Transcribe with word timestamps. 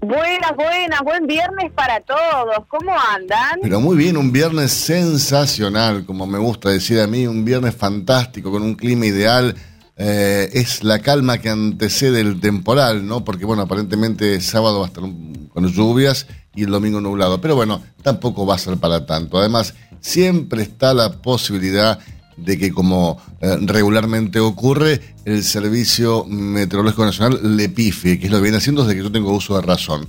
Buenas, 0.00 0.54
buenas, 0.54 1.00
buen 1.02 1.26
viernes 1.26 1.72
para 1.72 2.00
todos. 2.00 2.64
¿Cómo 2.68 2.92
andan? 3.14 3.58
Pero 3.62 3.80
muy 3.80 3.96
bien, 3.96 4.16
un 4.16 4.30
viernes 4.30 4.70
sensacional, 4.72 6.04
como 6.04 6.26
me 6.26 6.38
gusta 6.38 6.68
decir 6.68 7.00
a 7.00 7.06
mí, 7.06 7.26
un 7.26 7.44
viernes 7.44 7.74
fantástico, 7.74 8.50
con 8.50 8.62
un 8.62 8.74
clima 8.74 9.06
ideal. 9.06 9.56
Eh, 9.98 10.50
es 10.52 10.84
la 10.84 10.98
calma 10.98 11.38
que 11.38 11.48
antecede 11.48 12.20
el 12.20 12.38
temporal, 12.38 13.06
¿no? 13.06 13.24
Porque, 13.24 13.46
bueno, 13.46 13.62
aparentemente 13.62 14.40
sábado 14.40 14.80
va 14.80 14.86
a 14.86 14.88
estar 14.88 15.04
con 15.48 15.68
lluvias 15.68 16.26
y 16.54 16.64
el 16.64 16.70
domingo 16.70 17.00
nublado. 17.00 17.40
Pero 17.40 17.56
bueno, 17.56 17.82
tampoco 18.02 18.44
va 18.44 18.56
a 18.56 18.58
ser 18.58 18.76
para 18.76 19.06
tanto. 19.06 19.38
Además, 19.38 19.74
siempre 20.00 20.62
está 20.62 20.92
la 20.92 21.12
posibilidad 21.22 21.98
de 22.36 22.58
que, 22.58 22.72
como 22.72 23.20
eh, 23.40 23.56
regularmente 23.62 24.38
ocurre, 24.38 25.00
el 25.24 25.42
Servicio 25.42 26.24
Meteorológico 26.26 27.04
Nacional 27.04 27.56
le 27.56 27.70
pifie, 27.70 28.18
que 28.18 28.26
es 28.26 28.32
lo 28.32 28.38
que 28.38 28.44
viene 28.44 28.58
haciendo 28.58 28.82
desde 28.82 28.96
que 28.96 29.04
yo 29.04 29.12
tengo 29.12 29.32
uso 29.32 29.56
de 29.56 29.62
razón. 29.62 30.06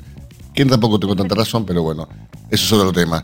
Que 0.54 0.66
tampoco 0.66 1.00
tengo 1.00 1.16
tanta 1.16 1.36
razón, 1.36 1.66
pero 1.66 1.84
bueno, 1.84 2.10
eso 2.50 2.66
es 2.66 2.72
otro 2.74 2.92
tema. 2.92 3.24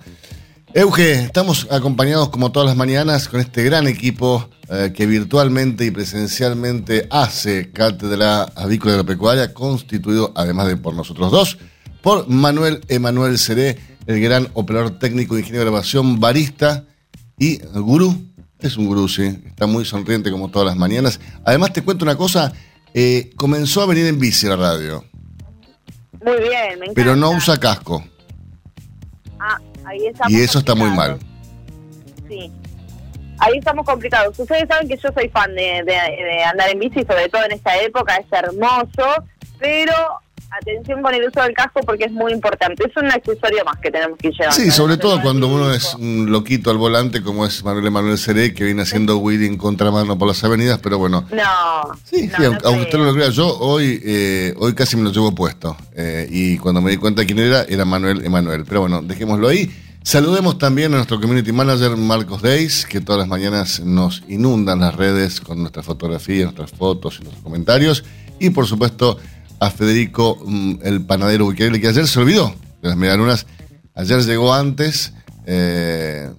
Euge, 0.73 1.25
estamos 1.25 1.67
acompañados 1.69 2.29
como 2.29 2.51
todas 2.51 2.67
las 2.67 2.77
mañanas 2.77 3.27
con 3.27 3.39
este 3.39 3.63
gran 3.63 3.85
equipo 3.85 4.49
eh, 4.69 4.93
que 4.95 5.05
virtualmente 5.05 5.85
y 5.85 5.91
presencialmente 5.91 7.07
hace 7.09 7.71
Cátedra 7.71 8.43
Avícola 8.55 8.93
de 8.93 8.97
la 8.99 9.03
Pecuaria, 9.03 9.53
constituido, 9.53 10.31
además 10.35 10.67
de 10.67 10.77
por 10.77 10.93
nosotros 10.93 11.31
dos, 11.31 11.57
por 12.01 12.29
Manuel 12.29 12.81
Emanuel 12.87 13.37
Seré, 13.37 13.77
el 14.07 14.21
gran 14.21 14.47
operador 14.53 14.99
técnico 14.99 15.35
de 15.35 15.41
ingeniero 15.41 15.65
de 15.65 15.71
grabación, 15.71 16.19
barista 16.19 16.85
y 17.37 17.57
gurú. 17.57 18.15
Es 18.59 18.77
un 18.77 18.87
gurú, 18.87 19.09
sí. 19.09 19.23
Está 19.45 19.67
muy 19.67 19.83
sonriente 19.83 20.31
como 20.31 20.49
todas 20.49 20.65
las 20.65 20.77
mañanas. 20.77 21.19
Además, 21.43 21.73
te 21.73 21.81
cuento 21.83 22.05
una 22.05 22.15
cosa. 22.15 22.53
Eh, 22.93 23.31
comenzó 23.35 23.81
a 23.81 23.85
venir 23.85 24.05
en 24.05 24.17
bici 24.17 24.47
a 24.47 24.51
la 24.51 24.55
radio. 24.55 25.03
Muy 26.23 26.39
bien, 26.39 26.79
me 26.79 26.85
encanta. 26.85 26.93
Pero 26.95 27.15
no 27.17 27.31
usa 27.31 27.57
casco. 27.57 28.03
Ah, 29.39 29.59
ahí 29.85 30.07
estamos 30.07 30.31
Y 30.31 30.41
eso 30.41 30.59
está 30.59 30.75
muy 30.75 30.89
mal. 30.91 31.19
Sí. 32.29 32.49
Ahí 33.45 33.57
estamos 33.57 33.85
complicados. 33.85 34.37
Ustedes 34.39 34.65
saben 34.67 34.87
que 34.87 34.97
yo 34.97 35.09
soy 35.13 35.29
fan 35.29 35.53
de, 35.55 35.83
de- 35.85 36.23
de 36.25 36.43
andar 36.43 36.69
en 36.69 36.79
bici, 36.79 37.01
sobre 37.07 37.29
todo 37.29 37.43
en 37.45 37.51
esta 37.53 37.77
época, 37.81 38.15
es 38.17 38.25
hermoso, 38.31 39.23
pero 39.59 39.93
atención 40.55 41.01
con 41.01 41.11
el 41.15 41.27
uso 41.27 41.41
del 41.41 41.51
casco 41.53 41.79
porque 41.83 42.05
es 42.05 42.11
muy 42.11 42.31
importante. 42.31 42.83
Es 42.87 42.95
un 42.95 43.09
accesorio 43.09 43.65
más 43.65 43.77
que 43.79 43.89
tenemos 43.89 44.19
que 44.19 44.29
llevar. 44.29 44.53
Sí, 44.53 44.69
sobre 44.69 44.97
todo 44.97 45.19
cuando 45.19 45.47
uno 45.47 45.73
es 45.73 45.95
un 45.95 46.31
loquito 46.31 46.69
al 46.69 46.77
volante, 46.77 47.23
como 47.23 47.43
es 47.45 47.63
Manuel 47.63 47.87
Emanuel 47.87 48.17
Seré, 48.19 48.53
que 48.53 48.63
viene 48.63 48.83
haciendo 48.83 49.17
Willy 49.17 49.47
en 49.47 49.57
contramano 49.57 50.15
por 50.15 50.27
las 50.27 50.43
avenidas, 50.43 50.79
pero 50.81 50.99
bueno. 50.99 51.25
No. 51.31 51.95
Sí, 52.03 52.27
no, 52.27 52.37
sí, 52.37 52.43
no 52.43 52.45
aunque, 52.49 52.67
aunque 52.67 52.81
usted 52.83 52.97
no 52.99 53.05
lo 53.05 53.13
crea, 53.15 53.29
yo 53.29 53.47
hoy, 53.57 53.99
eh, 54.05 54.53
hoy 54.59 54.75
casi 54.75 54.95
me 54.95 55.01
lo 55.03 55.11
llevo 55.11 55.33
puesto. 55.33 55.75
Eh, 55.95 56.27
y 56.29 56.57
cuando 56.59 56.81
me 56.81 56.91
di 56.91 56.97
cuenta 56.97 57.21
de 57.21 57.25
quién 57.25 57.39
era, 57.39 57.63
era 57.63 57.83
Manuel 57.83 58.23
Emanuel. 58.23 58.63
Pero 58.67 58.81
bueno, 58.81 59.01
dejémoslo 59.01 59.47
ahí. 59.47 59.71
Saludemos 60.03 60.57
también 60.57 60.93
a 60.93 60.97
nuestro 60.97 61.19
community 61.19 61.53
manager 61.53 61.95
Marcos 61.95 62.41
Deis, 62.41 62.85
que 62.85 62.99
todas 62.99 63.19
las 63.19 63.27
mañanas 63.27 63.79
nos 63.79 64.21
inundan 64.27 64.81
las 64.81 64.95
redes 64.95 65.39
con 65.39 65.61
nuestras 65.61 65.85
fotografías, 65.85 66.53
nuestras 66.53 66.71
fotos 66.71 67.15
y 67.15 67.23
nuestros 67.23 67.41
comentarios. 67.41 68.03
Y 68.37 68.49
por 68.49 68.67
supuesto 68.67 69.17
a 69.59 69.71
Federico, 69.71 70.43
mm, 70.45 70.73
el 70.83 71.05
panadero 71.05 71.45
Buquerel, 71.45 71.79
que 71.79 71.87
ayer 71.87 72.05
se 72.05 72.19
olvidó 72.19 72.53
de 72.81 72.89
las 72.89 72.97
medialunas. 72.97 73.47
Ayer 73.95 74.19
llegó 74.25 74.53
antes, 74.53 75.13
eh, 75.45 76.29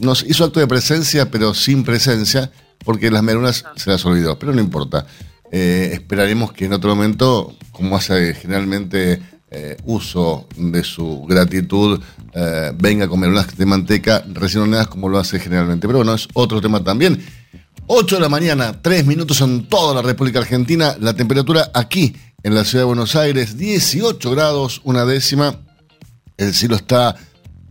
nos 0.00 0.24
hizo 0.24 0.44
acto 0.44 0.58
de 0.58 0.66
presencia, 0.66 1.30
pero 1.30 1.54
sin 1.54 1.84
presencia, 1.84 2.50
porque 2.84 3.12
las 3.12 3.22
medialunas 3.22 3.64
se 3.76 3.90
las 3.90 4.04
olvidó. 4.04 4.40
Pero 4.40 4.52
no 4.52 4.60
importa. 4.60 5.06
Eh, 5.52 5.90
esperaremos 5.92 6.52
que 6.52 6.64
en 6.64 6.72
otro 6.72 6.94
momento, 6.96 7.54
como 7.70 7.96
hace 7.96 8.34
generalmente 8.34 9.22
eh, 9.50 9.76
uso 9.84 10.46
de 10.56 10.84
su 10.84 11.24
gratitud, 11.26 12.00
eh, 12.34 12.72
venga 12.76 13.08
con 13.08 13.20
medialunas 13.20 13.56
de 13.56 13.64
manteca 13.64 14.22
recién 14.34 14.62
horneadas 14.62 14.88
como 14.88 15.08
lo 15.08 15.18
hace 15.18 15.40
generalmente. 15.40 15.86
Pero 15.86 16.00
bueno, 16.00 16.14
es 16.14 16.28
otro 16.34 16.60
tema 16.60 16.84
también. 16.84 17.24
8 17.86 18.16
de 18.16 18.20
la 18.20 18.28
mañana, 18.28 18.82
3 18.82 19.06
minutos 19.06 19.40
en 19.40 19.66
toda 19.66 19.94
la 19.94 20.02
República 20.02 20.40
Argentina. 20.40 20.94
La 21.00 21.14
temperatura 21.14 21.70
aquí 21.72 22.14
en 22.42 22.54
la 22.54 22.64
ciudad 22.64 22.82
de 22.82 22.88
Buenos 22.88 23.16
Aires, 23.16 23.56
18 23.56 24.30
grados, 24.30 24.82
una 24.84 25.06
décima. 25.06 25.56
El 26.36 26.52
cielo 26.52 26.76
está 26.76 27.16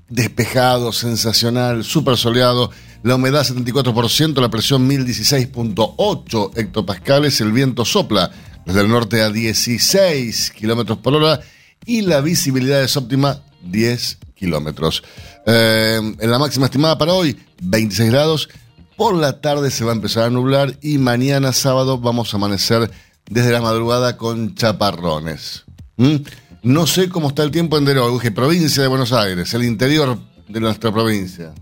despejado, 0.09 0.91
sensacional, 0.91 1.83
súper 1.83 2.17
soleado. 2.17 2.71
La 3.03 3.15
humedad 3.15 3.45
74%, 3.45 4.41
la 4.41 4.49
presión 4.49 4.89
1016.8 4.89 6.57
hectopascales. 6.57 7.39
El 7.39 7.51
viento 7.51 7.85
sopla 7.85 8.31
desde 8.65 8.81
el 8.81 8.89
norte 8.89 9.21
a 9.21 9.29
16 9.29 10.51
kilómetros 10.51 10.97
por 10.97 11.13
hora 11.13 11.39
y 11.87 12.01
la 12.01 12.21
visibilidad 12.21 12.83
es 12.83 12.95
óptima 12.95 13.41
10 13.63 14.19
kilómetros. 14.35 15.03
Eh, 15.47 15.99
en 16.19 16.31
la 16.31 16.37
máxima 16.37 16.65
estimada 16.65 16.97
para 16.97 17.13
hoy, 17.13 17.39
26 17.63 18.11
grados. 18.11 18.49
Por 18.95 19.15
la 19.15 19.41
tarde 19.41 19.71
se 19.71 19.85
va 19.85 19.91
a 19.91 19.95
empezar 19.95 20.25
a 20.25 20.29
nublar 20.29 20.73
y 20.81 20.97
mañana 20.97 21.53
sábado 21.53 21.97
vamos 21.97 22.33
a 22.33 22.37
amanecer 22.37 22.91
desde 23.29 23.51
la 23.51 23.61
madrugada 23.61 24.17
con 24.17 24.53
chaparrones. 24.55 25.65
¿Mm? 25.95 26.17
No 26.63 26.85
sé 26.85 27.07
cómo 27.07 27.29
está 27.29 27.43
el 27.43 27.51
tiempo 27.51 27.77
en 27.77 27.85
Derogue, 27.85 28.31
provincia 28.31 28.81
de 28.81 28.89
Buenos 28.89 29.13
Aires, 29.13 29.53
el 29.53 29.63
interior 29.63 30.17
de 30.47 30.59
nuestra 30.59 30.91
provincia. 30.91 31.53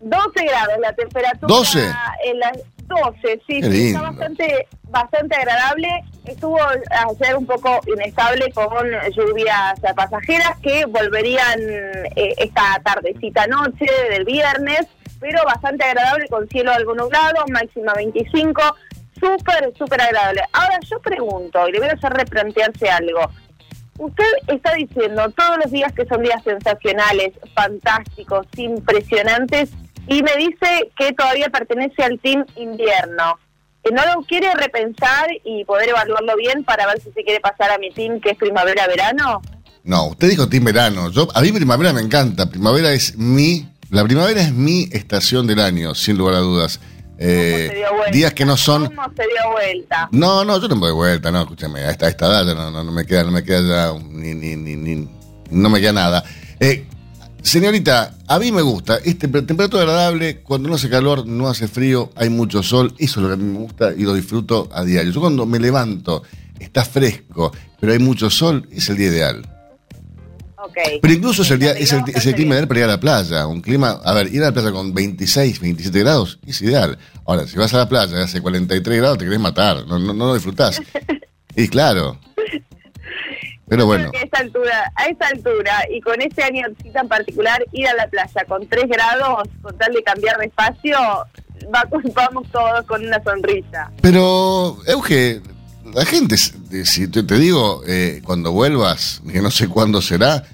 12 0.00 0.44
grados 0.44 0.74
la 0.80 0.92
temperatura. 0.94 1.48
12. 1.48 1.80
En 2.24 2.38
las 2.38 2.58
12, 2.88 3.42
sí, 3.46 3.62
sí, 3.62 3.88
está 3.88 4.02
bastante, 4.02 4.66
bastante 4.84 5.36
agradable. 5.36 5.88
Estuvo 6.24 6.58
ayer 6.60 7.36
un 7.36 7.46
poco 7.46 7.80
inestable 7.86 8.50
con 8.52 8.68
lluvias 9.14 9.80
pasajeras 9.94 10.58
que 10.62 10.84
volverían 10.86 11.60
eh, 12.16 12.34
esta 12.38 12.80
tardecita 12.82 13.46
noche 13.46 13.86
del 14.10 14.24
viernes, 14.24 14.86
pero 15.20 15.44
bastante 15.44 15.84
agradable 15.84 16.26
con 16.28 16.48
cielo 16.48 16.72
algo 16.72 16.94
nublado, 16.94 17.44
máxima 17.50 17.94
25, 17.94 18.60
súper, 19.20 19.72
súper 19.76 20.00
agradable. 20.00 20.42
Ahora 20.52 20.78
yo 20.82 21.00
pregunto, 21.00 21.68
y 21.68 21.72
le 21.72 21.78
voy 21.78 21.88
a 21.88 21.92
hacer 21.92 22.12
replantearse 22.12 22.88
algo. 22.88 23.30
Usted 23.98 24.24
está 24.46 24.74
diciendo 24.74 25.28
todos 25.30 25.58
los 25.58 25.72
días 25.72 25.92
que 25.92 26.06
son 26.06 26.22
días 26.22 26.42
sensacionales, 26.44 27.32
fantásticos, 27.52 28.46
impresionantes, 28.56 29.70
y 30.08 30.22
me 30.22 30.36
dice 30.36 30.90
que 30.96 31.12
todavía 31.12 31.48
pertenece 31.50 32.02
al 32.02 32.18
team 32.20 32.44
invierno. 32.56 33.38
¿Que 33.84 33.92
¿No 33.94 34.02
lo 34.14 34.22
quiere 34.22 34.52
repensar 34.54 35.28
y 35.44 35.64
poder 35.64 35.90
evaluarlo 35.90 36.36
bien 36.36 36.64
para 36.64 36.86
ver 36.86 37.00
si 37.00 37.12
se 37.12 37.22
quiere 37.22 37.40
pasar 37.40 37.70
a 37.70 37.78
mi 37.78 37.90
team 37.90 38.20
que 38.20 38.30
es 38.30 38.36
primavera-verano? 38.36 39.40
No, 39.84 40.08
usted 40.08 40.28
dijo 40.30 40.48
team 40.48 40.64
verano. 40.64 41.10
Yo, 41.10 41.28
a 41.34 41.40
mí 41.40 41.52
primavera 41.52 41.92
me 41.92 42.00
encanta. 42.00 42.50
Primavera 42.50 42.92
es 42.92 43.16
mi. 43.16 43.68
La 43.90 44.04
primavera 44.04 44.42
es 44.42 44.52
mi 44.52 44.88
estación 44.92 45.46
del 45.46 45.60
año, 45.60 45.94
sin 45.94 46.18
lugar 46.18 46.34
a 46.34 46.38
dudas. 46.40 46.80
Eh, 47.20 47.66
¿Cómo 47.68 47.72
se 47.72 47.76
dio 47.78 47.94
vuelta? 47.94 48.10
días 48.12 48.34
que 48.34 48.44
no 48.44 48.56
son. 48.56 48.86
¿Cómo 48.86 49.08
se 49.16 49.22
dio 49.22 49.50
vuelta? 49.52 50.08
No, 50.12 50.44
no, 50.44 50.60
yo 50.60 50.68
no 50.68 50.74
me 50.76 50.82
doy 50.88 50.92
vuelta, 50.92 51.30
no, 51.30 51.40
escúchame, 51.42 51.80
a 51.80 51.90
esta, 51.90 52.06
a 52.06 52.08
esta 52.10 52.26
edad 52.26 52.46
ya 52.46 52.54
no, 52.54 52.70
no, 52.70 52.84
no 52.84 52.92
me 52.92 53.04
queda, 53.06 53.24
no 53.24 53.30
me 53.32 53.42
queda 53.42 53.60
ya 53.92 53.98
ni, 54.10 54.34
ni, 54.34 54.54
ni, 54.56 54.76
ni- 54.76 55.08
no 55.50 55.70
me 55.70 55.80
queda 55.80 55.92
nada. 55.94 56.22
Eh, 56.60 56.86
Señorita, 57.42 58.14
a 58.26 58.38
mí 58.38 58.52
me 58.52 58.62
gusta. 58.62 58.96
Este 58.96 59.28
temperatura 59.28 59.82
agradable, 59.82 60.40
cuando 60.42 60.68
no 60.68 60.74
hace 60.74 60.90
calor, 60.90 61.26
no 61.26 61.48
hace 61.48 61.68
frío, 61.68 62.10
hay 62.16 62.28
mucho 62.28 62.62
sol. 62.62 62.94
Eso 62.98 63.20
es 63.20 63.22
lo 63.22 63.28
que 63.28 63.34
a 63.34 63.36
mí 63.36 63.44
me 63.44 63.58
gusta 63.60 63.92
y 63.96 64.02
lo 64.02 64.14
disfruto 64.14 64.68
a 64.72 64.84
diario. 64.84 65.12
Yo 65.12 65.20
cuando 65.20 65.46
me 65.46 65.58
levanto, 65.58 66.22
está 66.58 66.84
fresco, 66.84 67.52
pero 67.80 67.92
hay 67.92 67.98
mucho 67.98 68.28
sol, 68.28 68.68
es 68.70 68.88
el 68.90 68.96
día 68.96 69.08
ideal. 69.08 69.54
Okay. 70.70 70.98
Pero 71.00 71.14
incluso 71.14 71.42
es 71.42 71.50
el, 71.52 71.60
día, 71.60 71.72
es 71.72 71.92
el, 71.92 72.02
es 72.14 72.26
el 72.26 72.34
clima 72.34 72.54
ideal 72.54 72.68
para 72.68 72.80
ir 72.80 72.84
a 72.84 72.88
la 72.88 73.00
playa. 73.00 73.46
Un 73.46 73.60
clima, 73.60 74.00
a 74.04 74.12
ver, 74.12 74.34
ir 74.34 74.42
a 74.42 74.46
la 74.46 74.52
playa 74.52 74.72
con 74.72 74.92
26, 74.92 75.60
27 75.60 75.98
grados 76.00 76.38
es 76.46 76.60
ideal. 76.60 76.98
Ahora, 77.24 77.46
si 77.46 77.56
vas 77.56 77.72
a 77.72 77.78
la 77.78 77.88
playa 77.88 78.18
y 78.18 78.22
hace 78.22 78.42
43 78.42 78.98
grados, 78.98 79.18
te 79.18 79.24
querés 79.24 79.40
matar, 79.40 79.86
no, 79.86 79.98
no, 79.98 80.12
no 80.12 80.26
lo 80.26 80.34
disfrutás. 80.34 80.82
y 81.56 81.68
claro. 81.68 82.18
Pero 83.68 83.86
bueno. 83.86 84.10
A 84.14 84.24
esa, 84.24 84.38
altura, 84.38 84.92
a 84.96 85.04
esa 85.06 85.26
altura 85.28 85.72
y 85.90 86.00
con 86.00 86.20
ese 86.20 86.42
año 86.42 86.62
tan 86.92 87.08
particular, 87.08 87.62
ir 87.72 87.86
a 87.88 87.94
la 87.94 88.06
playa 88.08 88.44
con 88.48 88.66
3 88.66 88.84
grados, 88.88 89.48
con 89.62 89.76
tal 89.78 89.92
de 89.92 90.02
cambiar 90.02 90.38
de 90.38 90.46
espacio, 90.46 90.98
va, 91.74 91.84
vamos 92.14 92.46
todos 92.50 92.84
con 92.86 93.04
una 93.06 93.22
sonrisa. 93.22 93.90
Pero, 94.00 94.78
Euge, 94.86 95.40
la 95.94 96.04
gente, 96.04 96.36
si 96.36 97.08
te, 97.08 97.22
te 97.22 97.38
digo, 97.38 97.82
eh, 97.86 98.20
cuando 98.24 98.52
vuelvas, 98.52 99.22
que 99.30 99.40
no 99.40 99.50
sé 99.50 99.68
cuándo 99.68 100.00
será, 100.02 100.44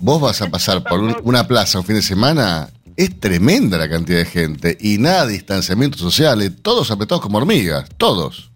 vos 0.00 0.20
vas 0.20 0.42
a 0.42 0.48
pasar 0.50 0.82
por 0.82 1.00
un- 1.00 1.16
una 1.22 1.46
plaza 1.46 1.78
un 1.78 1.84
fin 1.84 1.96
de 1.96 2.02
semana, 2.02 2.68
es 2.96 3.18
tremenda 3.20 3.76
la 3.78 3.88
cantidad 3.88 4.18
de 4.18 4.24
gente 4.24 4.76
y 4.80 4.98
nada 4.98 5.26
de 5.26 5.34
distanciamientos 5.34 6.00
sociales, 6.00 6.52
todos 6.62 6.90
apretados 6.90 7.20
como 7.22 7.38
hormigas, 7.38 7.88
todos. 7.98 8.50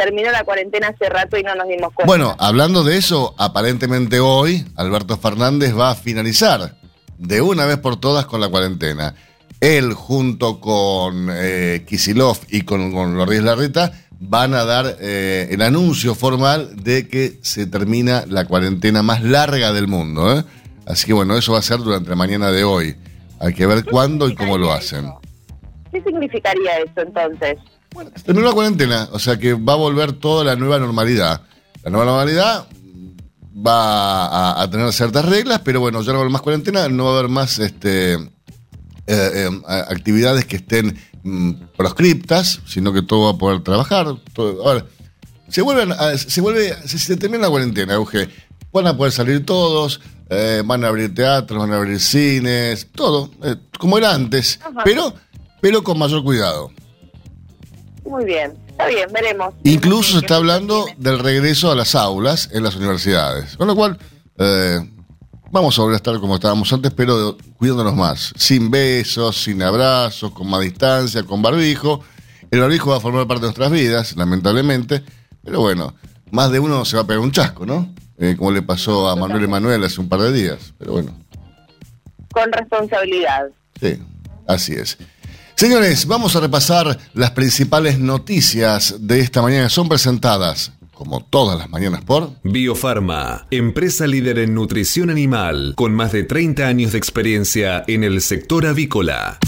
Terminó 0.00 0.30
la 0.30 0.44
cuarentena 0.44 0.88
hace 0.88 1.10
rato 1.10 1.36
y 1.36 1.42
no 1.42 1.54
nos 1.54 1.68
dimos 1.68 1.92
cuenta. 1.92 2.06
Bueno, 2.06 2.34
hablando 2.38 2.84
de 2.84 2.96
eso, 2.96 3.34
aparentemente 3.36 4.18
hoy 4.18 4.64
Alberto 4.76 5.18
Fernández 5.18 5.78
va 5.78 5.90
a 5.90 5.94
finalizar 5.94 6.78
de 7.18 7.42
una 7.42 7.66
vez 7.66 7.76
por 7.76 8.00
todas 8.00 8.24
con 8.24 8.40
la 8.40 8.48
cuarentena. 8.48 9.14
Él 9.60 9.92
junto 9.92 10.58
con 10.58 11.28
eh, 11.30 11.84
Kisilov 11.86 12.38
y 12.48 12.62
con, 12.62 12.92
con 12.92 13.18
Loris 13.18 13.42
Larreta 13.42 13.92
van 14.18 14.54
a 14.54 14.64
dar 14.64 14.96
eh, 15.00 15.48
el 15.50 15.60
anuncio 15.60 16.14
formal 16.14 16.82
de 16.82 17.06
que 17.06 17.38
se 17.42 17.66
termina 17.66 18.24
la 18.26 18.46
cuarentena 18.46 19.02
más 19.02 19.22
larga 19.22 19.70
del 19.74 19.86
mundo. 19.86 20.34
¿eh? 20.38 20.44
Así 20.86 21.04
que 21.06 21.12
bueno, 21.12 21.36
eso 21.36 21.52
va 21.52 21.58
a 21.58 21.62
ser 21.62 21.76
durante 21.80 22.08
la 22.08 22.16
mañana 22.16 22.50
de 22.50 22.64
hoy. 22.64 22.96
Hay 23.38 23.52
que 23.52 23.66
ver 23.66 23.84
¿Qué 23.84 23.90
cuándo 23.90 24.30
y 24.30 24.34
cómo 24.34 24.56
lo 24.56 24.72
hacen. 24.72 25.04
eso? 25.04 25.20
¿Qué 25.92 26.02
significaría 26.02 26.78
eso 26.78 27.02
entonces? 27.02 27.58
Se 28.16 28.22
terminó 28.22 28.48
la 28.48 28.54
cuarentena, 28.54 29.08
o 29.12 29.18
sea 29.18 29.38
que 29.38 29.54
va 29.54 29.72
a 29.72 29.76
volver 29.76 30.12
toda 30.12 30.44
la 30.44 30.56
nueva 30.56 30.78
normalidad. 30.78 31.42
La 31.82 31.90
nueva 31.90 32.06
normalidad 32.06 32.68
va 33.66 34.26
a, 34.26 34.62
a 34.62 34.70
tener 34.70 34.92
ciertas 34.92 35.24
reglas, 35.24 35.60
pero 35.64 35.80
bueno, 35.80 36.00
ya 36.02 36.08
no 36.08 36.12
va 36.14 36.18
a 36.18 36.22
haber 36.22 36.32
más 36.32 36.42
cuarentena, 36.42 36.88
no 36.88 37.04
va 37.04 37.10
a 37.10 37.18
haber 37.18 37.28
más 37.30 37.58
este, 37.58 38.14
eh, 38.14 38.28
eh, 39.06 39.50
actividades 39.88 40.44
que 40.44 40.56
estén 40.56 40.96
mm, 41.22 41.52
proscriptas, 41.76 42.60
sino 42.66 42.92
que 42.92 43.02
todo 43.02 43.24
va 43.24 43.30
a 43.32 43.38
poder 43.38 43.62
trabajar. 43.62 44.06
todo- 44.34 44.66
ahora, 44.66 44.86
se 45.48 45.62
vuelven, 45.62 45.92
a- 45.92 46.16
se 46.16 46.40
vuelve, 46.40 46.74
se, 46.86 46.98
se 46.98 47.16
termina 47.16 47.44
la 47.44 47.50
cuarentena, 47.50 47.94
Euge, 47.94 48.28
van 48.72 48.86
a 48.86 48.96
poder 48.96 49.12
salir 49.12 49.44
todos, 49.44 50.00
eh, 50.30 50.62
van 50.64 50.84
a 50.84 50.88
abrir 50.88 51.12
teatros, 51.12 51.58
van 51.58 51.72
a 51.72 51.76
abrir 51.76 51.98
cines, 52.00 52.86
todo, 52.94 53.30
eh, 53.42 53.56
como 53.78 53.98
era 53.98 54.14
antes, 54.14 54.60
Ajá. 54.62 54.82
pero, 54.84 55.12
pero 55.60 55.82
con 55.82 55.98
mayor 55.98 56.22
cuidado. 56.22 56.70
Muy 58.04 58.24
bien, 58.24 58.52
está 58.68 58.86
bien, 58.86 59.08
veremos. 59.12 59.54
Incluso 59.64 60.12
se 60.12 60.18
está 60.18 60.28
¿Qué 60.28 60.34
hablando 60.34 60.86
del 60.96 61.18
regreso 61.18 61.70
a 61.70 61.74
las 61.74 61.94
aulas 61.94 62.48
en 62.52 62.64
las 62.64 62.76
universidades. 62.76 63.56
Con 63.56 63.66
lo 63.68 63.76
cual, 63.76 63.98
eh, 64.38 64.78
vamos 65.50 65.78
a 65.78 65.82
volver 65.82 65.94
a 65.94 65.96
estar 65.96 66.18
como 66.18 66.34
estábamos 66.36 66.72
antes, 66.72 66.92
pero 66.92 67.36
cuidándonos 67.58 67.94
más. 67.94 68.32
Sin 68.36 68.70
besos, 68.70 69.42
sin 69.42 69.62
abrazos, 69.62 70.32
con 70.32 70.48
más 70.48 70.60
distancia, 70.62 71.22
con 71.24 71.42
barbijo. 71.42 72.02
El 72.50 72.60
barbijo 72.60 72.90
va 72.90 72.96
a 72.96 73.00
formar 73.00 73.26
parte 73.26 73.42
de 73.42 73.46
nuestras 73.48 73.70
vidas, 73.70 74.16
lamentablemente. 74.16 75.02
Pero 75.44 75.60
bueno, 75.60 75.94
más 76.30 76.50
de 76.50 76.58
uno 76.58 76.84
se 76.84 76.96
va 76.96 77.02
a 77.02 77.06
pegar 77.06 77.20
un 77.20 77.32
chasco, 77.32 77.64
¿no? 77.66 77.92
Eh, 78.18 78.34
como 78.36 78.50
le 78.50 78.62
pasó 78.62 79.08
a 79.08 79.16
Manuel 79.16 79.44
Emanuel 79.44 79.84
hace 79.84 80.00
un 80.00 80.08
par 80.08 80.20
de 80.20 80.32
días. 80.32 80.74
Pero 80.78 80.92
bueno, 80.92 81.14
Con 82.32 82.50
responsabilidad. 82.52 83.46
sí, 83.80 83.98
así 84.46 84.72
es. 84.74 84.98
Señores, 85.60 86.06
vamos 86.06 86.34
a 86.36 86.40
repasar 86.40 86.98
las 87.12 87.32
principales 87.32 87.98
noticias 87.98 88.94
de 88.98 89.20
esta 89.20 89.42
mañana. 89.42 89.68
Son 89.68 89.90
presentadas, 89.90 90.72
como 90.90 91.22
todas 91.22 91.58
las 91.58 91.68
mañanas, 91.68 92.02
por... 92.02 92.30
Biofarma, 92.44 93.46
empresa 93.50 94.06
líder 94.06 94.38
en 94.38 94.54
nutrición 94.54 95.10
animal, 95.10 95.74
con 95.76 95.92
más 95.92 96.12
de 96.12 96.22
30 96.22 96.66
años 96.66 96.92
de 96.92 96.98
experiencia 96.98 97.84
en 97.88 98.04
el 98.04 98.22
sector 98.22 98.64
avícola. 98.64 99.38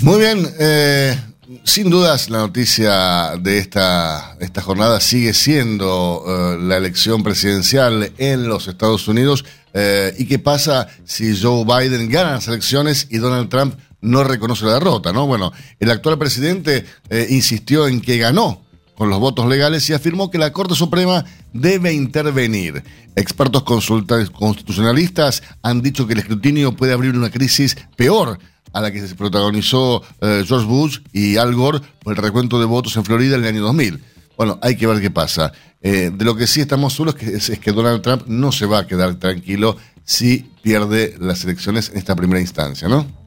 Muy 0.00 0.18
bien, 0.18 0.48
eh, 0.58 1.16
sin 1.62 1.90
dudas 1.90 2.30
la 2.30 2.38
noticia 2.38 3.36
de 3.40 3.58
esta, 3.58 4.36
esta 4.40 4.60
jornada 4.60 5.00
sigue 5.00 5.32
siendo 5.32 6.24
eh, 6.26 6.58
la 6.60 6.76
elección 6.76 7.22
presidencial 7.22 8.12
en 8.18 8.48
los 8.48 8.68
Estados 8.68 9.06
Unidos. 9.08 9.44
Eh, 9.72 10.14
¿Y 10.18 10.26
qué 10.26 10.38
pasa 10.38 10.88
si 11.04 11.40
Joe 11.40 11.64
Biden 11.64 12.08
gana 12.08 12.32
las 12.32 12.48
elecciones 12.48 13.06
y 13.10 13.18
Donald 13.18 13.48
Trump 13.48 13.74
no 14.00 14.24
reconoce 14.24 14.64
la 14.64 14.74
derrota? 14.74 15.12
¿no? 15.12 15.26
Bueno, 15.26 15.52
el 15.80 15.90
actual 15.90 16.18
presidente 16.18 16.84
eh, 17.10 17.26
insistió 17.30 17.86
en 17.86 18.00
que 18.00 18.18
ganó 18.18 18.62
con 18.94 19.10
los 19.10 19.18
votos 19.18 19.46
legales 19.46 19.88
y 19.90 19.92
afirmó 19.92 20.30
que 20.30 20.38
la 20.38 20.52
Corte 20.52 20.74
Suprema 20.74 21.24
debe 21.52 21.92
intervenir. 21.92 22.82
Expertos 23.16 23.62
constitucionalistas 23.62 25.42
han 25.62 25.82
dicho 25.82 26.06
que 26.06 26.14
el 26.14 26.20
escrutinio 26.20 26.76
puede 26.76 26.92
abrir 26.92 27.16
una 27.16 27.30
crisis 27.30 27.76
peor 27.96 28.38
a 28.74 28.80
la 28.80 28.92
que 28.92 29.06
se 29.06 29.14
protagonizó 29.14 30.02
eh, 30.20 30.44
George 30.46 30.66
Bush 30.66 30.98
y 31.12 31.36
Al 31.36 31.54
Gore 31.54 31.80
por 32.02 32.16
el 32.16 32.22
recuento 32.22 32.58
de 32.58 32.66
votos 32.66 32.96
en 32.96 33.04
Florida 33.04 33.36
en 33.36 33.44
el 33.44 33.48
año 33.48 33.62
2000. 33.62 34.02
Bueno, 34.36 34.58
hay 34.60 34.76
que 34.76 34.86
ver 34.86 35.00
qué 35.00 35.10
pasa. 35.10 35.52
Eh, 35.80 36.10
de 36.12 36.24
lo 36.24 36.36
que 36.36 36.46
sí 36.46 36.60
estamos 36.60 36.92
seguros 36.92 37.14
es, 37.20 37.48
es 37.48 37.58
que 37.58 37.72
Donald 37.72 38.02
Trump 38.02 38.24
no 38.26 38.52
se 38.52 38.66
va 38.66 38.80
a 38.80 38.86
quedar 38.86 39.14
tranquilo 39.14 39.76
si 40.04 40.50
pierde 40.60 41.14
las 41.20 41.44
elecciones 41.44 41.90
en 41.90 41.98
esta 41.98 42.16
primera 42.16 42.40
instancia, 42.40 42.88
¿no? 42.88 43.23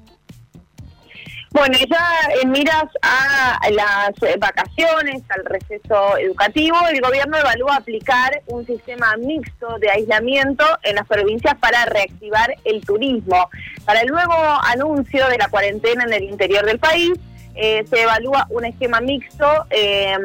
Bueno, 1.52 1.78
ya 1.90 2.42
en 2.42 2.52
miras 2.52 2.86
a 3.02 3.58
las 3.72 4.10
eh, 4.22 4.36
vacaciones, 4.38 5.24
al 5.30 5.46
receso 5.46 6.18
educativo, 6.18 6.78
el 6.92 7.00
gobierno 7.02 7.38
evalúa 7.38 7.78
aplicar 7.78 8.42
un 8.48 8.66
sistema 8.66 9.16
mixto 9.18 9.80
de 9.80 9.90
aislamiento 9.90 10.66
en 10.84 10.96
las 10.96 11.08
provincias 11.08 11.56
para 11.58 11.86
reactivar 11.86 12.54
el 12.66 12.86
turismo. 12.86 13.50
Para 13.86 14.02
el 14.02 14.08
nuevo 14.08 14.34
anuncio 14.34 15.28
de 15.30 15.38
la 15.38 15.48
cuarentena 15.48 16.04
en 16.04 16.14
el 16.14 16.24
interior 16.24 16.66
del 16.66 16.80
país, 16.80 17.14
eh, 17.56 17.86
se 17.90 18.04
evalúa 18.04 18.46
un 18.50 18.66
esquema 18.66 19.00
mixto 19.00 19.48
eh, 19.70 20.16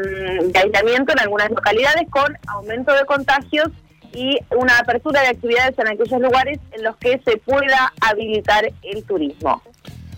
de 0.45 0.59
aislamiento 0.59 1.13
en 1.13 1.21
algunas 1.21 1.51
localidades 1.51 2.11
con 2.11 2.37
aumento 2.49 2.93
de 2.93 3.07
contagios 3.07 3.69
y 4.13 4.39
una 4.51 4.79
apertura 4.79 5.23
de 5.23 5.29
actividades 5.29 5.79
en 5.79 5.89
aquellos 5.89 6.21
lugares 6.21 6.59
en 6.73 6.83
los 6.83 6.97
que 6.97 7.21
se 7.25 7.39
pueda 7.39 7.93
habilitar 8.01 8.71
el 8.83 9.05
turismo. 9.05 9.63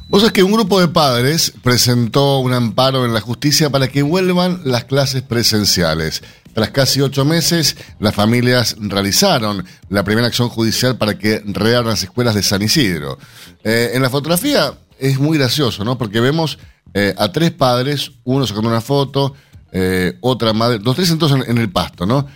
Vos 0.08 0.20
sabés 0.20 0.32
que 0.34 0.42
un 0.42 0.52
grupo 0.52 0.80
de 0.80 0.88
padres 0.88 1.54
presentó 1.62 2.38
un 2.40 2.52
amparo 2.52 3.06
en 3.06 3.14
la 3.14 3.22
justicia 3.22 3.70
para 3.70 3.88
que 3.88 4.02
vuelvan 4.02 4.60
las 4.64 4.84
clases 4.84 5.22
presenciales. 5.22 6.22
Tras 6.52 6.70
casi 6.70 7.00
ocho 7.00 7.24
meses, 7.24 7.76
las 7.98 8.14
familias 8.14 8.76
realizaron 8.78 9.64
la 9.88 10.04
primera 10.04 10.26
acción 10.26 10.50
judicial 10.50 10.98
para 10.98 11.18
que 11.18 11.42
reabran 11.46 11.92
las 11.92 12.02
escuelas 12.02 12.34
de 12.34 12.42
San 12.42 12.60
Isidro. 12.60 13.18
Eh, 13.64 13.92
en 13.94 14.02
la 14.02 14.10
fotografía 14.10 14.74
es 14.98 15.18
muy 15.18 15.38
gracioso, 15.38 15.84
¿no? 15.84 15.96
Porque 15.96 16.20
vemos 16.20 16.58
eh, 16.92 17.14
a 17.16 17.32
tres 17.32 17.52
padres, 17.52 18.12
uno 18.24 18.46
sacando 18.46 18.68
una 18.68 18.82
foto, 18.82 19.34
eh, 19.72 20.18
otra 20.20 20.52
madre, 20.52 20.80
los 20.80 20.94
tres 20.94 21.10
entonces 21.10 21.40
en, 21.40 21.50
en 21.50 21.58
el 21.58 21.72
pasto, 21.72 22.04
¿no? 22.04 22.26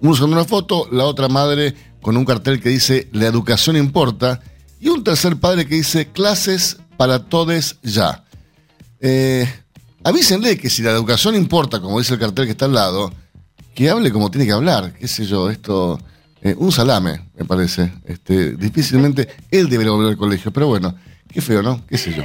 Uno 0.00 0.14
sacando 0.14 0.36
una 0.36 0.44
foto, 0.44 0.88
la 0.90 1.04
otra 1.04 1.28
madre 1.28 1.72
con 2.02 2.16
un 2.16 2.24
cartel 2.24 2.60
que 2.60 2.68
dice 2.68 3.08
la 3.12 3.26
educación 3.26 3.76
importa 3.76 4.40
y 4.80 4.88
un 4.88 5.04
tercer 5.04 5.36
padre 5.36 5.66
que 5.66 5.76
dice 5.76 6.08
clases 6.08 6.78
para 7.02 7.18
todes 7.18 7.78
ya. 7.82 8.22
Eh, 9.00 9.44
avísenle 10.04 10.56
que 10.56 10.70
si 10.70 10.82
la 10.82 10.92
educación 10.92 11.34
importa, 11.34 11.80
como 11.80 11.98
dice 11.98 12.14
el 12.14 12.20
cartel 12.20 12.44
que 12.44 12.52
está 12.52 12.66
al 12.66 12.74
lado, 12.74 13.12
que 13.74 13.90
hable 13.90 14.12
como 14.12 14.30
tiene 14.30 14.46
que 14.46 14.52
hablar, 14.52 14.92
qué 14.92 15.08
sé 15.08 15.26
yo, 15.26 15.50
esto, 15.50 15.98
eh, 16.42 16.54
un 16.56 16.70
salame, 16.70 17.28
me 17.36 17.44
parece. 17.44 17.92
Este, 18.04 18.52
difícilmente 18.52 19.28
él 19.50 19.68
debería 19.68 19.90
volver 19.90 20.10
al 20.12 20.16
colegio, 20.16 20.52
pero 20.52 20.68
bueno, 20.68 20.94
qué 21.28 21.40
feo, 21.40 21.60
¿no? 21.60 21.84
¿Qué 21.88 21.98
sé 21.98 22.14
yo? 22.14 22.22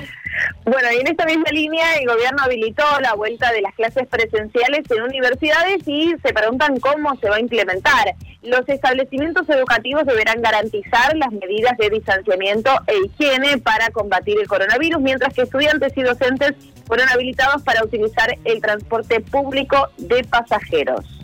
Bueno, 0.67 0.91
y 0.91 0.97
en 0.97 1.07
esta 1.07 1.25
misma 1.25 1.49
línea 1.49 1.95
el 1.95 2.05
gobierno 2.05 2.43
habilitó 2.43 2.83
la 3.01 3.13
vuelta 3.13 3.53
de 3.53 3.61
las 3.61 3.73
clases 3.73 4.05
presenciales 4.05 4.83
en 4.91 5.01
universidades 5.01 5.87
y 5.87 6.13
se 6.21 6.33
preguntan 6.33 6.81
cómo 6.81 7.15
se 7.15 7.29
va 7.29 7.37
a 7.37 7.39
implementar. 7.39 8.15
Los 8.43 8.67
establecimientos 8.67 9.47
educativos 9.47 10.05
deberán 10.05 10.41
garantizar 10.41 11.15
las 11.15 11.31
medidas 11.31 11.77
de 11.77 11.89
distanciamiento 11.89 12.69
e 12.85 13.05
higiene 13.05 13.59
para 13.59 13.91
combatir 13.91 14.37
el 14.41 14.47
coronavirus, 14.49 14.99
mientras 14.99 15.33
que 15.33 15.43
estudiantes 15.43 15.93
y 15.95 16.01
docentes 16.01 16.51
fueron 16.85 17.07
habilitados 17.07 17.63
para 17.63 17.85
utilizar 17.85 18.37
el 18.43 18.61
transporte 18.61 19.21
público 19.21 19.87
de 19.97 20.25
pasajeros. 20.25 21.16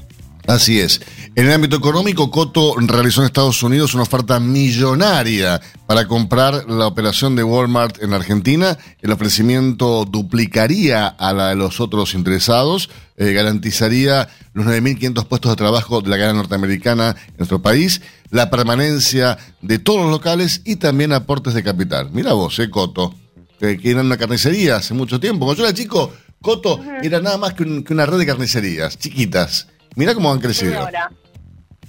Así 0.47 0.79
es. 0.79 0.99
En 1.35 1.47
el 1.47 1.53
ámbito 1.53 1.77
económico, 1.77 2.29
Coto 2.29 2.75
realizó 2.77 3.21
en 3.21 3.27
Estados 3.27 3.63
Unidos 3.63 3.93
una 3.93 4.03
oferta 4.03 4.41
millonaria 4.41 5.61
para 5.87 6.05
comprar 6.05 6.69
la 6.69 6.85
operación 6.85 7.35
de 7.35 7.43
Walmart 7.43 8.03
en 8.03 8.13
Argentina. 8.13 8.77
El 9.01 9.11
ofrecimiento 9.13 10.03
duplicaría 10.05 11.07
a 11.07 11.31
la 11.31 11.49
de 11.49 11.55
los 11.55 11.79
otros 11.79 12.13
interesados, 12.13 12.89
eh, 13.15 13.31
garantizaría 13.31 14.27
los 14.53 14.65
9.500 14.65 15.25
puestos 15.27 15.51
de 15.51 15.55
trabajo 15.55 16.01
de 16.01 16.09
la 16.09 16.17
cadena 16.17 16.33
norteamericana 16.33 17.15
en 17.29 17.37
nuestro 17.37 17.61
país, 17.61 18.01
la 18.29 18.49
permanencia 18.49 19.37
de 19.61 19.79
todos 19.79 20.01
los 20.01 20.11
locales 20.11 20.61
y 20.65 20.75
también 20.75 21.13
aportes 21.13 21.53
de 21.53 21.63
capital. 21.63 22.09
Mira 22.11 22.33
vos, 22.33 22.59
eh, 22.59 22.69
Coto, 22.69 23.15
que, 23.59 23.79
era 23.81 24.01
una 24.01 24.17
carnicería 24.17 24.75
hace 24.75 24.93
mucho 24.93 25.21
tiempo. 25.21 25.45
Cuando 25.45 25.63
yo 25.63 25.67
era 25.67 25.73
chico, 25.73 26.11
Coto 26.41 26.81
era 27.01 27.21
nada 27.21 27.37
más 27.37 27.53
que 27.53 27.63
una 27.63 28.05
red 28.05 28.17
de 28.17 28.25
carnicerías, 28.25 28.99
chiquitas. 28.99 29.67
Mira 29.95 30.13
cómo 30.13 30.31
han 30.31 30.39
crecido. 30.39 30.79
ahora. 30.79 31.11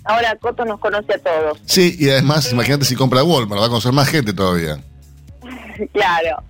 ahora 0.05 0.37
Coto 0.37 0.65
nos 0.65 0.81
conoce 0.81 1.15
a 1.15 1.19
todos. 1.19 1.59
Sí, 1.67 1.97
y 1.99 2.11
además, 2.11 2.51
imagínate 2.53 2.85
si 2.85 2.95
compra 2.95 3.25
Walmart, 3.25 3.61
va 3.61 3.67
a 3.67 3.69
conocer 3.69 3.93
más 3.93 4.09
gente 4.09 4.33
todavía. 4.33 4.79
claro. 5.93 6.43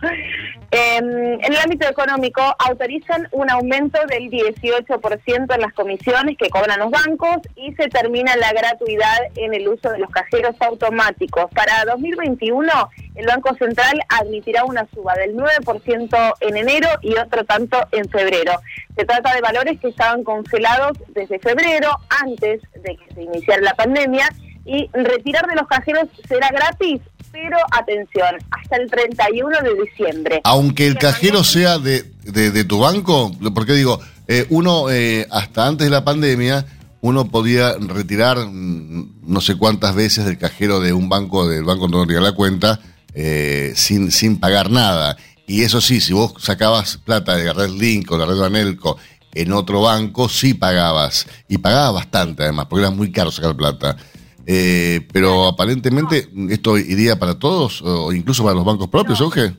Em, 0.70 1.34
en 1.34 1.52
el 1.52 1.56
ámbito 1.58 1.88
económico, 1.88 2.42
autorizan 2.58 3.28
un 3.32 3.48
aumento 3.50 3.98
del 4.08 4.30
18% 4.30 5.54
en 5.54 5.60
las 5.60 5.72
comisiones 5.72 6.36
que 6.36 6.50
cobran 6.50 6.80
los 6.80 6.90
bancos 6.90 7.38
y 7.54 7.72
se 7.74 7.88
termina 7.88 8.36
la 8.36 8.52
gratuidad 8.52 9.18
en 9.36 9.54
el 9.54 9.68
uso 9.68 9.90
de 9.90 9.98
los 9.98 10.10
cajeros 10.10 10.56
automáticos. 10.60 11.46
Para 11.54 11.84
2021, 11.84 12.70
el 13.14 13.26
Banco 13.26 13.54
Central 13.54 14.00
admitirá 14.08 14.64
una 14.64 14.86
suba 14.92 15.14
del 15.14 15.36
9% 15.36 16.34
en 16.40 16.56
enero 16.56 16.88
y 17.02 17.16
otro 17.16 17.44
tanto 17.44 17.78
en 17.92 18.08
febrero. 18.08 18.52
Se 18.96 19.04
trata 19.04 19.34
de 19.34 19.40
valores 19.40 19.78
que 19.80 19.88
estaban 19.88 20.24
congelados 20.24 20.98
desde 21.08 21.38
febrero, 21.38 21.90
antes 22.22 22.62
de 22.74 22.96
que 22.96 23.14
se 23.14 23.22
iniciara 23.22 23.62
la 23.62 23.74
pandemia, 23.74 24.28
y 24.64 24.90
retirar 24.92 25.46
de 25.46 25.56
los 25.56 25.68
cajeros 25.68 26.08
será 26.26 26.48
gratis 26.48 27.00
pero 27.34 27.56
atención, 27.72 28.36
hasta 28.52 28.76
el 28.76 28.88
31 28.88 29.58
de 29.60 29.82
diciembre. 29.82 30.40
Aunque 30.44 30.86
el 30.86 30.96
cajero 30.96 31.42
sea 31.42 31.78
de, 31.80 32.04
de, 32.22 32.64
tu 32.64 32.78
banco, 32.78 33.32
porque 33.52 33.72
digo, 33.72 33.98
eh, 34.28 34.46
uno 34.50 34.88
eh, 34.88 35.26
hasta 35.32 35.66
antes 35.66 35.86
de 35.86 35.90
la 35.90 36.04
pandemia, 36.04 36.64
uno 37.00 37.28
podía 37.28 37.74
retirar 37.76 38.38
mm, 38.38 39.22
no 39.26 39.40
sé 39.40 39.56
cuántas 39.56 39.96
veces 39.96 40.24
del 40.26 40.38
cajero 40.38 40.78
de 40.78 40.92
un 40.92 41.08
banco, 41.08 41.48
del 41.48 41.64
banco 41.64 41.88
donde 41.88 42.20
la 42.20 42.32
cuenta, 42.32 42.78
eh, 43.14 43.72
sin, 43.74 44.12
sin 44.12 44.38
pagar 44.38 44.70
nada. 44.70 45.16
Y 45.48 45.62
eso 45.62 45.80
sí, 45.80 46.00
si 46.00 46.12
vos 46.12 46.34
sacabas 46.38 46.98
plata 46.98 47.36
de 47.36 47.46
la 47.46 47.52
red 47.52 47.70
Link 47.70 48.10
o 48.12 48.16
la 48.16 48.26
red 48.26 48.40
Anelco 48.40 48.96
en 49.34 49.52
otro 49.52 49.82
banco, 49.82 50.28
sí 50.28 50.54
pagabas. 50.54 51.26
Y 51.48 51.58
pagabas 51.58 51.94
bastante 51.94 52.44
además, 52.44 52.66
porque 52.70 52.84
era 52.84 52.90
muy 52.90 53.10
caro 53.10 53.32
sacar 53.32 53.56
plata. 53.56 53.96
Eh, 54.46 55.06
pero 55.12 55.46
aparentemente 55.46 56.28
esto 56.50 56.76
iría 56.78 57.18
para 57.18 57.38
todos 57.38 57.82
o 57.82 58.12
incluso 58.12 58.42
para 58.42 58.54
los 58.54 58.64
bancos 58.64 58.88
propios, 58.88 59.20
¿o 59.20 59.30
qué? 59.30 59.52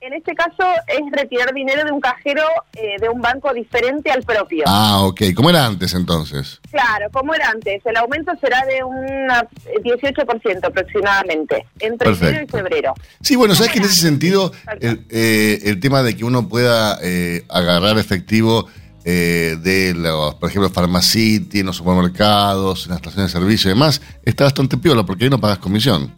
En 0.00 0.12
este 0.12 0.34
caso 0.34 0.62
es 0.86 1.00
retirar 1.12 1.54
dinero 1.54 1.82
de 1.82 1.90
un 1.90 1.98
cajero 1.98 2.42
eh, 2.74 2.96
de 3.00 3.08
un 3.08 3.22
banco 3.22 3.54
diferente 3.54 4.10
al 4.10 4.22
propio. 4.22 4.64
Ah, 4.66 5.00
ok. 5.00 5.22
¿Cómo 5.34 5.48
era 5.48 5.64
antes 5.64 5.94
entonces? 5.94 6.60
Claro, 6.70 7.06
como 7.10 7.32
era 7.32 7.48
antes. 7.48 7.80
El 7.86 7.96
aumento 7.96 8.32
será 8.38 8.66
de 8.66 8.84
un 8.84 8.94
18% 9.82 10.62
aproximadamente, 10.62 11.66
entre 11.80 12.10
enero 12.10 12.44
y 12.44 12.46
febrero. 12.46 12.94
Sí, 13.22 13.34
bueno, 13.34 13.54
sabes 13.54 13.72
que 13.72 13.78
en 13.78 13.84
ese 13.86 14.02
sentido 14.02 14.52
el, 14.78 15.06
eh, 15.08 15.60
el, 15.64 15.80
tema 15.80 16.02
de 16.02 16.14
que 16.14 16.24
uno 16.26 16.50
pueda 16.50 16.98
agarrar 17.48 17.96
efectivo 17.96 18.68
eh, 19.04 19.56
de 19.60 19.94
los, 19.94 20.34
por 20.36 20.48
ejemplo, 20.48 20.70
Pharmacity, 20.70 21.60
en 21.60 21.66
los 21.66 21.76
supermercados, 21.76 22.84
en 22.84 22.90
las 22.90 22.98
estaciones 22.98 23.32
de 23.32 23.38
servicio 23.38 23.70
y 23.70 23.74
demás, 23.74 24.00
está 24.24 24.44
bastante 24.44 24.76
piola 24.78 25.04
porque 25.04 25.24
ahí 25.24 25.30
no 25.30 25.40
pagas 25.40 25.58
comisión. 25.58 26.12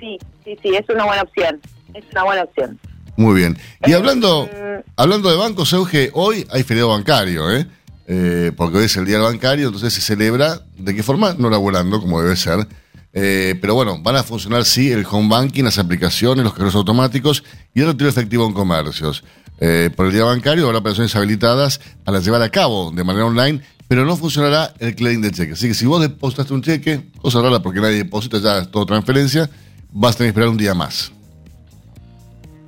Sí, 0.00 0.18
sí, 0.44 0.56
sí, 0.62 0.74
es 0.74 0.88
una 0.88 1.04
buena 1.04 1.22
opción. 1.22 1.60
Es 1.94 2.04
una 2.12 2.24
buena 2.24 2.42
opción. 2.44 2.78
Muy 3.16 3.34
bien. 3.34 3.58
Y 3.86 3.92
hablando, 3.92 4.46
mm. 4.46 4.90
hablando 4.96 5.30
de 5.30 5.36
bancos, 5.36 5.72
Euge, 5.72 6.10
hoy 6.12 6.46
hay 6.50 6.62
feriado 6.62 6.90
bancario, 6.90 7.50
¿eh? 7.50 7.66
¿eh? 8.06 8.52
porque 8.56 8.78
hoy 8.78 8.84
es 8.84 8.96
el 8.96 9.06
día 9.06 9.16
del 9.16 9.24
bancario, 9.24 9.66
entonces 9.66 9.92
se 9.92 10.00
celebra, 10.00 10.60
¿de 10.76 10.94
qué 10.94 11.02
forma? 11.02 11.34
No 11.38 11.50
laborando, 11.50 12.00
como 12.00 12.22
debe 12.22 12.36
ser. 12.36 12.66
Eh, 13.12 13.54
pero 13.60 13.74
bueno, 13.74 13.98
van 14.02 14.16
a 14.16 14.22
funcionar 14.22 14.64
sí 14.64 14.92
el 14.92 15.06
home 15.10 15.28
banking, 15.28 15.64
las 15.64 15.78
aplicaciones, 15.78 16.44
los 16.44 16.52
cajeros 16.52 16.74
automáticos 16.74 17.44
y 17.74 17.80
el 17.80 17.86
retiro 17.86 18.10
efectivo 18.10 18.46
en 18.46 18.52
comercios. 18.52 19.24
Eh, 19.58 19.90
por 19.96 20.06
el 20.06 20.12
día 20.12 20.24
bancario 20.24 20.66
habrá 20.66 20.78
operaciones 20.78 21.16
habilitadas 21.16 21.80
para 22.04 22.20
llevar 22.20 22.42
a 22.42 22.50
cabo 22.50 22.90
de 22.90 23.04
manera 23.04 23.24
online, 23.24 23.62
pero 23.88 24.04
no 24.04 24.16
funcionará 24.16 24.74
el 24.78 24.94
clearing 24.94 25.22
de 25.22 25.30
cheque. 25.30 25.52
Así 25.52 25.68
que 25.68 25.74
si 25.74 25.86
vos 25.86 26.00
depositaste 26.00 26.52
un 26.52 26.62
cheque, 26.62 27.08
cosa 27.20 27.40
rara 27.40 27.60
porque 27.60 27.80
nadie 27.80 27.96
deposita 27.96 28.38
ya 28.38 28.58
es 28.58 28.70
todo 28.70 28.84
transferencia, 28.84 29.48
vas 29.92 30.14
a 30.14 30.18
tener 30.18 30.32
que 30.32 30.38
esperar 30.38 30.50
un 30.50 30.58
día 30.58 30.74
más. 30.74 31.12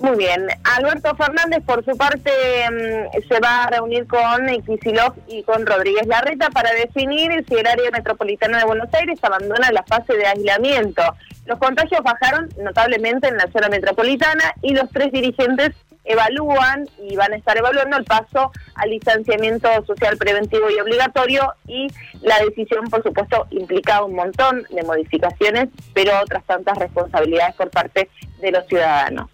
Muy 0.01 0.17
bien. 0.17 0.47
Alberto 0.77 1.15
Fernández, 1.17 1.65
por 1.67 1.85
su 1.85 1.97
parte, 1.97 2.31
mm, 2.71 3.29
se 3.29 3.41
va 3.41 3.65
a 3.65 3.71
reunir 3.71 4.07
con 4.07 4.47
Kicillof 4.65 5.17
y 5.27 5.43
con 5.43 5.67
Rodríguez 5.67 6.07
Larreta 6.07 6.51
para 6.51 6.73
definir 6.73 7.45
si 7.49 7.55
el 7.55 7.67
área 7.67 7.91
metropolitana 7.91 8.59
de 8.59 8.65
Buenos 8.65 8.89
Aires 8.95 9.19
abandona 9.23 9.73
la 9.73 9.83
fase 9.83 10.15
de 10.17 10.25
aislamiento. 10.25 11.03
Los 11.47 11.59
contagios 11.59 12.01
bajaron 12.05 12.49
notablemente 12.63 13.27
en 13.27 13.39
la 13.39 13.51
zona 13.51 13.69
metropolitana 13.69 14.55
y 14.63 14.75
los 14.75 14.89
tres 14.91 15.11
dirigentes 15.11 15.73
evalúan 16.05 16.89
y 16.99 17.17
van 17.17 17.33
a 17.33 17.37
estar 17.37 17.57
evaluando 17.59 17.97
el 17.97 18.05
paso 18.05 18.53
al 18.77 18.91
distanciamiento 18.91 19.69
social 19.85 20.17
preventivo 20.17 20.71
y 20.71 20.79
obligatorio 20.81 21.55
y 21.67 21.89
la 22.23 22.39
decisión, 22.39 22.89
por 22.89 23.03
supuesto, 23.03 23.47
implica 23.51 24.05
un 24.05 24.15
montón 24.15 24.65
de 24.71 24.83
modificaciones, 24.85 25.69
pero 25.93 26.13
otras 26.21 26.45
tantas 26.45 26.79
responsabilidades 26.79 27.57
por 27.57 27.71
parte 27.71 28.09
de 28.41 28.53
los 28.53 28.65
ciudadanos. 28.67 29.29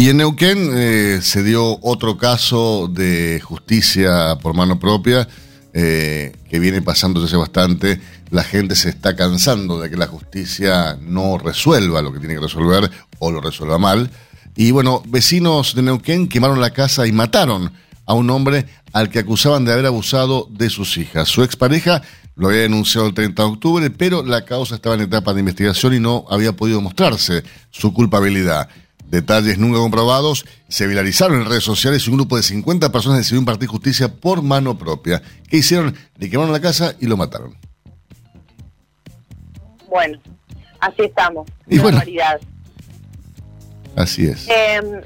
Y 0.00 0.10
en 0.10 0.18
Neuquén 0.18 0.70
eh, 0.74 1.18
se 1.22 1.42
dio 1.42 1.80
otro 1.82 2.16
caso 2.16 2.86
de 2.86 3.40
justicia 3.42 4.38
por 4.40 4.54
mano 4.54 4.78
propia 4.78 5.26
eh, 5.72 6.36
que 6.48 6.60
viene 6.60 6.80
pasando 6.82 7.20
desde 7.20 7.36
bastante. 7.36 8.00
La 8.30 8.44
gente 8.44 8.76
se 8.76 8.90
está 8.90 9.16
cansando 9.16 9.80
de 9.80 9.90
que 9.90 9.96
la 9.96 10.06
justicia 10.06 10.96
no 11.02 11.36
resuelva 11.36 12.00
lo 12.00 12.12
que 12.12 12.20
tiene 12.20 12.36
que 12.36 12.42
resolver 12.42 12.88
o 13.18 13.32
lo 13.32 13.40
resuelva 13.40 13.78
mal. 13.78 14.08
Y 14.54 14.70
bueno, 14.70 15.02
vecinos 15.04 15.74
de 15.74 15.82
Neuquén 15.82 16.28
quemaron 16.28 16.60
la 16.60 16.70
casa 16.70 17.04
y 17.08 17.10
mataron 17.10 17.72
a 18.06 18.14
un 18.14 18.30
hombre 18.30 18.66
al 18.92 19.10
que 19.10 19.18
acusaban 19.18 19.64
de 19.64 19.72
haber 19.72 19.86
abusado 19.86 20.46
de 20.52 20.70
sus 20.70 20.96
hijas. 20.96 21.28
Su 21.28 21.42
expareja 21.42 22.02
lo 22.36 22.46
había 22.46 22.60
denunciado 22.60 23.08
el 23.08 23.14
30 23.14 23.42
de 23.42 23.48
octubre, 23.48 23.90
pero 23.90 24.22
la 24.22 24.44
causa 24.44 24.76
estaba 24.76 24.94
en 24.94 25.00
etapa 25.00 25.34
de 25.34 25.40
investigación 25.40 25.92
y 25.94 25.98
no 25.98 26.24
había 26.30 26.52
podido 26.52 26.80
mostrarse 26.80 27.42
su 27.70 27.92
culpabilidad. 27.92 28.68
Detalles 29.10 29.58
nunca 29.58 29.78
comprobados 29.78 30.44
se 30.68 30.86
viralizaron 30.86 31.40
en 31.40 31.48
redes 31.48 31.64
sociales 31.64 32.06
y 32.06 32.10
un 32.10 32.16
grupo 32.16 32.36
de 32.36 32.42
50 32.42 32.92
personas 32.92 33.18
decidió 33.18 33.38
impartir 33.38 33.68
justicia 33.68 34.14
por 34.14 34.42
mano 34.42 34.76
propia. 34.76 35.22
¿Qué 35.48 35.58
hicieron? 35.58 35.96
Le 36.18 36.28
quemaron 36.28 36.52
la 36.52 36.60
casa 36.60 36.94
y 37.00 37.06
lo 37.06 37.16
mataron. 37.16 37.56
Bueno, 39.88 40.18
así 40.80 41.02
estamos. 41.02 41.48
Y 41.66 41.78
bueno, 41.78 42.02
Así 43.96 44.26
es. 44.26 44.46
Em, 44.48 45.00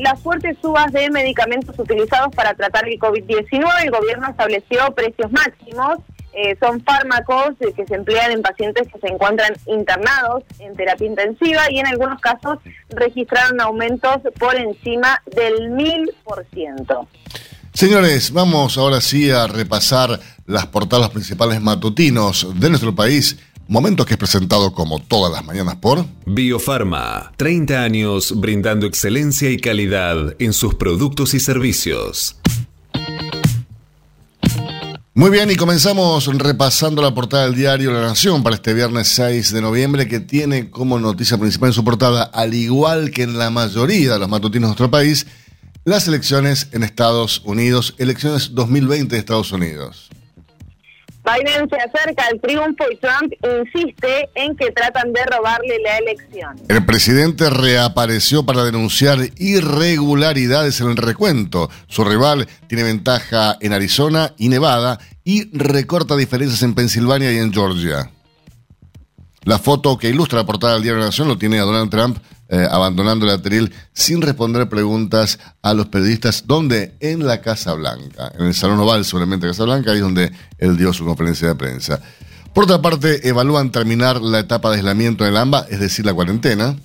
las 0.00 0.20
fuertes 0.20 0.56
subas 0.62 0.90
de 0.92 1.10
medicamentos 1.10 1.78
utilizados 1.78 2.34
para 2.34 2.54
tratar 2.54 2.88
el 2.88 2.98
COVID-19, 2.98 3.66
el 3.82 3.90
gobierno 3.90 4.30
estableció 4.30 4.92
precios 4.94 5.30
máximos. 5.30 5.98
Eh, 6.36 6.56
son 6.58 6.82
fármacos 6.82 7.54
que 7.76 7.86
se 7.86 7.94
emplean 7.94 8.32
en 8.32 8.42
pacientes 8.42 8.88
que 8.92 8.98
se 8.98 9.06
encuentran 9.06 9.52
internados 9.66 10.42
en 10.58 10.74
terapia 10.74 11.06
intensiva 11.06 11.70
y 11.70 11.78
en 11.78 11.86
algunos 11.86 12.20
casos 12.20 12.58
registraron 12.90 13.60
aumentos 13.60 14.18
por 14.38 14.56
encima 14.56 15.22
del 15.26 15.70
1000%. 15.70 17.06
Señores, 17.72 18.32
vamos 18.32 18.78
ahora 18.78 19.00
sí 19.00 19.30
a 19.30 19.46
repasar 19.46 20.18
las 20.46 20.66
portadas 20.66 21.10
principales 21.10 21.60
matutinos 21.60 22.48
de 22.58 22.68
nuestro 22.68 22.94
país 22.94 23.38
Momentos 23.66 24.04
que 24.04 24.14
es 24.14 24.18
presentado 24.18 24.74
como 24.74 24.98
todas 24.98 25.32
las 25.32 25.44
mañanas 25.44 25.76
por 25.76 26.04
Biofarma, 26.26 27.32
30 27.38 27.82
años 27.82 28.38
brindando 28.38 28.86
excelencia 28.86 29.50
y 29.50 29.56
calidad 29.56 30.36
en 30.38 30.52
sus 30.52 30.74
productos 30.74 31.32
y 31.32 31.40
servicios. 31.40 32.36
Muy 35.16 35.30
bien, 35.30 35.48
y 35.48 35.54
comenzamos 35.54 36.26
repasando 36.26 37.00
la 37.00 37.14
portada 37.14 37.44
del 37.44 37.54
diario 37.54 37.92
La 37.92 38.00
Nación 38.00 38.42
para 38.42 38.56
este 38.56 38.74
viernes 38.74 39.06
6 39.10 39.52
de 39.52 39.60
noviembre, 39.60 40.08
que 40.08 40.18
tiene 40.18 40.70
como 40.70 40.98
noticia 40.98 41.38
principal 41.38 41.68
en 41.68 41.72
su 41.72 41.84
portada, 41.84 42.24
al 42.24 42.52
igual 42.52 43.12
que 43.12 43.22
en 43.22 43.38
la 43.38 43.48
mayoría 43.48 44.14
de 44.14 44.18
los 44.18 44.28
matutinos 44.28 44.62
de 44.62 44.70
nuestro 44.70 44.90
país, 44.90 45.28
las 45.84 46.08
elecciones 46.08 46.66
en 46.72 46.82
Estados 46.82 47.42
Unidos, 47.44 47.94
elecciones 47.98 48.56
2020 48.56 49.14
de 49.14 49.20
Estados 49.20 49.52
Unidos. 49.52 50.10
Biden 51.24 51.68
se 51.70 51.76
acerca 51.76 52.26
al 52.26 52.40
triunfo 52.40 52.84
y 52.90 52.96
Trump 52.96 53.32
insiste 53.62 54.28
en 54.34 54.54
que 54.56 54.70
tratan 54.72 55.12
de 55.12 55.24
robarle 55.24 55.78
la 55.82 55.98
elección. 55.98 56.60
El 56.68 56.84
presidente 56.84 57.48
reapareció 57.48 58.44
para 58.44 58.64
denunciar 58.64 59.18
irregularidades 59.38 60.80
en 60.80 60.90
el 60.90 60.96
recuento. 60.96 61.70
Su 61.88 62.04
rival 62.04 62.46
tiene 62.66 62.84
ventaja 62.84 63.56
en 63.60 63.72
Arizona 63.72 64.34
y 64.36 64.48
Nevada 64.48 64.98
y 65.24 65.56
recorta 65.56 66.16
diferencias 66.16 66.62
en 66.62 66.74
Pensilvania 66.74 67.32
y 67.32 67.38
en 67.38 67.52
Georgia. 67.52 68.10
La 69.44 69.58
foto 69.58 69.98
que 69.98 70.08
ilustra 70.08 70.40
la 70.40 70.46
portada 70.46 70.74
del 70.74 70.82
Diario 70.82 70.96
de 70.96 71.00
la 71.02 71.08
Nación 71.08 71.28
lo 71.28 71.38
tiene 71.38 71.58
a 71.58 71.62
Donald 71.62 71.90
Trump 71.90 72.18
eh, 72.48 72.68
abandonando 72.70 73.24
el 73.24 73.32
atril 73.32 73.72
sin 73.94 74.20
responder 74.20 74.68
preguntas 74.68 75.38
a 75.62 75.72
los 75.72 75.86
periodistas. 75.86 76.44
¿Dónde? 76.46 76.94
En 77.00 77.26
la 77.26 77.40
Casa 77.40 77.72
Blanca. 77.72 78.32
En 78.38 78.46
el 78.46 78.54
Salón 78.54 78.78
Oval, 78.80 79.04
seguramente 79.04 79.46
Casa 79.46 79.64
Blanca, 79.64 79.90
ahí 79.92 79.96
es 79.96 80.02
donde 80.02 80.30
él 80.58 80.76
dio 80.76 80.92
su 80.92 81.06
conferencia 81.06 81.48
de 81.48 81.54
prensa. 81.54 82.00
Por 82.52 82.64
otra 82.64 82.80
parte, 82.80 83.26
evalúan 83.28 83.72
terminar 83.72 84.20
la 84.20 84.40
etapa 84.40 84.70
de 84.70 84.76
aislamiento 84.76 85.24
en 85.24 85.30
el 85.30 85.36
AMBA, 85.38 85.66
es 85.70 85.80
decir, 85.80 86.04
la 86.04 86.14
cuarentena. 86.14 86.76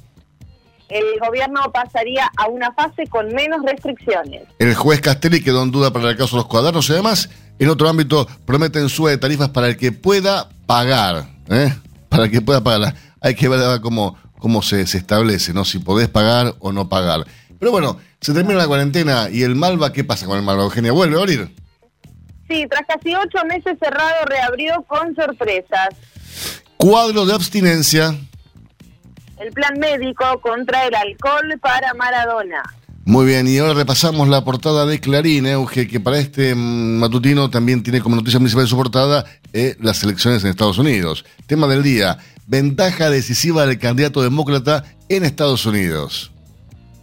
El 0.87 1.03
gobierno 1.19 1.59
pasaría 1.71 2.31
a 2.37 2.47
una 2.47 2.71
fase 2.71 3.05
con 3.07 3.27
menos 3.27 3.61
restricciones. 3.63 4.43
El 4.57 4.73
juez 4.73 5.01
Castelli 5.01 5.43
quedó 5.43 5.61
en 5.61 5.71
duda 5.71 5.93
para 5.93 6.09
el 6.09 6.17
caso 6.17 6.37
de 6.37 6.41
los 6.41 6.47
cuadernos 6.47 6.89
y 6.89 6.93
además, 6.93 7.29
en 7.59 7.69
otro 7.69 7.87
ámbito, 7.87 8.27
prometen 8.45 8.89
sube 8.89 9.11
de 9.11 9.17
tarifas 9.17 9.49
para 9.49 9.67
el 9.67 9.77
que 9.77 9.91
pueda 9.91 10.49
pagar. 10.65 11.27
¿eh? 11.49 11.73
Para 12.09 12.27
que 12.29 12.41
pueda 12.41 12.63
pagar. 12.63 12.95
Hay 13.21 13.35
que 13.35 13.47
ver 13.47 13.81
cómo, 13.81 14.17
cómo 14.39 14.61
se, 14.61 14.85
se, 14.87 14.97
establece, 14.97 15.53
¿no? 15.53 15.63
Si 15.63 15.79
podés 15.79 16.07
pagar 16.09 16.55
o 16.59 16.71
no 16.71 16.89
pagar. 16.89 17.25
Pero 17.59 17.71
bueno, 17.71 17.97
se 18.21 18.33
termina 18.33 18.57
la 18.57 18.67
cuarentena 18.67 19.29
y 19.31 19.43
el 19.43 19.55
Malva, 19.55 19.93
¿qué 19.93 20.03
pasa 20.03 20.25
con 20.25 20.37
el 20.37 20.43
Malva? 20.43 20.63
Eugenia, 20.63 20.91
¿vuelve 20.91 21.15
a 21.15 21.19
abrir? 21.19 21.55
Sí, 22.49 22.65
tras 22.69 22.81
casi 22.87 23.13
ocho 23.13 23.45
meses 23.45 23.77
cerrado, 23.79 24.25
reabrió 24.25 24.83
con 24.87 25.15
sorpresas. 25.15 25.89
Cuadro 26.77 27.25
de 27.25 27.33
abstinencia. 27.33 28.15
El 29.37 29.51
plan 29.51 29.77
médico 29.79 30.41
contra 30.41 30.87
el 30.87 30.95
alcohol 30.95 31.59
para 31.61 31.93
Maradona. 31.93 32.63
Muy 33.09 33.25
bien, 33.25 33.47
y 33.47 33.57
ahora 33.57 33.73
repasamos 33.73 34.27
la 34.27 34.43
portada 34.43 34.85
de 34.85 34.99
Clarín, 34.99 35.47
Euge, 35.47 35.87
que 35.87 35.99
para 35.99 36.19
este 36.19 36.53
matutino 36.53 37.49
también 37.49 37.81
tiene 37.81 38.01
como 38.01 38.15
noticia 38.15 38.37
principal 38.37 38.65
de 38.65 38.69
su 38.69 38.75
portada 38.75 39.25
eh, 39.51 39.75
las 39.79 40.03
elecciones 40.03 40.43
en 40.43 40.51
Estados 40.51 40.77
Unidos. 40.77 41.25
Tema 41.47 41.65
del 41.65 41.81
día, 41.81 42.19
ventaja 42.45 43.09
decisiva 43.09 43.65
del 43.65 43.79
candidato 43.79 44.21
demócrata 44.21 44.83
en 45.09 45.25
Estados 45.25 45.65
Unidos. 45.65 46.31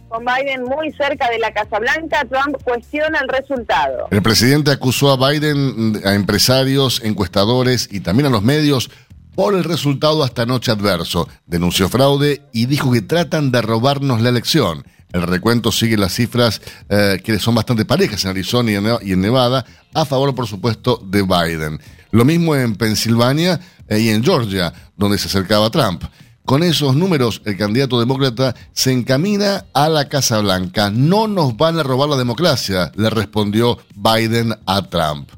Con 0.07 0.23
Biden 0.23 0.63
muy 0.63 0.93
cerca 0.93 1.29
de 1.29 1.39
la 1.39 1.51
Casa 1.51 1.77
Blanca, 1.77 2.25
Trump 2.29 2.55
cuestiona 2.63 3.19
el 3.19 3.27
resultado. 3.27 4.07
El 4.09 4.21
presidente 4.21 4.71
acusó 4.71 5.11
a 5.11 5.29
Biden, 5.29 6.01
a 6.05 6.13
empresarios, 6.13 7.01
encuestadores 7.03 7.89
y 7.91 7.99
también 7.99 8.27
a 8.27 8.29
los 8.29 8.43
medios 8.43 8.89
por 9.35 9.55
el 9.55 9.65
resultado 9.65 10.23
hasta 10.23 10.43
anoche 10.43 10.71
adverso. 10.71 11.27
Denunció 11.47 11.89
fraude 11.89 12.43
y 12.53 12.67
dijo 12.67 12.93
que 12.93 13.01
tratan 13.01 13.51
de 13.51 13.61
robarnos 13.61 14.21
la 14.21 14.29
elección. 14.29 14.85
El 15.13 15.23
recuento 15.23 15.71
sigue 15.71 15.97
las 15.97 16.13
cifras 16.13 16.61
eh, 16.89 17.21
que 17.23 17.39
son 17.39 17.55
bastante 17.55 17.85
parejas 17.85 18.23
en 18.25 18.31
Arizona 18.31 18.99
y 19.01 19.11
en 19.13 19.21
Nevada, 19.21 19.65
a 19.93 20.05
favor, 20.05 20.35
por 20.35 20.47
supuesto, 20.47 21.01
de 21.05 21.23
Biden. 21.23 21.79
Lo 22.11 22.25
mismo 22.25 22.55
en 22.55 22.75
Pensilvania 22.75 23.59
eh, 23.87 23.99
y 23.99 24.09
en 24.09 24.23
Georgia, 24.23 24.73
donde 24.95 25.17
se 25.17 25.27
acercaba 25.27 25.69
Trump. 25.69 26.03
Con 26.45 26.63
esos 26.63 26.95
números, 26.95 27.41
el 27.43 27.57
candidato 27.57 27.99
demócrata 27.99 28.55
se 28.71 28.93
encamina 28.93 29.65
a 29.73 29.89
la 29.89 30.07
Casa 30.07 30.39
Blanca. 30.39 30.89
No 30.89 31.27
nos 31.27 31.57
van 31.57 31.77
a 31.77 31.83
robar 31.83 32.07
la 32.07 32.15
democracia, 32.15 32.91
le 32.95 33.09
respondió 33.09 33.79
Biden 33.95 34.55
a 34.65 34.81
Trump. 34.83 35.29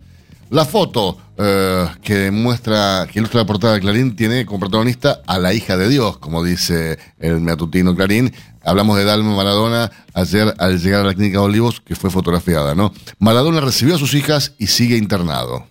La 0.52 0.66
foto 0.66 1.18
eh, 1.38 1.88
que 2.04 2.32
muestra, 2.32 3.08
que 3.12 3.20
ilustra 3.20 3.42
la 3.42 3.48
portada 3.48 3.74
de 3.76 3.80
Clarín, 3.80 4.16
tiene 4.16 4.46
como 4.46 4.60
protagonista 4.60 5.22
a 5.26 5.40
la 5.40 5.54
hija 5.54 5.78
de 5.78 5.90
Dios, 5.90 6.18
como 6.18 6.44
dice 6.44 7.00
el 7.20 7.40
matutino 7.40 7.96
Clarín. 7.96 8.34
Hablamos 8.64 8.98
de 8.98 9.06
Dalma 9.06 9.36
Maradona 9.36 9.92
ayer 10.14 10.54
al 10.58 10.80
llegar 10.80 11.02
a 11.02 11.06
la 11.06 11.14
clínica 11.14 11.40
de 11.40 11.46
Olivos, 11.46 11.82
que 11.82 11.96
fue 11.96 12.10
fotografiada, 12.10 12.76
¿no? 12.76 12.94
Maradona 13.20 13.62
recibió 13.62 13.96
a 13.96 14.00
sus 14.00 14.14
hijas 14.14 14.54
y 14.58 14.68
sigue 14.68 14.98
internado. 14.98 15.66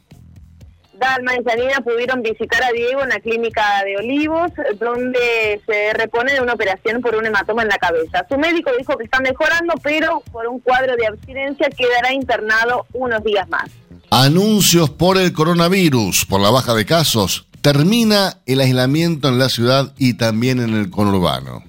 Dalma 0.99 1.35
y 1.35 1.45
Janina 1.45 1.81
pudieron 1.81 2.23
visitar 2.23 2.63
a 2.63 2.73
Diego 2.73 3.03
en 3.03 3.11
la 3.11 3.21
clínica 3.21 3.63
de 3.85 3.97
Olivos, 3.99 4.51
donde 4.81 5.61
se 5.65 5.93
repone 5.95 6.33
de 6.33 6.41
una 6.41 6.55
operación 6.55 7.01
por 7.01 7.15
un 7.15 7.27
hematoma 7.27 7.63
en 7.63 7.69
la 7.69 7.79
cabeza. 7.79 8.27
Su 8.29 8.37
médico 8.37 8.71
dijo 8.77 8.97
que 8.97 9.05
está 9.05 9.21
mejorando, 9.21 9.75
pero 9.83 10.23
por 10.33 10.47
un 10.49 10.59
cuadro 10.59 10.97
de 10.97 11.07
abstinencia 11.07 11.71
quedará 11.71 12.13
internado 12.13 12.87
unos 12.93 13.23
días 13.23 13.49
más. 13.49 13.71
Anuncios 14.11 14.91
por 14.91 15.19
el 15.19 15.33
coronavirus, 15.33 16.25
por 16.27 16.41
la 16.41 16.51
baja 16.51 16.75
de 16.75 16.85
casos. 16.85 17.47
Termina 17.61 18.39
el 18.47 18.61
aislamiento 18.61 19.29
en 19.29 19.39
la 19.39 19.49
ciudad 19.49 19.93
y 19.99 20.15
también 20.15 20.61
en 20.61 20.75
el 20.75 20.91
conurbano. 20.91 21.68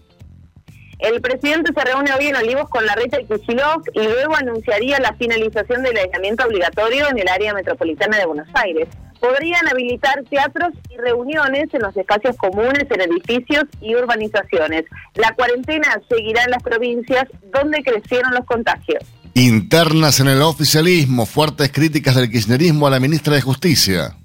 El 1.00 1.22
presidente 1.22 1.72
se 1.74 1.86
reúne 1.86 2.12
hoy 2.14 2.28
en 2.28 2.36
Olivos 2.36 2.70
con 2.70 2.86
la 2.86 2.94
Rita 2.96 3.20
y 3.22 3.26
Kuchilov 3.26 3.84
y 3.94 4.04
luego 4.04 4.36
anunciaría 4.36 5.00
la 5.00 5.14
finalización 5.14 5.82
del 5.82 5.98
aislamiento 5.98 6.46
obligatorio 6.46 7.08
en 7.10 7.20
el 7.20 7.28
área 7.28 7.54
metropolitana 7.54 8.18
de 8.18 8.26
Buenos 8.26 8.48
Aires 8.54 8.88
podrían 9.20 9.68
habilitar 9.68 10.24
teatros 10.30 10.74
y 10.90 10.98
reuniones 10.98 11.68
en 11.74 11.82
los 11.82 11.96
espacios 11.96 12.36
comunes, 12.38 12.86
en 12.90 13.02
edificios 13.02 13.66
y 13.82 13.96
urbanizaciones. 13.96 14.86
La 15.16 15.34
cuarentena 15.36 16.02
seguirá 16.10 16.44
en 16.44 16.52
las 16.52 16.64
provincias 16.64 17.26
donde 17.54 17.84
crecieron 17.84 18.34
los 18.34 18.46
contagios. 18.46 19.04
Internas 19.34 20.20
en 20.20 20.28
el 20.28 20.42
oficialismo, 20.42 21.26
fuertes 21.26 21.72
críticas 21.72 22.16
del 22.16 22.30
kirchnerismo 22.30 22.88
a 22.88 22.92
la 22.92 23.00
ministra 23.00 23.36
de 23.36 23.42
Justicia. 23.42 24.16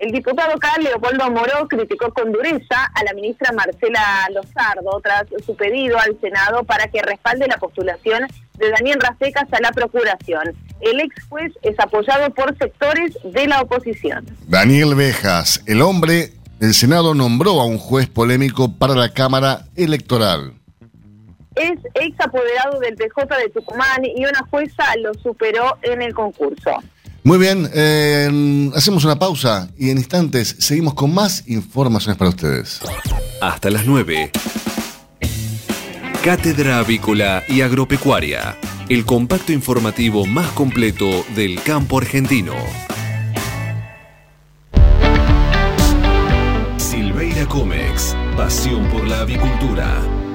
El 0.00 0.12
diputado 0.12 0.58
Carl 0.58 0.82
Leopoldo 0.82 1.30
Moró 1.30 1.68
criticó 1.68 2.10
con 2.14 2.32
dureza 2.32 2.84
a 2.94 3.04
la 3.04 3.12
ministra 3.12 3.52
Marcela 3.52 4.26
Lozardo 4.32 4.98
tras 5.02 5.26
su 5.44 5.54
pedido 5.54 5.98
al 5.98 6.18
Senado 6.22 6.64
para 6.64 6.88
que 6.88 7.02
respalde 7.02 7.46
la 7.46 7.58
postulación 7.58 8.26
de 8.56 8.70
Daniel 8.70 8.98
Racecas 8.98 9.44
a 9.52 9.60
la 9.60 9.72
procuración. 9.72 10.56
El 10.80 11.00
ex 11.00 11.14
juez 11.28 11.52
es 11.60 11.78
apoyado 11.78 12.32
por 12.32 12.56
sectores 12.56 13.12
de 13.24 13.46
la 13.46 13.60
oposición. 13.60 14.24
Daniel 14.48 14.94
Bejas, 14.94 15.62
el 15.66 15.82
hombre, 15.82 16.32
el 16.60 16.72
Senado 16.72 17.14
nombró 17.14 17.60
a 17.60 17.66
un 17.66 17.76
juez 17.76 18.08
polémico 18.08 18.72
para 18.78 18.94
la 18.94 19.12
Cámara 19.12 19.66
Electoral. 19.76 20.54
Es 21.56 21.78
ex 21.92 22.18
apoderado 22.20 22.80
del 22.80 22.96
PJ 22.96 23.36
de 23.36 23.50
Tucumán 23.50 24.02
y 24.02 24.24
una 24.24 24.46
jueza 24.50 24.96
lo 24.96 25.12
superó 25.12 25.76
en 25.82 26.00
el 26.00 26.14
concurso. 26.14 26.70
Muy 27.22 27.38
bien, 27.38 27.68
eh, 27.74 28.70
hacemos 28.74 29.04
una 29.04 29.18
pausa 29.18 29.70
y 29.76 29.90
en 29.90 29.98
instantes 29.98 30.56
seguimos 30.58 30.94
con 30.94 31.12
más 31.12 31.44
informaciones 31.46 32.16
para 32.16 32.30
ustedes. 32.30 32.80
Hasta 33.40 33.70
las 33.70 33.84
9. 33.86 34.30
Cátedra 36.24 36.78
Avícola 36.78 37.42
y 37.48 37.60
Agropecuaria, 37.60 38.56
el 38.88 39.04
compacto 39.04 39.52
informativo 39.52 40.26
más 40.26 40.50
completo 40.52 41.24
del 41.34 41.62
campo 41.62 41.98
argentino. 41.98 42.54
Silveira 46.76 47.46
Comex, 47.46 48.14
pasión 48.36 48.86
por 48.88 49.06
la 49.06 49.20
avicultura. 49.20 50.19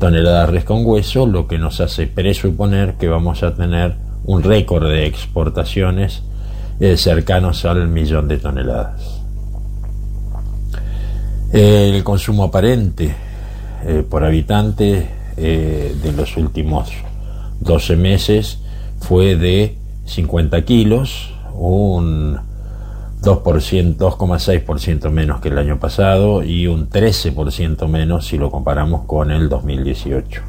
toneladas 0.00 0.50
res 0.50 0.64
con 0.64 0.84
hueso, 0.84 1.24
lo 1.26 1.46
que 1.46 1.58
nos 1.58 1.80
hace 1.80 2.08
presuponer 2.08 2.94
que 2.94 3.06
vamos 3.06 3.44
a 3.44 3.54
tener 3.54 3.94
un 4.24 4.42
récord 4.42 4.88
de 4.88 5.06
exportaciones 5.06 6.24
eh, 6.80 6.96
cercanos 6.96 7.64
al 7.64 7.86
millón 7.86 8.26
de 8.26 8.38
toneladas. 8.38 9.20
El 11.52 12.02
consumo 12.02 12.42
aparente 12.44 13.14
eh, 13.86 14.02
por 14.08 14.24
habitante 14.24 15.06
eh, 15.36 15.94
de 16.02 16.12
los 16.12 16.36
últimos 16.36 16.90
12 17.66 17.96
meses 17.96 18.60
fue 19.00 19.36
de 19.36 19.76
50 20.06 20.64
kilos, 20.64 21.34
un 21.52 22.38
2,6% 23.22 25.10
menos 25.10 25.40
que 25.40 25.48
el 25.48 25.58
año 25.58 25.78
pasado 25.80 26.44
y 26.44 26.68
un 26.68 26.88
13% 26.88 27.88
menos 27.88 28.26
si 28.26 28.38
lo 28.38 28.50
comparamos 28.50 29.02
con 29.06 29.30
el 29.32 29.48
2018. 29.48 30.42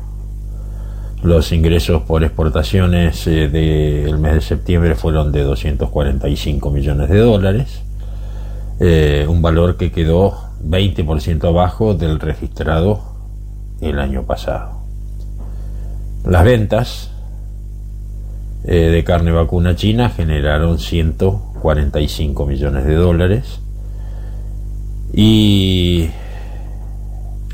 Los 1.24 1.52
ingresos 1.52 2.04
por 2.04 2.24
exportaciones 2.24 3.26
eh, 3.26 3.50
del 3.50 4.20
mes 4.20 4.36
de 4.36 4.42
septiembre 4.42 4.94
fueron 4.94 5.32
de 5.32 5.42
245 5.42 6.70
millones 6.70 7.10
de 7.10 7.18
dólares, 7.18 7.82
eh, 8.80 9.26
un 9.28 9.42
valor 9.42 9.78
que 9.78 9.92
quedó 9.92 10.38
20% 10.64 11.48
abajo 11.48 11.96
del 11.96 12.20
registrado 12.20 13.02
el 13.82 13.98
año 13.98 14.24
pasado. 14.24 14.77
Las 16.28 16.44
ventas 16.44 17.10
eh, 18.66 18.76
de 18.76 19.04
carne 19.06 19.32
vacuna 19.32 19.78
china 19.78 20.10
generaron 20.10 20.78
145 20.78 22.46
millones 22.46 22.86
de 22.86 22.96
dólares 22.96 23.60
y 25.14 26.10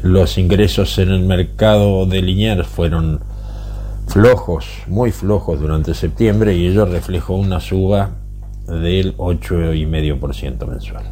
los 0.01 0.39
ingresos 0.39 0.97
en 0.97 1.09
el 1.09 1.19
mercado 1.19 2.07
de 2.07 2.23
Liniers 2.23 2.67
fueron 2.67 3.19
flojos, 4.07 4.65
muy 4.87 5.11
flojos 5.11 5.59
durante 5.59 5.93
septiembre 5.93 6.55
y 6.55 6.65
ello 6.65 6.85
reflejó 6.85 7.35
una 7.35 7.59
suba 7.59 8.09
del 8.65 9.15
8,5% 9.17 10.67
mensual. 10.67 11.05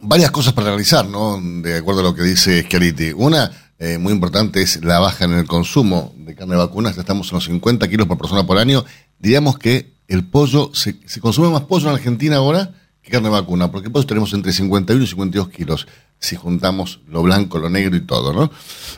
Varias 0.00 0.30
cosas 0.30 0.54
para 0.54 0.68
realizar, 0.68 1.06
¿no? 1.06 1.38
De 1.62 1.76
acuerdo 1.76 2.00
a 2.00 2.04
lo 2.04 2.14
que 2.14 2.22
dice 2.22 2.62
Schiaretti. 2.62 3.12
Una, 3.12 3.50
eh, 3.84 3.98
muy 3.98 4.12
importante 4.12 4.62
es 4.62 4.84
la 4.84 5.00
baja 5.00 5.24
en 5.24 5.32
el 5.32 5.44
consumo 5.44 6.14
de 6.16 6.36
carne 6.36 6.54
vacuna, 6.54 6.90
estamos 6.90 7.28
en 7.32 7.34
los 7.34 7.44
50 7.46 7.88
kilos 7.88 8.06
por 8.06 8.16
persona 8.16 8.46
por 8.46 8.56
año. 8.56 8.84
Diríamos 9.18 9.58
que 9.58 9.94
el 10.06 10.24
pollo, 10.24 10.70
se, 10.72 11.00
consume 11.18 11.48
más 11.48 11.62
pollo 11.62 11.88
en 11.88 11.96
Argentina 11.96 12.36
ahora 12.36 12.70
que 13.02 13.10
carne 13.10 13.28
vacuna, 13.28 13.72
porque 13.72 13.90
pollo 13.90 14.06
tenemos 14.06 14.32
entre 14.34 14.52
51 14.52 15.02
y 15.02 15.06
52 15.08 15.48
kilos, 15.48 15.88
si 16.20 16.36
juntamos 16.36 17.00
lo 17.08 17.22
blanco, 17.22 17.58
lo 17.58 17.68
negro 17.68 17.96
y 17.96 18.02
todo, 18.02 18.32
¿no? 18.32 18.52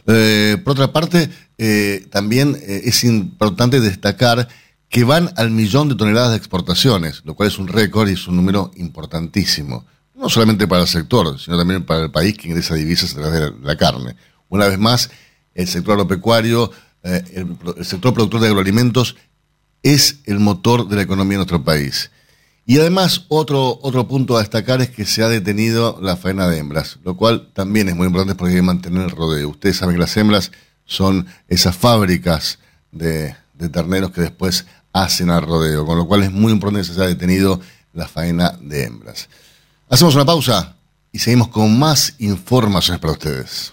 Eh, 0.06 0.58
por 0.62 0.72
otra 0.72 0.92
parte, 0.92 1.30
eh, 1.56 2.06
también 2.10 2.54
es 2.62 3.04
importante 3.04 3.80
destacar 3.80 4.48
que 4.90 5.04
van 5.04 5.32
al 5.36 5.50
millón 5.50 5.88
de 5.88 5.94
toneladas 5.94 6.32
de 6.32 6.36
exportaciones, 6.36 7.22
lo 7.24 7.32
cual 7.32 7.48
es 7.48 7.58
un 7.58 7.68
récord 7.68 8.10
y 8.10 8.12
es 8.12 8.28
un 8.28 8.36
número 8.36 8.70
importantísimo. 8.76 9.86
No 10.14 10.28
solamente 10.28 10.68
para 10.68 10.82
el 10.82 10.88
sector, 10.88 11.40
sino 11.40 11.56
también 11.56 11.84
para 11.84 12.02
el 12.02 12.10
país 12.10 12.36
que 12.36 12.48
ingresa 12.48 12.74
divisas 12.74 13.12
a 13.12 13.20
través 13.20 13.40
de 13.40 13.52
la 13.62 13.76
carne. 13.78 14.14
Una 14.48 14.66
vez 14.68 14.78
más, 14.78 15.10
el 15.54 15.68
sector 15.68 15.92
agropecuario, 15.92 16.70
eh, 17.02 17.22
el, 17.34 17.84
sector 17.84 18.14
productor 18.14 18.40
de 18.40 18.48
agroalimentos 18.48 19.16
es 19.82 20.20
el 20.24 20.40
motor 20.40 20.88
de 20.88 20.96
la 20.96 21.02
economía 21.02 21.32
de 21.32 21.38
nuestro 21.38 21.64
país. 21.64 22.10
Y 22.66 22.78
además, 22.78 23.26
otro, 23.28 23.78
otro 23.82 24.08
punto 24.08 24.36
a 24.36 24.40
destacar 24.40 24.80
es 24.80 24.88
que 24.88 25.04
se 25.04 25.22
ha 25.22 25.28
detenido 25.28 25.98
la 26.00 26.16
faena 26.16 26.48
de 26.48 26.58
hembras, 26.58 26.98
lo 27.04 27.16
cual 27.16 27.50
también 27.52 27.88
es 27.90 27.94
muy 27.94 28.06
importante 28.06 28.34
porque 28.34 28.52
hay 28.52 28.58
que 28.58 28.62
mantener 28.62 29.02
el 29.04 29.10
rodeo. 29.10 29.50
Ustedes 29.50 29.76
saben 29.76 29.96
que 29.96 30.00
las 30.00 30.16
hembras 30.16 30.50
son 30.86 31.26
esas 31.48 31.76
fábricas 31.76 32.58
de, 32.90 33.36
de 33.54 33.68
terneros 33.68 34.12
que 34.12 34.22
después 34.22 34.64
hacen 34.94 35.28
al 35.28 35.42
rodeo, 35.42 35.84
con 35.84 35.98
lo 35.98 36.06
cual 36.06 36.22
es 36.22 36.32
muy 36.32 36.52
importante 36.52 36.86
que 36.86 36.94
se 36.94 37.00
haya 37.00 37.08
detenido 37.08 37.60
la 37.92 38.08
faena 38.08 38.56
de 38.60 38.84
hembras. 38.84 39.28
Hacemos 39.90 40.14
una 40.14 40.24
pausa 40.24 40.76
y 41.12 41.18
seguimos 41.18 41.48
con 41.48 41.78
más 41.78 42.14
informaciones 42.18 43.00
para 43.00 43.12
ustedes. 43.12 43.72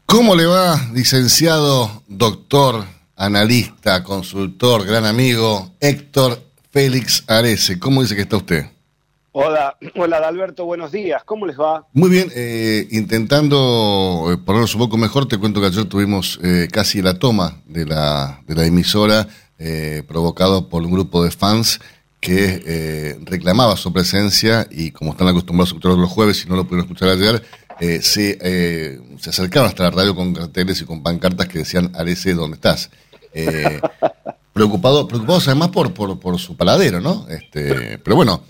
¿Cómo 0.07 0.35
le 0.35 0.47
va, 0.47 0.81
licenciado, 0.93 2.01
doctor, 2.07 2.96
analista, 3.17 4.03
consultor, 4.03 4.85
gran 4.85 5.05
amigo, 5.05 5.71
Héctor 5.79 6.39
Félix 6.71 7.23
Arese? 7.27 7.79
¿Cómo 7.79 8.01
dice 8.01 8.15
que 8.15 8.21
está 8.21 8.37
usted? 8.37 8.67
Hola, 9.33 9.77
hola 9.95 10.17
Alberto, 10.17 10.65
buenos 10.65 10.91
días, 10.91 11.23
¿cómo 11.23 11.45
les 11.45 11.59
va? 11.59 11.85
Muy 11.93 12.09
bien, 12.09 12.31
eh, 12.35 12.87
intentando 12.91 14.29
eh, 14.31 14.37
ponernos 14.37 14.73
un 14.73 14.79
poco 14.79 14.97
mejor, 14.97 15.27
te 15.27 15.37
cuento 15.37 15.59
que 15.59 15.67
ayer 15.67 15.85
tuvimos 15.85 16.39
eh, 16.41 16.67
casi 16.71 17.01
la 17.01 17.19
toma 17.19 17.61
de 17.65 17.85
la, 17.85 18.41
de 18.47 18.55
la 18.55 18.65
emisora, 18.65 19.27
eh, 19.59 20.03
provocado 20.07 20.69
por 20.69 20.83
un 20.83 20.91
grupo 20.91 21.23
de 21.23 21.31
fans 21.31 21.79
que 22.19 22.63
eh, 22.65 23.19
reclamaba 23.25 23.77
su 23.77 23.93
presencia 23.93 24.67
y 24.71 24.91
como 24.91 25.11
están 25.11 25.27
acostumbrados 25.27 25.69
a 25.69 25.75
escuchar 25.75 25.97
los 25.97 26.09
jueves 26.09 26.43
y 26.43 26.49
no 26.49 26.55
lo 26.55 26.63
pudieron 26.63 26.85
escuchar 26.85 27.09
ayer, 27.09 27.43
eh, 27.79 28.01
se, 28.01 28.37
eh, 28.41 28.99
se 29.19 29.29
acercaron 29.29 29.69
hasta 29.69 29.83
la 29.83 29.91
radio 29.91 30.15
con 30.15 30.33
carteles 30.33 30.81
y 30.81 30.85
con 30.85 31.03
pancartas 31.03 31.47
que 31.47 31.59
decían, 31.59 31.91
Arece, 31.95 32.33
¿dónde 32.33 32.55
estás? 32.55 32.89
Eh, 33.39 33.79
preocupado, 34.53 35.07
preocupados 35.07 35.47
además 35.47 35.69
por, 35.69 35.93
por, 35.93 36.19
por 36.19 36.39
su 36.39 36.57
paladero, 36.57 36.99
¿no? 36.99 37.27
Este, 37.29 37.99
pero 37.99 38.15
bueno, 38.15 38.43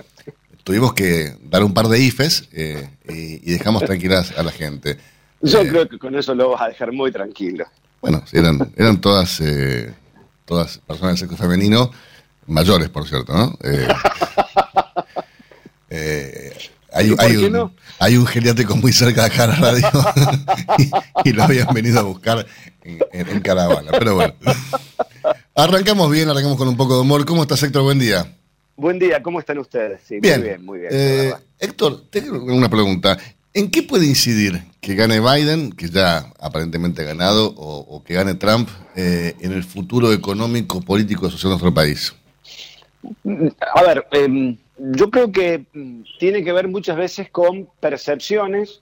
tuvimos 0.64 0.94
que 0.94 1.36
dar 1.44 1.64
un 1.64 1.74
par 1.74 1.88
de 1.88 2.00
ifes 2.00 2.48
eh, 2.54 2.90
y, 3.10 3.50
y 3.50 3.58
dejamos 3.58 3.84
tranquilas 3.84 4.34
a 4.38 4.44
la 4.44 4.52
gente. 4.52 4.98
Yo 5.42 5.62
Eh, 5.62 5.68
creo 5.68 5.90
que 5.90 6.00
con 6.00 6.16
eso 6.16 6.34
lo 6.34 6.52
vas 6.52 6.62
a 6.62 6.68
dejar 6.70 6.92
muy 6.94 7.12
tranquilo. 7.12 7.66
Bueno, 8.02 8.24
eran, 8.32 8.72
eran 8.78 9.02
todas, 9.02 9.42
eh, 9.42 9.94
todas 10.46 10.78
personas 10.80 11.20
del 11.20 11.30
sexo 11.30 11.42
femenino, 11.44 11.92
mayores, 12.46 12.90
por 12.90 13.08
cierto, 13.08 13.34
¿no? 13.34 13.58
Hay, 16.94 17.08
¿Y 17.12 17.16
por 17.16 17.26
hay 17.26 17.32
qué 17.38 17.46
un, 17.48 17.52
no? 17.52 17.74
hay 18.00 18.18
un 18.18 18.26
geriátrico 18.26 18.76
muy 18.78 18.94
cerca 18.94 19.22
de 19.22 19.28
acá 19.28 19.48
la 19.48 19.56
radio 19.56 19.88
y, 21.24 21.30
y 21.30 21.34
lo 21.34 21.44
habían 21.44 21.68
venido 21.74 22.00
a 22.00 22.04
buscar 22.04 22.46
en, 22.84 23.00
en- 23.12 23.28
en 23.30 23.40
caravana. 23.42 23.92
Pero 23.92 24.16
bueno, 24.16 24.34
arrancamos 25.56 26.10
bien, 26.12 26.30
arrancamos 26.30 26.58
con 26.58 26.68
un 26.68 26.78
poco 26.78 26.96
de 26.96 27.02
humor. 27.02 27.26
¿Cómo 27.26 27.42
estás, 27.44 27.62
Héctor? 27.64 27.84
Buen 27.84 28.00
día. 28.00 28.34
Buen 28.76 29.00
día, 29.00 29.22
¿cómo 29.24 29.40
están 29.40 29.58
ustedes? 29.58 30.02
Sí, 30.08 30.20
Bien, 30.20 30.40
muy 30.40 30.48
bien, 30.50 30.66
muy 30.66 30.80
bien. 30.80 30.92
Eh, 30.94 31.22
verdad. 31.26 31.40
Héctor, 31.60 32.04
tengo 32.10 32.44
una 32.54 32.70
pregunta. 32.70 33.18
¿En 33.54 33.72
qué 33.72 33.82
puede 33.82 34.06
incidir 34.06 34.64
que 34.80 34.94
gane 34.94 35.20
Biden, 35.20 35.72
que 35.72 35.90
ya 35.90 36.32
aparentemente 36.40 37.02
ha 37.02 37.06
ganado, 37.06 37.48
o, 37.58 37.80
o 37.80 38.04
que 38.04 38.14
gane 38.14 38.36
Trump 38.36 38.70
eh, 38.96 39.36
en 39.40 39.52
el 39.52 39.64
futuro 39.64 40.14
económico, 40.14 40.80
político 40.82 41.28
y 41.28 41.32
social 41.32 41.50
de 41.50 41.54
nuestro 41.56 41.74
país? 41.74 42.14
A 43.74 43.82
ver, 43.84 44.06
em, 44.12 44.58
yo 44.78 45.10
creo 45.10 45.32
que 45.32 45.66
mm, 45.74 46.02
tiene 46.20 46.44
que 46.44 46.54
ver 46.54 46.68
muchas 46.68 46.98
veces 46.98 47.30
con 47.30 47.68
percepciones 47.80 48.82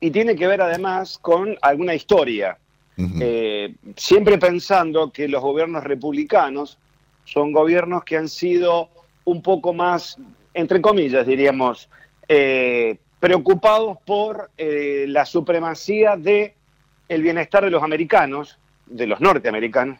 y 0.00 0.10
tiene 0.10 0.36
que 0.36 0.46
ver 0.46 0.60
además 0.60 1.18
con 1.18 1.56
alguna 1.62 1.94
historia. 1.94 2.58
Eh, 2.96 3.74
siempre 3.96 4.38
pensando 4.38 5.10
que 5.10 5.26
los 5.26 5.42
gobiernos 5.42 5.82
republicanos 5.82 6.78
son 7.24 7.50
gobiernos 7.50 8.04
que 8.04 8.16
han 8.16 8.28
sido 8.28 8.88
un 9.24 9.42
poco 9.42 9.72
más, 9.72 10.16
entre 10.52 10.80
comillas, 10.80 11.26
diríamos, 11.26 11.88
eh, 12.28 12.98
preocupados 13.18 13.98
por 14.04 14.50
eh, 14.56 15.06
la 15.08 15.26
supremacía 15.26 16.16
de 16.16 16.54
el 17.08 17.22
bienestar 17.22 17.64
de 17.64 17.70
los 17.70 17.82
americanos, 17.82 18.58
de 18.86 19.08
los 19.08 19.20
norteamericanos, 19.20 19.98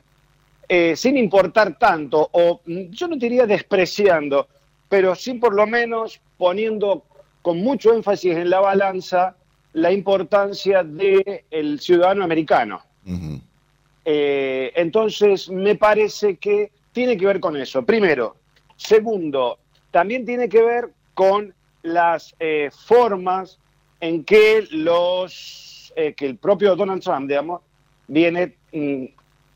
sin 0.94 1.16
importar 1.16 1.79
tanto, 1.79 2.29
o 2.31 2.61
mm, 2.64 2.90
yo 2.90 3.09
no 3.09 3.16
diría 3.16 3.47
despreciando, 3.47 4.47
pero 4.88 5.14
sí 5.14 5.35
por 5.35 5.55
lo 5.55 5.66
menos 5.66 6.20
poniendo 6.38 7.05
con 7.42 7.59
mucho 7.59 7.94
énfasis 7.94 8.37
en 8.37 8.51
la 8.51 8.61
balanza 8.61 9.37
la 9.75 9.92
importancia 9.92 10.83
del 10.85 11.81
ciudadano 11.81 12.25
americano. 12.25 12.81
Eh, 14.05 14.73
entonces, 14.77 15.51
me 15.51 15.75
parece 15.75 16.37
que 16.37 16.70
tiene 16.92 17.16
que 17.16 17.27
ver 17.27 17.40
con 17.40 17.57
eso, 17.57 17.85
primero. 17.85 18.37
Segundo, 18.77 19.59
también 19.90 20.25
tiene 20.25 20.49
que 20.49 20.62
ver 20.62 20.90
con 21.14 21.55
las 21.83 22.35
eh, 22.38 22.70
formas 22.73 23.59
en 24.01 24.25
que 24.25 24.66
los 24.70 25.92
eh, 25.97 26.14
que 26.14 26.27
el 26.27 26.37
propio 26.37 26.75
Donald 26.75 27.03
Trump, 27.03 27.29
digamos, 27.29 27.61
viene 28.09 28.57
mm, 28.73 29.05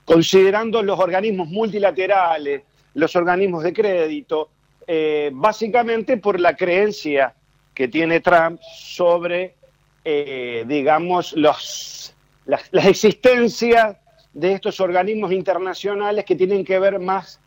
considerando 0.05 0.83
los 0.83 0.99
organismos 0.99 1.49
multilaterales, 1.49 2.63
los 2.95 3.15
organismos 3.17 3.65
de 3.65 3.73
crédito, 3.73 4.51
eh, 4.91 5.31
básicamente 5.35 6.17
por 6.17 6.41
la 6.41 6.57
creencia 6.57 7.35
que 7.75 7.89
tiene 7.89 8.21
Trump 8.21 8.59
sobre, 8.63 9.55
eh, 10.03 10.65
digamos, 10.67 11.35
los, 11.35 12.15
las, 12.47 12.69
las 12.73 12.87
existencias 12.87 13.99
de 14.33 14.55
estos 14.55 14.81
organismos 14.81 15.31
internacionales 15.33 16.25
que 16.25 16.35
tienen 16.35 16.65
que 16.65 16.79
ver 16.79 16.99
más 16.99 17.39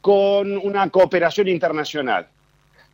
con 0.00 0.56
una 0.56 0.88
cooperación 0.88 1.48
internacional, 1.48 2.28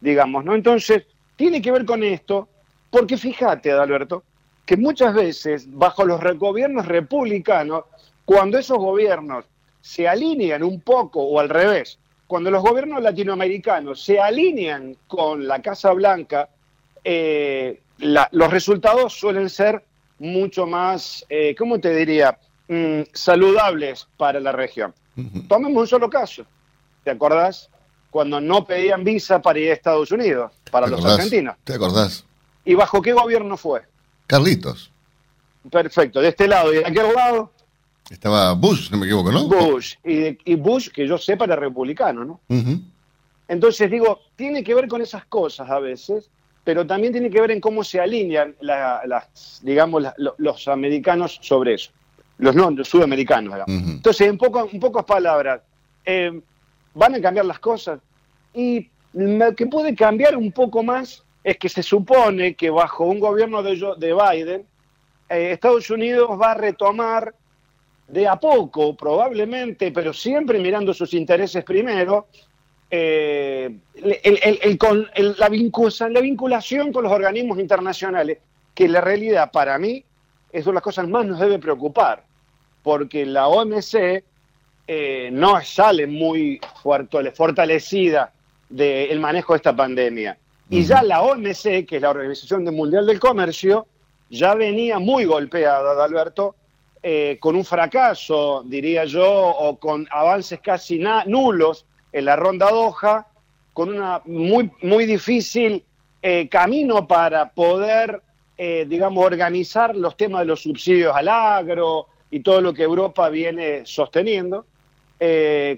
digamos, 0.00 0.46
¿no? 0.46 0.54
Entonces, 0.54 1.04
tiene 1.36 1.60
que 1.60 1.70
ver 1.70 1.84
con 1.84 2.02
esto, 2.02 2.48
porque 2.88 3.18
fíjate, 3.18 3.70
Adalberto, 3.70 4.24
que 4.64 4.78
muchas 4.78 5.12
veces, 5.12 5.66
bajo 5.68 6.06
los 6.06 6.22
gobiernos 6.38 6.86
republicanos, 6.86 7.84
cuando 8.24 8.56
esos 8.56 8.78
gobiernos 8.78 9.44
se 9.82 10.08
alinean 10.08 10.62
un 10.62 10.80
poco, 10.80 11.22
o 11.22 11.38
al 11.38 11.50
revés, 11.50 11.98
cuando 12.30 12.48
los 12.52 12.62
gobiernos 12.62 13.02
latinoamericanos 13.02 14.04
se 14.04 14.20
alinean 14.20 14.96
con 15.08 15.48
la 15.48 15.60
Casa 15.60 15.90
Blanca, 15.90 16.48
eh, 17.02 17.80
la- 17.98 18.28
los 18.30 18.48
resultados 18.52 19.14
suelen 19.14 19.50
ser 19.50 19.82
mucho 20.20 20.64
más, 20.64 21.26
eh, 21.28 21.56
¿cómo 21.58 21.80
te 21.80 21.92
diría?, 21.92 22.38
Mm, 22.68 23.02
saludables 23.12 24.06
para 24.16 24.38
la 24.38 24.52
región. 24.52 24.94
Tomemos 25.48 25.80
un 25.82 25.88
solo 25.88 26.08
caso. 26.08 26.44
¿Te 27.02 27.10
acordás? 27.10 27.68
Cuando 28.12 28.40
no 28.40 28.64
pedían 28.64 29.02
visa 29.02 29.42
para 29.42 29.58
ir 29.58 29.70
a 29.70 29.72
Estados 29.74 30.12
Unidos, 30.12 30.52
para 30.70 30.86
¿Te 30.86 30.92
los 30.92 31.00
acordás? 31.00 31.18
argentinos. 31.18 31.56
¿Te 31.64 31.74
acordás? 31.74 32.24
¿Y 32.64 32.74
bajo 32.76 33.02
qué 33.02 33.12
gobierno 33.12 33.56
fue? 33.56 33.80
Carlitos. 34.28 34.92
Perfecto, 35.68 36.20
de 36.20 36.28
este 36.28 36.46
lado 36.46 36.72
y 36.72 36.76
de 36.76 36.86
aquel 36.86 37.12
lado, 37.12 37.50
Estaba 38.10 38.52
Bush, 38.54 38.86
si 38.88 38.90
no 38.92 38.98
me 38.98 39.06
equivoco, 39.06 39.30
¿no? 39.30 39.44
Bush. 39.46 39.94
Y, 40.04 40.36
y 40.52 40.54
Bush, 40.56 40.88
que 40.90 41.06
yo 41.06 41.16
sepa, 41.16 41.44
era 41.44 41.56
republicano, 41.56 42.24
¿no? 42.24 42.40
Entonces 43.48 43.90
digo, 43.90 44.20
tiene 44.36 44.62
que 44.64 44.74
ver 44.74 44.88
con 44.88 45.00
esas 45.00 45.24
cosas 45.26 45.70
a 45.70 45.78
veces, 45.78 46.28
pero 46.64 46.86
también 46.86 47.12
tiene 47.12 47.30
que 47.30 47.40
ver 47.40 47.52
en 47.52 47.60
cómo 47.60 47.82
se 47.84 48.00
alinean 48.00 48.54
la- 48.60 49.02
las, 49.06 49.60
digamos, 49.62 50.02
la- 50.02 50.14
lo- 50.18 50.34
los 50.38 50.66
americanos 50.68 51.38
sobre 51.40 51.74
eso. 51.74 51.90
Los 52.38 52.54
no, 52.54 52.70
los 52.70 52.88
sudamericanos, 52.88 53.54
digamos. 53.54 53.90
Entonces, 53.90 54.26
en, 54.28 54.38
poco, 54.38 54.68
en 54.70 54.80
pocas 54.80 55.04
palabras, 55.04 55.60
eh, 56.04 56.40
¿van 56.94 57.14
a 57.14 57.20
cambiar 57.20 57.44
las 57.46 57.58
cosas? 57.58 58.00
Y 58.54 58.88
lo 59.12 59.54
que 59.54 59.66
puede 59.66 59.94
cambiar 59.94 60.36
un 60.36 60.50
poco 60.52 60.82
más 60.82 61.22
es 61.44 61.56
que 61.58 61.68
se 61.68 61.82
supone 61.82 62.54
que 62.54 62.70
bajo 62.70 63.04
un 63.04 63.20
gobierno 63.20 63.62
de, 63.62 63.76
de 63.98 64.14
Biden, 64.14 64.66
eh, 65.28 65.52
Estados 65.52 65.88
Unidos 65.90 66.28
va 66.40 66.52
a 66.52 66.54
retomar 66.54 67.34
de 68.12 68.26
a 68.26 68.36
poco, 68.36 68.96
probablemente, 68.96 69.92
pero 69.92 70.12
siempre 70.12 70.58
mirando 70.58 70.92
sus 70.92 71.14
intereses 71.14 71.62
primero, 71.64 72.26
eh, 72.90 73.70
el- 73.94 74.18
el- 74.42 74.58
el- 74.62 74.78
con- 74.78 75.08
el- 75.14 75.36
la, 75.38 75.48
vincula- 75.48 76.08
la 76.08 76.20
vinculación 76.20 76.92
con 76.92 77.04
los 77.04 77.12
organismos 77.12 77.58
internacionales, 77.58 78.38
que 78.74 78.88
la 78.88 79.00
realidad 79.00 79.50
para 79.52 79.78
mí 79.78 80.04
es 80.52 80.64
una 80.66 80.72
de 80.72 80.74
las 80.76 80.82
cosas 80.82 81.08
más 81.08 81.24
nos 81.24 81.38
debe 81.38 81.58
preocupar, 81.58 82.24
porque 82.82 83.24
la 83.26 83.46
OMC 83.48 84.24
eh, 84.92 85.28
no 85.32 85.60
sale 85.60 86.08
muy 86.08 86.60
fortalecida 86.82 88.32
del 88.68 89.20
manejo 89.20 89.52
de 89.52 89.58
esta 89.58 89.74
pandemia. 89.76 90.36
Y 90.68 90.82
ya 90.82 91.02
la 91.02 91.22
OMC, 91.22 91.84
que 91.86 91.96
es 91.96 92.02
la 92.02 92.10
Organización 92.10 92.64
Mundial 92.64 93.06
del 93.06 93.20
Comercio, 93.20 93.86
ya 94.30 94.54
venía 94.54 94.98
muy 94.98 95.24
golpeada, 95.26 96.02
Alberto, 96.04 96.56
eh, 97.02 97.38
con 97.40 97.56
un 97.56 97.64
fracaso, 97.64 98.62
diría 98.66 99.06
yo, 99.06 99.26
o 99.26 99.78
con 99.78 100.06
avances 100.10 100.60
casi 100.60 101.02
nulos 101.26 101.86
en 102.12 102.26
la 102.26 102.36
ronda 102.36 102.70
Doha, 102.70 103.26
con 103.72 103.88
una 103.88 104.20
muy, 104.26 104.70
muy 104.82 105.06
difícil 105.06 105.82
eh, 106.20 106.46
camino 106.50 107.08
para 107.08 107.52
poder, 107.52 108.20
eh, 108.58 108.84
digamos, 108.86 109.24
organizar 109.24 109.96
los 109.96 110.14
temas 110.14 110.40
de 110.40 110.46
los 110.46 110.60
subsidios 110.60 111.16
al 111.16 111.28
agro 111.28 112.06
y 112.30 112.40
todo 112.40 112.60
lo 112.60 112.74
que 112.74 112.82
Europa 112.82 113.30
viene 113.30 113.86
sosteniendo. 113.86 114.66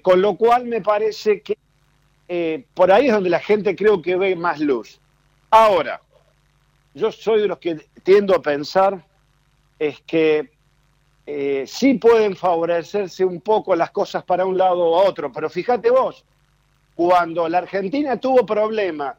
con 0.01 0.21
lo 0.21 0.35
cual 0.35 0.65
me 0.65 0.81
parece 0.81 1.41
que 1.41 1.57
por 2.73 2.91
ahí 2.91 3.07
es 3.07 3.13
donde 3.13 3.29
la 3.29 3.39
gente 3.39 3.75
creo 3.75 4.01
que 4.01 4.15
ve 4.15 4.35
más 4.35 4.59
luz. 4.59 4.99
Ahora, 5.49 6.01
yo 6.93 7.11
soy 7.11 7.41
de 7.41 7.47
los 7.47 7.59
que 7.59 7.85
tiendo 8.03 8.35
a 8.35 8.41
pensar 8.41 9.03
es 9.79 9.99
que 10.01 10.52
eh, 11.25 11.63
sí 11.67 11.95
pueden 11.95 12.35
favorecerse 12.35 13.23
un 13.23 13.41
poco 13.41 13.75
las 13.75 13.91
cosas 13.91 14.23
para 14.23 14.45
un 14.45 14.57
lado 14.57 14.79
o 14.79 15.07
otro, 15.07 15.31
pero 15.31 15.49
fíjate 15.49 15.89
vos, 15.89 16.25
cuando 16.95 17.47
la 17.47 17.59
Argentina 17.59 18.17
tuvo 18.17 18.45
problemas 18.45 19.15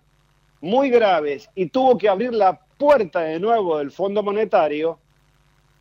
muy 0.60 0.90
graves 0.90 1.48
y 1.54 1.66
tuvo 1.66 1.96
que 1.98 2.08
abrir 2.08 2.32
la 2.32 2.58
puerta 2.78 3.20
de 3.20 3.40
nuevo 3.40 3.78
del 3.78 3.90
Fondo 3.90 4.22
Monetario, 4.22 4.98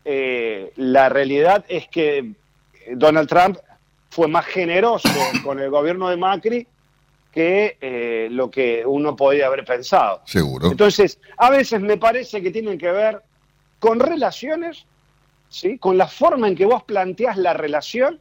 eh, 0.06 0.72
la 0.78 1.10
realidad 1.10 1.64
es 1.68 1.88
que 1.88 2.34
Donald 2.92 3.30
Trump 3.30 3.58
fue 4.10 4.28
más 4.28 4.46
generoso 4.46 5.10
con 5.44 5.60
el 5.60 5.70
gobierno 5.70 6.10
de 6.10 6.18
Macri 6.18 6.68
que 7.32 7.78
eh, 7.82 8.28
lo 8.30 8.52
que 8.52 8.84
uno 8.86 9.16
podía 9.16 9.48
haber 9.48 9.66
pensado. 9.66 10.22
Seguro. 10.26 10.70
Entonces, 10.70 11.20
a 11.38 11.50
veces 11.50 11.82
me 11.82 11.98
parece 11.98 12.44
que 12.44 12.52
tienen 12.52 12.78
que 12.78 12.92
ver 12.92 13.22
con 13.80 14.00
relaciones, 14.00 14.86
¿sí? 15.54 15.78
con 15.78 15.98
la 15.98 16.08
forma 16.08 16.48
en 16.48 16.56
que 16.56 16.66
vos 16.66 16.84
planteás 16.84 17.38
la 17.38 17.54
relación, 17.54 18.20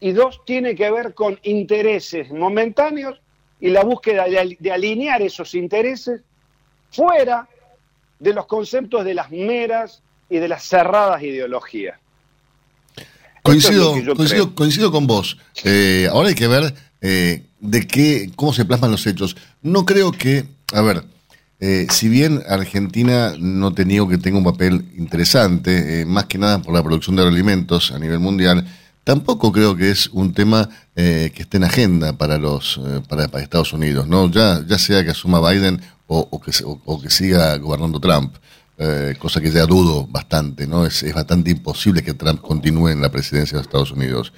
y 0.00 0.12
dos, 0.12 0.40
tiene 0.44 0.74
que 0.74 0.90
ver 0.90 1.14
con 1.14 1.38
intereses 1.42 2.30
momentáneos 2.30 3.20
y 3.60 3.68
la 3.68 3.84
búsqueda 3.84 4.24
de, 4.24 4.72
alinear 4.72 5.22
esos 5.22 5.54
intereses 5.54 6.22
fuera 6.90 7.48
de 8.18 8.34
los 8.34 8.46
conceptos 8.46 9.04
de 9.04 9.14
las 9.14 9.30
meras 9.30 10.02
y 10.28 10.38
de 10.38 10.48
las 10.48 10.64
cerradas 10.64 11.22
ideologías. 11.22 11.98
Coincido, 13.42 13.94
coincido, 14.54 14.90
con 14.90 15.06
vos. 15.06 15.38
Eh, 15.64 16.08
ahora 16.10 16.28
hay 16.28 16.34
que 16.34 16.48
ver 16.48 16.74
eh, 17.02 17.42
de 17.60 17.86
qué, 17.86 18.30
cómo 18.36 18.52
se 18.54 18.64
plasman 18.64 18.90
los 18.90 19.06
hechos. 19.06 19.36
No 19.62 19.84
creo 19.84 20.12
que, 20.12 20.44
a 20.72 20.80
ver, 20.80 21.04
eh, 21.66 21.86
si 21.90 22.08
bien 22.08 22.42
Argentina 22.46 23.34
no 23.38 23.72
tenía 23.72 24.06
que 24.06 24.18
tenga 24.18 24.38
un 24.38 24.44
papel 24.44 24.84
interesante, 24.98 26.00
eh, 26.00 26.04
más 26.04 26.26
que 26.26 26.36
nada 26.36 26.60
por 26.60 26.74
la 26.74 26.82
producción 26.82 27.16
de 27.16 27.22
alimentos 27.22 27.90
a 27.92 27.98
nivel 27.98 28.18
mundial, 28.18 28.66
tampoco 29.02 29.50
creo 29.50 29.74
que 29.74 29.90
es 29.90 30.08
un 30.08 30.34
tema 30.34 30.68
que 30.94 31.32
esté 31.34 31.56
en 31.56 31.64
agenda 31.64 32.12
para 32.12 32.38
los 32.38 32.80
para, 33.08 33.24
Estados 33.40 33.72
Unidos, 33.72 34.06
no, 34.06 34.30
ya 34.30 34.78
sea 34.78 35.02
que 35.04 35.10
asuma 35.10 35.40
Biden 35.50 35.80
o, 36.06 36.40
que, 36.40 37.10
siga 37.10 37.56
gobernando 37.56 37.98
Trump. 37.98 38.34
cosa 39.18 39.40
que 39.40 39.50
ya 39.50 39.66
dudo 39.66 40.06
bastante, 40.06 40.66
¿no? 40.66 40.86
Es, 40.86 41.04
bastante 41.14 41.50
imposible 41.50 42.02
que 42.02 42.14
Trump 42.14 42.40
continúe 42.40 42.88
en 42.90 43.00
la 43.00 43.10
presidencia 43.10 43.58
de 43.58 43.62
Estados 43.62 43.90
Unidos. 43.90 44.32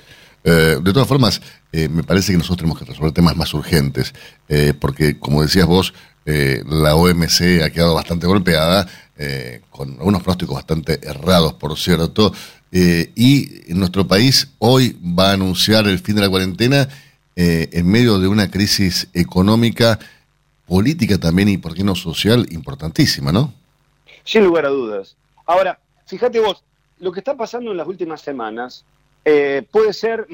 Eh, 0.49 0.79
de 0.81 0.93
todas 0.93 1.09
formas, 1.09 1.43
eh, 1.73 1.89
me 1.89 2.05
parece 2.05 2.31
que 2.31 2.39
nosotros 2.39 2.59
tenemos 2.59 2.79
que 2.79 2.85
resolver 2.85 3.11
temas 3.11 3.37
más 3.37 3.53
urgentes, 3.53 4.15
eh, 4.49 4.75
porque 4.79 5.19
como 5.19 5.43
decías 5.43 5.67
vos, 5.67 5.93
la 6.27 6.97
OMC 6.97 7.63
ha 7.63 7.71
quedado 7.71 7.95
bastante 7.95 8.27
golpeada, 8.27 8.87
con 9.71 9.97
unos 10.01 10.23
pronósticos 10.23 10.57
bastante 10.57 10.99
errados, 11.07 11.55
por 11.55 11.79
cierto, 11.79 12.33
y 12.73 13.63
nuestro 13.69 14.07
país 14.07 14.49
hoy 14.59 14.99
va 15.03 15.31
a 15.31 15.35
anunciar 15.35 15.87
el 15.87 16.01
fin 16.01 16.17
de 16.17 16.23
la 16.23 16.29
cuarentena 16.29 16.89
en 17.37 17.87
medio 17.89 18.19
de 18.19 18.29
una 18.29 18.51
crisis 18.51 19.09
económica, 19.15 19.99
política 20.67 21.19
también 21.19 21.49
y, 21.49 21.59
por 21.59 21.75
qué 21.75 21.85
no, 21.85 21.95
social 21.95 22.47
importantísima, 22.51 23.33
¿no? 23.33 23.53
Sin 24.25 24.45
lugar 24.45 24.67
a 24.67 24.71
dudas. 24.71 25.17
Ahora, 25.47 25.79
fíjate 26.07 26.41
vos, 26.41 26.63
lo 26.99 27.13
que 27.13 27.21
está 27.21 27.37
pasando 27.37 27.71
en 27.71 27.77
las 27.77 27.87
últimas 27.87 28.21
semanas 28.21 28.85
eh, 29.25 29.65
puede 29.71 29.93
ser 29.93 30.27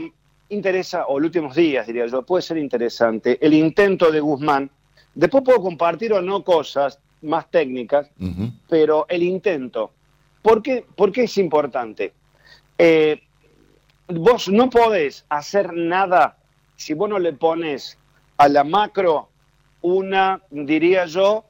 interesa, 0.49 1.07
o 1.07 1.19
los 1.19 1.29
últimos 1.29 1.55
días 1.55 1.87
diría 1.87 2.07
yo, 2.07 2.23
puede 2.23 2.43
ser 2.43 2.59
interesante 2.59 3.39
el 3.41 3.55
intento 3.55 4.11
de 4.11 4.21
Guzmán. 4.21 4.71
Después 5.15 5.45
puedo 5.45 5.61
compartir 5.63 6.13
o 6.13 6.23
no 6.23 6.43
cosas 6.43 6.99
más 7.23 7.51
técnicas, 7.51 8.11
pero 8.69 9.07
el 9.09 9.23
intento. 9.23 9.93
¿Por 10.43 10.63
qué, 10.63 10.85
es 11.15 11.39
importante? 11.39 12.13
Eh, 12.79 13.23
vos 14.09 14.49
no 14.49 14.69
podés 14.71 15.25
hacer 15.29 15.73
nada 15.73 16.37
si 16.77 16.95
vos 16.95 17.09
no 17.09 17.19
le 17.19 17.33
pones 17.33 17.99
a 18.39 18.49
la 18.49 18.65
macro 18.65 19.29
una, 19.83 20.41
diría 20.51 21.07
yo, 21.07 21.45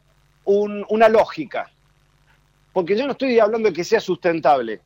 una 0.44 1.09
lógica. 1.09 1.70
Porque 2.72 2.96
yo 2.96 3.07
no 3.07 3.12
estoy 3.12 3.38
hablando 3.38 3.68
de 3.68 3.75
que 3.75 3.85
sea 3.85 4.01
sustentable. 4.01 4.81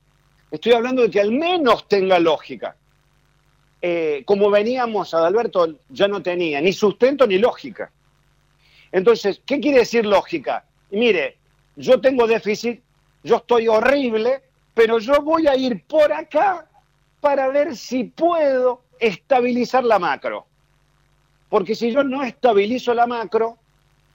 Estoy 0.50 0.72
hablando 0.72 1.02
de 1.02 1.10
que 1.10 1.20
al 1.20 1.32
menos 1.32 1.88
tenga 1.88 2.18
lógica. 2.18 2.76
Eh, 3.80 4.22
como 4.24 4.50
veníamos, 4.50 5.14
Adalberto 5.14 5.78
ya 5.88 6.08
no 6.08 6.22
tenía 6.22 6.60
ni 6.60 6.72
sustento 6.72 7.26
ni 7.26 7.38
lógica. 7.38 7.90
Entonces, 8.92 9.40
¿qué 9.44 9.60
quiere 9.60 9.78
decir 9.80 10.06
lógica? 10.06 10.64
mire, 10.90 11.36
yo 11.76 12.00
tengo 12.00 12.26
déficit, 12.26 12.80
yo 13.22 13.36
estoy 13.36 13.68
horrible, 13.68 14.42
pero 14.72 14.98
yo 14.98 15.20
voy 15.20 15.46
a 15.46 15.56
ir 15.56 15.84
por 15.84 16.12
acá 16.12 16.66
para 17.20 17.48
ver 17.48 17.76
si 17.76 18.04
puedo 18.04 18.82
estabilizar 18.98 19.84
la 19.84 19.98
macro. 19.98 20.46
Porque 21.48 21.74
si 21.74 21.92
yo 21.92 22.02
no 22.02 22.22
estabilizo 22.22 22.94
la 22.94 23.06
macro, 23.06 23.58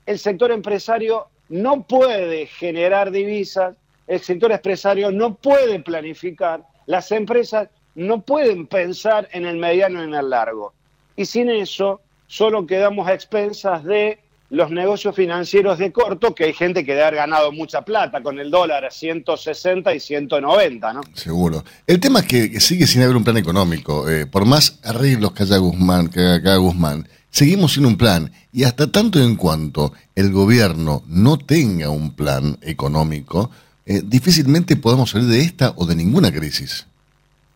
el 0.05 0.17
sector 0.17 0.51
empresario 0.51 1.27
no 1.49 1.84
puede 1.84 2.47
generar 2.47 3.12
divisas, 3.12 3.75
el 4.07 4.19
sector 4.21 4.51
empresario 4.51 5.12
no 5.12 5.36
puede 5.36 5.79
planificar, 5.79 6.63
las 6.86 7.12
empresas 7.12 7.69
no 7.95 8.21
pueden 8.21 8.67
pensar 8.67 9.27
en 9.31 9.45
el 9.45 9.57
mediano 9.57 10.01
y 10.01 10.05
en 10.05 10.13
el 10.13 10.29
largo. 10.29 10.73
Y 11.15 11.25
sin 11.25 11.49
eso, 11.49 12.01
solo 12.27 12.65
quedamos 12.65 13.07
a 13.07 13.13
expensas 13.13 13.84
de 13.84 14.19
los 14.51 14.69
negocios 14.69 15.15
financieros 15.15 15.79
de 15.79 15.93
corto, 15.93 16.35
que 16.35 16.43
hay 16.43 16.53
gente 16.53 16.85
que 16.85 16.91
debe 16.91 17.03
haber 17.03 17.15
ganado 17.15 17.53
mucha 17.53 17.83
plata 17.83 18.21
con 18.21 18.37
el 18.37 18.51
dólar 18.51 18.83
a 18.83 18.91
160 18.91 19.95
y 19.95 19.99
190, 20.01 20.93
¿no? 20.93 21.01
Seguro. 21.13 21.63
El 21.87 22.01
tema 22.01 22.19
es 22.19 22.25
que 22.25 22.59
sigue 22.59 22.85
sin 22.85 23.01
haber 23.01 23.15
un 23.15 23.23
plan 23.23 23.37
económico. 23.37 24.09
Eh, 24.09 24.25
por 24.25 24.45
más 24.45 24.81
arreglos 24.83 25.31
que 25.31 25.43
haya 25.43 25.55
Guzmán, 25.55 26.09
que 26.09 26.19
haga 26.19 26.57
Guzmán, 26.57 27.07
seguimos 27.29 27.75
sin 27.75 27.85
un 27.85 27.97
plan. 27.97 28.29
Y 28.51 28.65
hasta 28.65 28.91
tanto 28.91 29.23
en 29.23 29.37
cuanto 29.37 29.93
el 30.15 30.33
gobierno 30.33 31.01
no 31.07 31.37
tenga 31.37 31.89
un 31.89 32.13
plan 32.13 32.57
económico, 32.61 33.49
eh, 33.85 34.01
difícilmente 34.03 34.75
podemos 34.75 35.11
salir 35.11 35.29
de 35.29 35.39
esta 35.39 35.73
o 35.77 35.85
de 35.85 35.95
ninguna 35.95 36.29
crisis. 36.29 36.85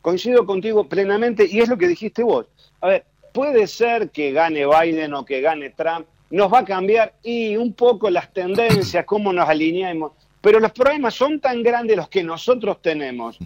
Coincido 0.01 0.45
contigo 0.45 0.87
plenamente 0.87 1.45
y 1.45 1.59
es 1.59 1.67
lo 1.67 1.77
que 1.77 1.89
dijiste 1.89 2.23
vos. 2.23 2.45
A 2.79 2.87
ver, 2.87 3.05
puede 3.33 3.67
ser 3.67 4.11
que 4.11 4.31
gane 4.31 4.65
Biden 4.65 5.13
o 5.13 5.25
que 5.25 5.41
gane 5.41 5.71
Trump, 5.71 6.05
nos 6.35 6.51
va 6.51 6.59
a 6.59 6.65
cambiar 6.65 7.13
y 7.23 7.55
un 7.55 7.73
poco 7.73 8.09
las 8.09 8.33
tendencias, 8.33 9.05
cómo 9.07 9.31
nos 9.31 9.47
alineamos, 9.47 10.11
pero 10.41 10.59
los 10.59 10.71
problemas 10.73 11.13
son 11.13 11.39
tan 11.39 11.63
grandes 11.63 11.95
los 11.95 12.09
que 12.09 12.23
nosotros 12.23 12.81
tenemos 12.81 13.37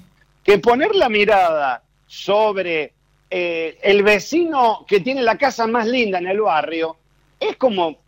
que 0.43 0.57
poner 0.57 0.95
la 0.95 1.07
mirada 1.07 1.83
sobre 2.07 2.93
eh, 3.29 3.77
el 3.83 4.01
vecino 4.01 4.85
que 4.87 5.01
tiene 5.01 5.21
la 5.21 5.37
casa 5.37 5.67
más 5.67 5.87
linda 5.87 6.17
en 6.17 6.27
el 6.27 6.41
barrio 6.41 6.97
es 7.39 7.55
como 7.57 7.99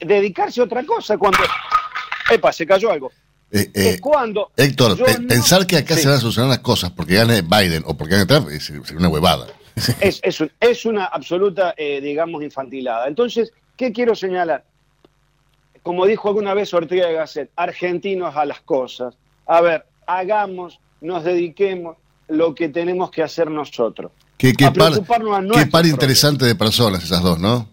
dedicarse 0.00 0.62
a 0.62 0.64
otra 0.64 0.84
cosa 0.84 1.18
cuando... 1.18 1.38
Epa, 2.30 2.50
se 2.52 2.64
cayó 2.64 2.90
algo. 2.90 3.12
Eh, 3.52 3.70
eh, 3.74 3.98
cuando 4.00 4.52
Héctor, 4.56 4.96
pensar 5.26 5.66
que 5.66 5.76
acá 5.76 5.96
se 5.96 6.06
van 6.06 6.16
a 6.16 6.20
solucionar 6.20 6.48
las 6.48 6.60
cosas 6.60 6.90
porque 6.92 7.16
gane 7.16 7.42
Biden 7.42 7.82
o 7.84 7.94
porque 7.96 8.14
gane 8.14 8.24
Trump 8.24 8.48
es, 8.48 8.70
una 8.70 9.08
huevada. 9.08 9.48
Es, 10.00 10.20
es, 10.60 10.84
una 10.84 11.06
absoluta, 11.06 11.74
eh, 11.76 12.00
digamos, 12.00 12.42
infantilada. 12.42 13.08
Entonces, 13.08 13.52
¿qué 13.80 13.92
quiero 13.92 14.14
señalar? 14.14 14.62
Como 15.82 16.04
dijo 16.04 16.28
alguna 16.28 16.52
vez 16.52 16.74
Ortega 16.74 17.06
de 17.06 17.14
Gasset, 17.14 17.50
argentinos 17.56 18.36
a 18.36 18.44
las 18.44 18.60
cosas. 18.60 19.14
A 19.46 19.62
ver, 19.62 19.86
hagamos, 20.06 20.78
nos 21.00 21.24
dediquemos 21.24 21.96
lo 22.28 22.54
que 22.54 22.68
tenemos 22.68 23.10
que 23.10 23.22
hacer 23.22 23.50
nosotros. 23.50 24.12
Qué, 24.36 24.52
qué 24.52 24.70
par, 24.70 24.92
qué 24.92 25.66
par 25.66 25.86
interesante 25.86 26.44
de 26.44 26.54
personas 26.54 27.02
esas 27.02 27.22
dos, 27.22 27.38
¿no? 27.38 27.70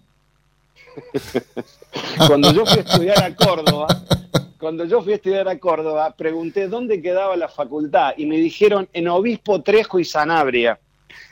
Cuando 2.26 2.54
yo 2.54 2.66
fui 2.66 2.78
a 2.78 2.82
estudiar 2.82 3.24
a 3.24 3.36
Córdoba, 3.36 3.88
cuando 4.58 4.86
yo 4.86 5.02
fui 5.02 5.12
a 5.12 5.16
estudiar 5.18 5.50
a 5.50 5.60
Córdoba, 5.60 6.16
pregunté 6.18 6.70
dónde 6.70 7.02
quedaba 7.02 7.36
la 7.36 7.50
facultad 7.50 8.14
y 8.16 8.26
me 8.26 8.38
dijeron 8.38 8.88
en 8.94 9.10
Obispo 9.10 9.62
Trejo 9.62 10.00
y 10.00 10.06
Sanabria. 10.06 10.80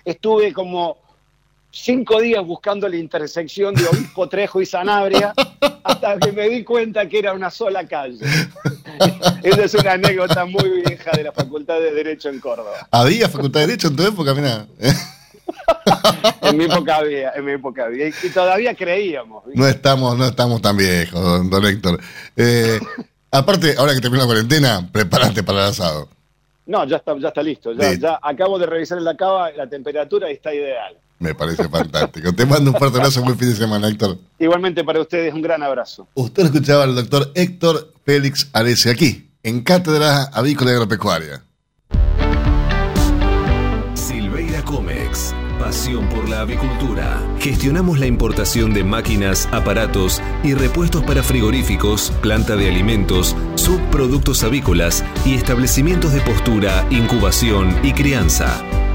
Estuve 0.03 0.51
como 0.53 0.97
cinco 1.76 2.21
días 2.21 2.43
buscando 2.45 2.88
la 2.88 2.95
intersección 2.95 3.76
de 3.76 3.86
Obispo 3.86 4.30
Trejo 4.30 4.61
y 4.61 4.65
Sanabria 4.65 5.34
hasta 5.84 6.17
que 6.17 6.32
me 6.32 6.49
di 6.49 6.63
cuenta 6.63 7.07
que 7.07 7.19
era 7.19 7.34
una 7.34 7.51
sola 7.51 7.86
calle. 7.86 8.19
Esa 9.43 9.63
es 9.65 9.73
una 9.76 9.93
anécdota 9.93 10.45
muy 10.45 10.82
vieja 10.82 11.11
de 11.11 11.23
la 11.23 11.32
Facultad 11.32 11.80
de 11.80 11.91
Derecho 11.91 12.30
en 12.30 12.39
Córdoba. 12.39 12.88
¿Había 12.91 13.30
Facultad 13.30 13.61
de 13.61 13.67
Derecho 13.67 13.89
en 13.89 13.95
tu 13.95 14.03
época? 14.03 14.34
Mirá. 14.34 14.65
En 16.41 16.57
mi 16.57 16.65
época 16.65 16.97
había, 16.97 17.32
en 17.32 17.45
mi 17.45 17.51
época 17.53 17.86
había. 17.86 18.07
Y 18.07 18.30
todavía 18.34 18.73
creíamos. 18.76 19.43
No 19.53 19.67
estamos, 19.67 20.17
no 20.17 20.26
estamos 20.26 20.61
tan 20.61 20.78
viejos, 20.78 21.21
don, 21.21 21.49
don 21.49 21.65
Héctor. 21.65 21.99
Eh, 22.36 22.80
aparte, 23.32 23.76
ahora 23.78 23.93
que 23.93 24.01
termina 24.01 24.23
la 24.23 24.28
cuarentena, 24.28 24.89
prepárate 24.91 25.43
para 25.43 25.59
el 25.59 25.69
asado. 25.69 26.09
No, 26.65 26.86
ya 26.86 26.97
está, 26.97 27.17
ya 27.17 27.28
está 27.30 27.43
listo. 27.43 27.73
Ya, 27.73 27.93
ya 27.93 28.19
acabo 28.21 28.57
de 28.57 28.65
revisar 28.65 28.97
en 28.97 29.03
la 29.03 29.15
cava 29.15 29.51
la 29.51 29.67
temperatura 29.67 30.30
y 30.30 30.34
está 30.34 30.53
ideal. 30.53 30.97
Me 31.20 31.34
parece 31.34 31.68
fantástico. 31.70 32.34
Te 32.34 32.45
mando 32.45 32.72
un 32.72 32.78
fuerte 32.78 32.97
abrazo, 32.97 33.22
buen 33.24 33.38
fin 33.38 33.49
de 33.49 33.55
semana, 33.55 33.88
Héctor. 33.88 34.18
Igualmente 34.38 34.84
para 34.84 34.99
ustedes, 35.01 35.34
un 35.34 35.41
gran 35.41 35.63
abrazo. 35.63 36.07
Usted 36.13 36.45
escuchaba 36.45 36.84
al 36.84 36.95
doctor 36.95 37.32
Héctor 37.36 37.93
Félix 38.05 38.49
Arece 38.53 38.91
aquí, 38.91 39.32
en 39.43 39.61
Cátedra 39.61 40.24
Avícola 40.26 40.72
y 40.72 40.74
Agropecuaria. 40.74 41.43
Silveira 43.93 44.61
Comex. 44.63 45.34
Pasión 45.59 46.07
por 46.09 46.28
la 46.28 46.41
avicultura. 46.41 47.24
Gestionamos 47.39 47.97
la 47.97 48.05
importación 48.05 48.74
de 48.74 48.84
máquinas, 48.84 49.47
aparatos 49.51 50.22
y 50.43 50.53
repuestos 50.53 51.01
para 51.03 51.24
frigoríficos, 51.24 52.11
planta 52.22 52.55
de 52.55 52.70
alimentos, 52.70 53.36
subproductos 53.55 54.43
avícolas 54.43 55.03
y 55.26 55.34
establecimientos 55.34 56.13
de 56.13 56.22
postura, 56.22 56.86
incubación 56.91 57.74
y 57.84 57.93
crianza. 57.93 58.61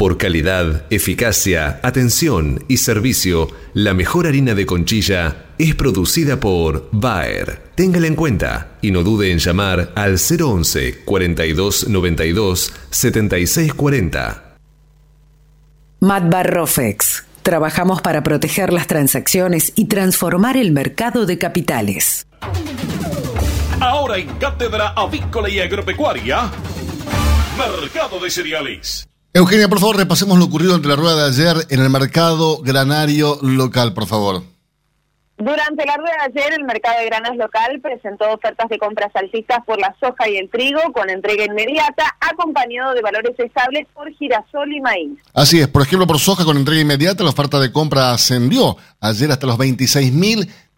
Por 0.00 0.16
calidad, 0.16 0.86
eficacia, 0.88 1.78
atención 1.82 2.64
y 2.68 2.78
servicio, 2.78 3.48
la 3.74 3.92
mejor 3.92 4.26
harina 4.26 4.54
de 4.54 4.64
conchilla 4.64 5.48
es 5.58 5.74
producida 5.74 6.40
por 6.40 6.88
Bayer. 6.90 7.60
Téngala 7.74 8.06
en 8.06 8.14
cuenta 8.14 8.78
y 8.80 8.92
no 8.92 9.02
dude 9.02 9.30
en 9.30 9.36
llamar 9.36 9.92
al 9.96 10.16
011 10.16 11.04
42 11.04 11.88
92 11.88 12.72
76 12.88 13.74
40. 13.74 14.54
Matbar 16.00 16.50
Rofex. 16.50 17.26
Trabajamos 17.42 18.00
para 18.00 18.22
proteger 18.22 18.72
las 18.72 18.86
transacciones 18.86 19.70
y 19.76 19.84
transformar 19.84 20.56
el 20.56 20.72
mercado 20.72 21.26
de 21.26 21.36
capitales. 21.36 22.26
Ahora 23.78 24.16
en 24.16 24.28
Cátedra 24.38 24.94
Avícola 24.96 25.50
y 25.50 25.60
Agropecuaria, 25.60 26.50
Mercado 27.58 28.18
de 28.18 28.30
Cereales. 28.30 29.09
Eugenia, 29.32 29.68
por 29.68 29.78
favor, 29.78 29.96
repasemos 29.96 30.38
lo 30.38 30.46
ocurrido 30.46 30.74
entre 30.74 30.90
la 30.90 30.96
rueda 30.96 31.28
de 31.28 31.30
ayer 31.30 31.66
en 31.70 31.80
el 31.80 31.88
mercado 31.88 32.58
granario 32.62 33.38
local, 33.42 33.94
por 33.94 34.06
favor. 34.06 34.42
Durante 35.38 35.86
la 35.86 35.96
rueda 35.96 36.16
de 36.26 36.40
ayer, 36.40 36.52
el 36.58 36.64
mercado 36.64 36.98
de 36.98 37.06
granos 37.06 37.36
local 37.36 37.80
presentó 37.80 38.28
ofertas 38.32 38.68
de 38.68 38.76
compras 38.78 39.10
alcistas 39.14 39.60
por 39.64 39.78
la 39.78 39.94
soja 40.00 40.28
y 40.28 40.36
el 40.36 40.50
trigo 40.50 40.80
con 40.92 41.08
entrega 41.08 41.44
inmediata, 41.44 42.16
acompañado 42.20 42.92
de 42.92 43.02
valores 43.02 43.38
estables 43.38 43.86
por 43.94 44.12
girasol 44.14 44.72
y 44.74 44.80
maíz. 44.80 45.18
Así 45.32 45.60
es, 45.60 45.68
por 45.68 45.82
ejemplo, 45.82 46.08
por 46.08 46.18
soja 46.18 46.44
con 46.44 46.56
entrega 46.56 46.80
inmediata, 46.80 47.22
la 47.22 47.30
oferta 47.30 47.60
de 47.60 47.70
compra 47.70 48.12
ascendió 48.12 48.76
ayer 49.00 49.30
hasta 49.30 49.46
los 49.46 49.56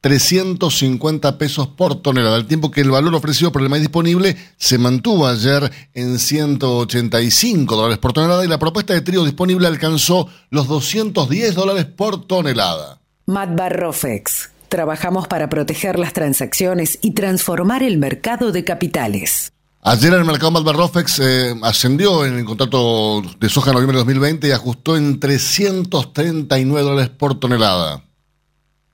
26.350 0.02 1.36
pesos 1.36 1.68
por 1.68 2.02
tonelada, 2.02 2.36
al 2.36 2.46
tiempo 2.46 2.70
que 2.70 2.80
el 2.80 2.90
valor 2.90 3.14
ofrecido 3.14 3.52
por 3.52 3.62
el 3.62 3.68
maíz 3.68 3.82
disponible 3.82 4.36
se 4.56 4.78
mantuvo 4.78 5.28
ayer 5.28 5.70
en 5.94 6.18
185 6.18 7.76
dólares 7.76 7.98
por 7.98 8.12
tonelada 8.12 8.44
y 8.44 8.48
la 8.48 8.58
propuesta 8.58 8.94
de 8.94 9.00
trigo 9.00 9.24
disponible 9.24 9.68
alcanzó 9.68 10.28
los 10.50 10.66
210 10.66 11.54
dólares 11.54 11.84
por 11.84 12.26
tonelada. 12.26 13.00
Matbar 13.26 13.78
Rofex. 13.78 14.50
Trabajamos 14.68 15.28
para 15.28 15.48
proteger 15.48 15.98
las 15.98 16.14
transacciones 16.14 16.98
y 17.02 17.12
transformar 17.12 17.82
el 17.82 17.98
mercado 17.98 18.52
de 18.52 18.64
capitales. 18.64 19.52
Ayer 19.82 20.14
el 20.14 20.24
mercado 20.24 20.52
Malvar 20.52 20.76
Rofex 20.76 21.18
eh, 21.18 21.54
ascendió 21.62 22.24
en 22.24 22.38
el 22.38 22.44
contrato 22.44 23.20
de 23.38 23.48
soja 23.48 23.70
en 23.70 23.74
noviembre 23.74 23.96
de 23.96 24.04
2020 24.04 24.48
y 24.48 24.52
ajustó 24.52 24.96
en 24.96 25.20
339 25.20 26.82
dólares 26.82 27.10
por 27.10 27.38
tonelada. 27.38 28.04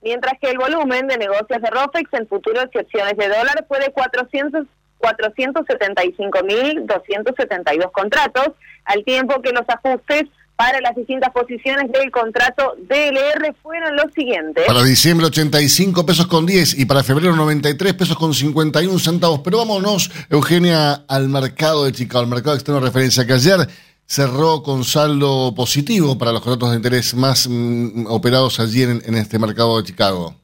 Mientras 0.03 0.35
que 0.41 0.51
el 0.51 0.59
volumen 0.59 1.09
de 1.09 1.19
negocios 1.19 1.61
de 1.61 1.71
ROFEX 1.71 2.13
en 2.15 2.29
futuros 2.29 2.67
y 2.73 2.79
opciones 2.79 3.17
de 3.17 3.29
dólar 3.29 3.65
fue 3.69 3.81
de 3.81 3.93
400 3.93 4.67
475.272 4.99 7.93
contratos, 7.93 8.49
al 8.85 9.05
tiempo 9.05 9.41
que 9.41 9.53
los 9.53 9.63
ajustes 9.69 10.25
para 10.57 10.81
las 10.81 10.97
distintas 10.97 11.31
posiciones 11.31 11.93
del 11.93 12.11
contrato 12.11 12.75
DLR 12.89 13.55
fueron 13.63 13.95
los 13.95 14.07
siguientes. 14.13 14.65
Para 14.67 14.83
diciembre 14.83 15.29
85 15.29 16.05
pesos 16.05 16.27
con 16.27 16.47
10 16.47 16.81
y 16.81 16.85
para 16.85 17.05
febrero 17.05 17.37
93 17.37 17.95
pesos 17.95 18.19
con 18.19 18.35
51 18.35 18.99
centavos. 18.99 19.43
Pero 19.45 19.59
vámonos, 19.59 20.11
Eugenia, 20.29 21.05
al 21.07 21.29
mercado 21.29 21.85
de 21.85 21.93
Chicago, 21.93 22.25
al 22.25 22.31
mercado 22.31 22.57
externo 22.57 22.81
de 22.81 22.87
referencia, 22.87 23.25
que 23.25 23.35
ayer 23.35 23.69
cerró 24.09 24.63
con 24.63 24.85
saldo 24.85 25.55
positivo 25.55 26.17
para 26.17 26.33
los 26.33 26.41
contratos 26.41 26.71
de 26.71 26.77
interés 26.77 27.15
más 27.15 27.47
mm, 27.49 28.07
operados 28.09 28.59
allí 28.59 28.83
en, 28.83 29.03
en 29.05 29.15
este 29.15 29.39
mercado 29.39 29.77
de 29.77 29.85
Chicago. 29.85 30.35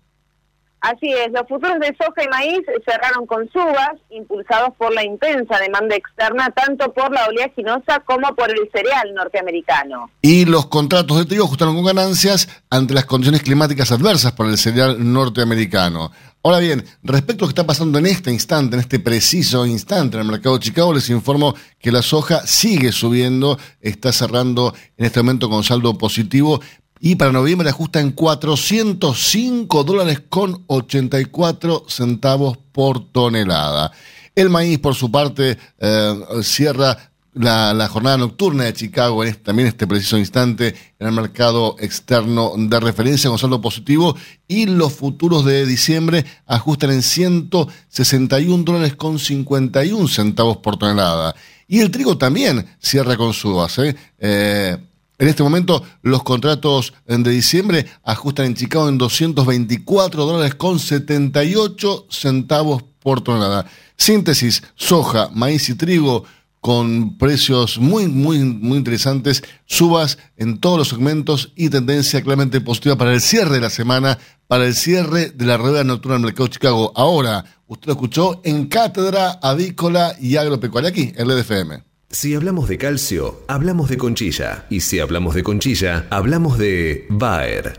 Así 0.85 1.11
es, 1.11 1.33
los 1.33 1.49
futuros 1.49 1.81
de 1.81 1.97
soja 1.97 2.23
y 2.23 2.29
maíz 2.29 2.61
cerraron 2.85 3.27
con 3.27 3.51
subas, 3.51 3.95
impulsados 4.11 4.75
por 4.77 4.93
la 4.93 5.03
intensa 5.03 5.59
demanda 5.59 5.97
externa, 5.97 6.51
tanto 6.51 6.93
por 6.93 7.11
la 7.11 7.25
oleaginosa 7.25 8.01
como 8.01 8.35
por 8.35 8.51
el 8.51 8.69
cereal 8.71 9.15
norteamericano. 9.15 10.11
Y 10.21 10.45
los 10.45 10.67
contratos 10.67 11.17
de 11.17 11.25
trigo 11.25 11.45
ajustaron 11.45 11.75
con 11.75 11.87
ganancias 11.87 12.51
ante 12.69 12.93
las 12.93 13.07
condiciones 13.07 13.43
climáticas 13.43 13.93
adversas 13.93 14.33
por 14.33 14.47
el 14.47 14.59
cereal 14.59 14.97
norteamericano. 15.11 16.13
Ahora 16.47 16.59
bien, 16.59 16.85
respecto 17.03 17.43
a 17.43 17.47
lo 17.47 17.49
que 17.49 17.53
está 17.59 17.67
pasando 17.67 17.99
en 17.99 18.05
este 18.05 18.31
instante, 18.31 18.77
en 18.77 18.81
este 18.81 19.01
preciso 19.01 19.65
instante 19.65 20.19
en 20.19 20.25
el 20.27 20.31
mercado 20.31 20.59
de 20.59 20.65
Chicago, 20.65 20.93
les 20.93 21.09
informo 21.09 21.55
que 21.79 21.91
la 21.91 22.03
soja 22.03 22.47
sigue 22.47 22.93
subiendo, 22.93 23.59
está 23.81 24.13
cerrando 24.13 24.75
en 24.99 25.07
este 25.07 25.21
momento 25.21 25.49
con 25.49 25.65
saldo 25.65 25.97
positivo 25.97 26.61
y 27.01 27.15
para 27.15 27.33
noviembre 27.33 27.71
ajusta 27.71 27.99
en 27.99 28.11
405 28.11 29.85
dólares 29.85 30.21
con 30.29 30.65
84 30.67 31.87
centavos 31.89 32.59
por 32.73 33.11
tonelada. 33.11 33.93
El 34.35 34.51
maíz, 34.51 34.79
por 34.81 34.95
su 34.95 35.11
parte, 35.11 35.57
eh, 35.79 36.15
cierra 36.43 37.11
la, 37.35 37.89
jornada 37.89 38.17
nocturna 38.17 38.65
de 38.65 38.73
Chicago 38.73 39.23
en 39.23 39.31
este, 39.31 39.43
también 39.43 39.69
este 39.69 39.87
preciso 39.87 40.19
instante 40.19 40.75
en 40.99 41.07
el 41.07 41.13
mercado 41.13 41.77
externo 41.79 42.53
de 42.57 42.81
referencia 42.81 43.29
con 43.29 43.39
saldo 43.39 43.61
positivo 43.61 44.17
y 44.47 44.67
los 44.67 44.93
futuros 44.93 45.45
de 45.45 45.67
diciembre 45.67 46.25
ajustan 46.47 46.93
en 46.93 47.03
161 47.03 48.65
dólares 48.65 48.95
con 48.95 49.19
51 49.19 50.09
centavos 50.09 50.59
por 50.59 50.77
tonelada. 50.77 51.35
Y 51.67 51.81
el 51.81 51.91
trigo 51.91 52.17
también 52.19 52.67
cierra 52.79 53.17
con 53.17 53.33
subas. 53.33 53.79
¿eh? 53.79 53.97
Eh, 54.19 54.77
en 55.19 55.29
este 55.29 55.43
momento, 55.43 55.83
los 56.03 56.23
contratos 56.23 56.93
de 57.07 57.31
diciembre 57.31 57.87
ajustan 58.03 58.47
en 58.47 58.55
Chicago 58.55 58.89
en 58.89 58.99
224 58.99 60.25
dólares 60.25 60.55
con 60.55 60.79
78 60.79 62.07
centavos 62.11 62.85
por 63.01 63.23
tonelada. 63.23 63.67
Síntesis, 63.97 64.63
soja, 64.75 65.31
maíz 65.33 65.69
y 65.69 65.75
trigo 65.75 66.25
con 66.65 67.19
precios 67.19 67.77
muy, 67.79 68.09
muy, 68.09 68.39
muy 68.39 68.79
interesantes, 68.79 69.45
subas 69.67 70.17
en 70.39 70.61
todos 70.61 70.79
los 70.79 70.89
segmentos 70.89 71.53
y 71.57 71.69
tendencia 71.69 72.23
claramente 72.23 72.63
positiva 72.63 72.97
para 72.97 73.13
el 73.13 73.21
cierre 73.21 73.57
de 73.57 73.61
la 73.61 73.69
semana, 73.69 74.19
para 74.47 74.65
el 74.65 74.75
cierre 74.75 75.29
de 75.29 75.45
la 75.45 75.59
rueda 75.59 75.85
nocturna 75.85 76.15
del 76.15 76.25
mercado 76.25 76.47
de 76.47 76.53
Chicago. 76.55 76.91
Ahora, 76.97 77.45
usted 77.67 77.89
lo 77.89 77.93
escuchó 77.93 78.41
en 78.45 78.65
Cátedra 78.69 79.33
Avícola 79.43 80.17
y 80.19 80.37
Agropecuaria 80.37 80.89
aquí, 80.89 81.13
en 81.15 81.31
el 81.31 81.33
EDFM. 81.33 81.85
Si 82.09 82.35
hablamos 82.35 82.67
de 82.67 82.79
calcio, 82.79 83.45
hablamos 83.47 83.91
de 83.91 83.99
conchilla. 83.99 84.65
Y 84.71 84.81
si 84.81 85.01
hablamos 85.01 85.35
de 85.35 85.43
conchilla, 85.43 86.07
hablamos 86.09 86.57
de 86.57 87.05
Bayer. 87.11 87.79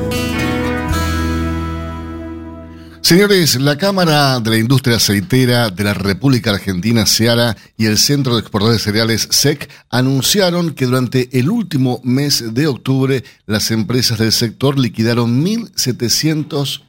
Señores, 3.11 3.59
la 3.59 3.77
Cámara 3.77 4.39
de 4.39 4.51
la 4.51 4.57
Industria 4.57 4.95
Aceitera 4.95 5.69
de 5.69 5.83
la 5.83 5.93
República 5.93 6.51
Argentina, 6.51 7.05
SEARA, 7.05 7.57
y 7.75 7.87
el 7.87 7.97
Centro 7.97 8.35
de 8.35 8.39
Exportadores 8.39 8.79
de 8.79 8.85
Cereales, 8.85 9.27
SEC, 9.29 9.69
anunciaron 9.89 10.73
que 10.73 10.85
durante 10.85 11.27
el 11.37 11.49
último 11.49 11.99
mes 12.05 12.53
de 12.53 12.67
octubre 12.67 13.25
las 13.47 13.69
empresas 13.71 14.17
del 14.17 14.31
sector 14.31 14.79
liquidaron 14.79 15.43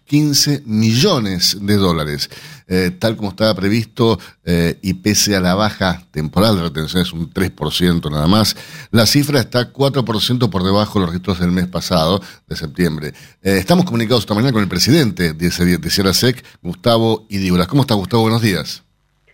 1.715 0.09 0.63
millones 0.65 1.59
de 1.61 1.77
dólares. 1.77 2.31
Eh, 2.69 2.91
tal 2.99 3.17
como 3.17 3.31
estaba 3.31 3.55
previsto, 3.55 4.19
eh, 4.45 4.79
y 4.83 4.95
pese 4.95 5.37
a 5.37 5.41
la 5.41 5.55
baja 5.55 6.07
temporal 6.11 6.57
de 6.57 6.63
retención, 6.63 7.03
es 7.03 7.13
un 7.13 7.31
3% 7.31 8.11
nada 8.11 8.27
más, 8.27 8.57
la 8.91 9.05
cifra 9.05 9.41
está 9.41 9.73
4% 9.73 10.49
por 10.49 10.65
debajo 10.65 10.99
de 10.99 11.01
los 11.01 11.11
registros 11.11 11.41
del 11.41 11.51
mes 11.51 11.67
pasado, 11.67 12.23
de 12.47 12.57
septiembre. 12.57 13.15
Eh, 13.43 13.59
estamos 13.59 13.85
comunicados 13.85 14.23
esta 14.23 14.35
mañana 14.35 14.53
con 14.53 14.63
el 14.63 14.69
presidente 14.69 15.35
de, 15.35 15.51
de 15.51 15.91
Sierra 15.91 16.15
Sec, 16.15 16.43
Gustavo 16.63 17.27
Idígoras. 17.29 17.67
¿Cómo 17.67 17.83
está, 17.83 17.95
Gustavo? 17.95 18.23
Buenos 18.23 18.43
días. 18.43 18.83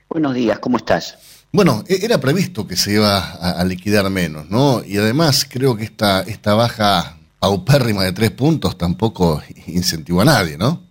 Buenos 0.08 0.34
días, 0.34 0.58
¿cómo 0.58 0.78
estás? 0.78 1.18
Bueno, 1.52 1.84
e-, 1.86 2.04
era 2.04 2.18
previsto 2.18 2.66
que 2.66 2.76
se 2.76 2.94
iba 2.94 3.18
a, 3.18 3.64
liquidar 3.64 4.08
menos, 4.10 4.48
¿no? 4.50 4.82
Y 4.84 4.96
además 4.98 5.46
creo 5.48 5.76
que 5.76 5.84
esta, 5.84 6.22
esta 6.22 6.54
baja 6.54 7.17
paupérrima 7.38 8.04
de 8.04 8.12
tres 8.12 8.30
puntos 8.32 8.76
tampoco 8.76 9.42
incentivó 9.66 10.22
a 10.22 10.26
nadie, 10.26 10.58
¿no? 10.58 10.88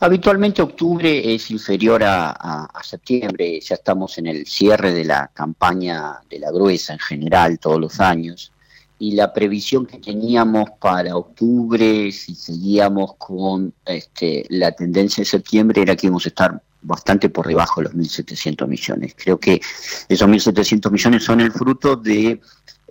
Habitualmente 0.00 0.62
octubre 0.62 1.32
es 1.32 1.50
inferior 1.50 2.02
a, 2.04 2.68
septiembre, 2.82 3.60
ya 3.60 3.76
estamos 3.76 4.18
en 4.18 4.26
el 4.26 4.46
cierre 4.46 4.92
de 4.92 5.04
la 5.04 5.30
campaña 5.32 6.18
de 6.28 6.40
la 6.40 6.50
gruesa 6.50 6.92
en 6.94 6.98
general 6.98 7.60
todos 7.60 7.80
los 7.80 8.00
años 8.00 8.52
y 8.98 9.12
la 9.12 9.32
previsión 9.32 9.86
que 9.86 9.98
teníamos 9.98 10.70
para 10.80 11.16
octubre, 11.16 12.10
si 12.12 12.34
seguíamos 12.34 13.14
con 13.16 13.72
este, 13.84 14.44
la 14.48 14.72
tendencia 14.72 15.22
de 15.22 15.26
septiembre, 15.26 15.82
era 15.82 15.96
que 15.96 16.06
íbamos 16.06 16.26
a 16.26 16.28
estar 16.28 16.62
bastante 16.82 17.28
por 17.28 17.46
debajo 17.46 17.80
de 17.80 17.88
los 17.88 17.94
1.700 17.94 18.66
millones. 18.66 19.14
Creo 19.16 19.38
que 19.38 19.60
esos 20.08 20.28
1.700 20.28 20.90
millones 20.90 21.24
son 21.24 21.40
el 21.40 21.52
fruto 21.52 21.96
de 21.96 22.40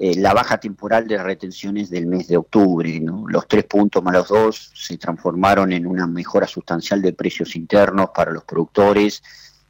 eh, 0.04 0.16
la 0.16 0.34
baja 0.34 0.58
temporal 0.58 1.08
de 1.08 1.22
retenciones 1.22 1.92
del 1.92 2.08
mes 2.08 2.28
de 2.28 2.36
octubre. 2.36 3.00
Los 3.28 3.48
tres 3.48 3.66
puntos 3.66 4.02
más 4.02 4.16
los 4.16 4.30
dos 4.30 4.72
se 4.74 4.98
transformaron 4.98 5.72
en 5.74 5.86
una 5.86 6.08
mejora 6.08 6.48
sustancial 6.48 7.04
de 7.04 7.14
precios 7.14 7.56
internos 7.56 8.10
para 8.10 8.32
los 8.32 8.44
productores 8.44 9.22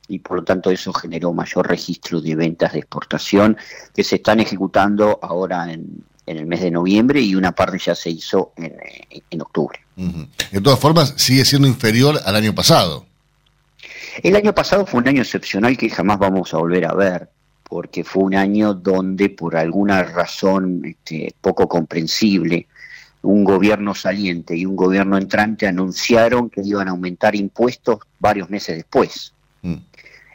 y 0.07 0.19
por 0.19 0.37
lo 0.37 0.43
tanto 0.45 0.71
eso 0.71 0.93
generó 0.93 1.33
mayor 1.33 1.67
registro 1.67 2.21
de 2.21 2.35
ventas 2.35 2.71
de 2.71 2.79
exportación 2.79 3.57
que 3.93 4.05
se 4.05 4.15
están 4.15 4.39
ejecutando 4.39 5.19
ahora 5.21 5.69
en, 5.69 6.01
el 6.25 6.45
mes 6.45 6.61
de 6.61 6.71
noviembre 6.71 7.19
y 7.19 7.35
una 7.35 7.51
parte 7.51 7.77
ya 7.77 7.93
se 7.93 8.11
hizo 8.11 8.53
en, 8.55 9.41
octubre. 9.41 9.81
De 9.97 10.61
todas 10.61 10.79
formas, 10.79 11.13
sigue 11.17 11.43
siendo 11.43 11.67
inferior 11.67 12.21
al 12.23 12.37
año 12.37 12.55
pasado. 12.55 13.05
El 14.23 14.37
año 14.37 14.55
pasado 14.55 14.85
fue 14.85 15.01
un 15.01 15.09
año 15.09 15.23
excepcional 15.23 15.75
que 15.75 15.89
jamás 15.89 16.19
vamos 16.19 16.53
a 16.53 16.57
volver 16.57 16.85
a 16.85 16.93
ver 16.93 17.29
porque 17.71 18.03
fue 18.03 18.23
un 18.23 18.35
año 18.35 18.73
donde 18.73 19.29
por 19.29 19.55
alguna 19.55 20.03
razón 20.03 20.81
este, 20.83 21.33
poco 21.39 21.69
comprensible, 21.69 22.67
un 23.21 23.45
gobierno 23.45 23.95
saliente 23.95 24.57
y 24.57 24.65
un 24.65 24.75
gobierno 24.75 25.17
entrante 25.17 25.67
anunciaron 25.67 26.49
que 26.49 26.59
iban 26.65 26.89
a 26.89 26.91
aumentar 26.91 27.33
impuestos 27.33 27.99
varios 28.19 28.49
meses 28.49 28.75
después. 28.75 29.33
Mm. 29.61 29.75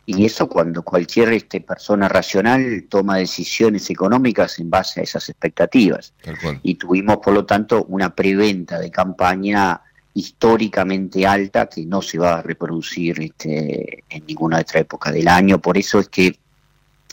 Y 0.06 0.24
eso 0.24 0.48
cuando 0.48 0.82
cualquier 0.82 1.34
este, 1.34 1.60
persona 1.60 2.08
racional 2.08 2.86
toma 2.88 3.18
decisiones 3.18 3.90
económicas 3.90 4.58
en 4.58 4.70
base 4.70 5.00
a 5.00 5.02
esas 5.02 5.28
expectativas. 5.28 6.14
Y 6.62 6.76
tuvimos, 6.76 7.18
por 7.18 7.34
lo 7.34 7.44
tanto, 7.44 7.84
una 7.84 8.14
preventa 8.14 8.78
de 8.78 8.90
campaña 8.90 9.82
históricamente 10.14 11.26
alta 11.26 11.66
que 11.66 11.84
no 11.84 12.00
se 12.00 12.16
va 12.16 12.38
a 12.38 12.42
reproducir 12.42 13.20
este, 13.20 14.04
en 14.08 14.24
ninguna 14.26 14.60
otra 14.60 14.80
época 14.80 15.12
del 15.12 15.28
año. 15.28 15.60
Por 15.60 15.76
eso 15.76 15.98
es 15.98 16.08
que 16.08 16.38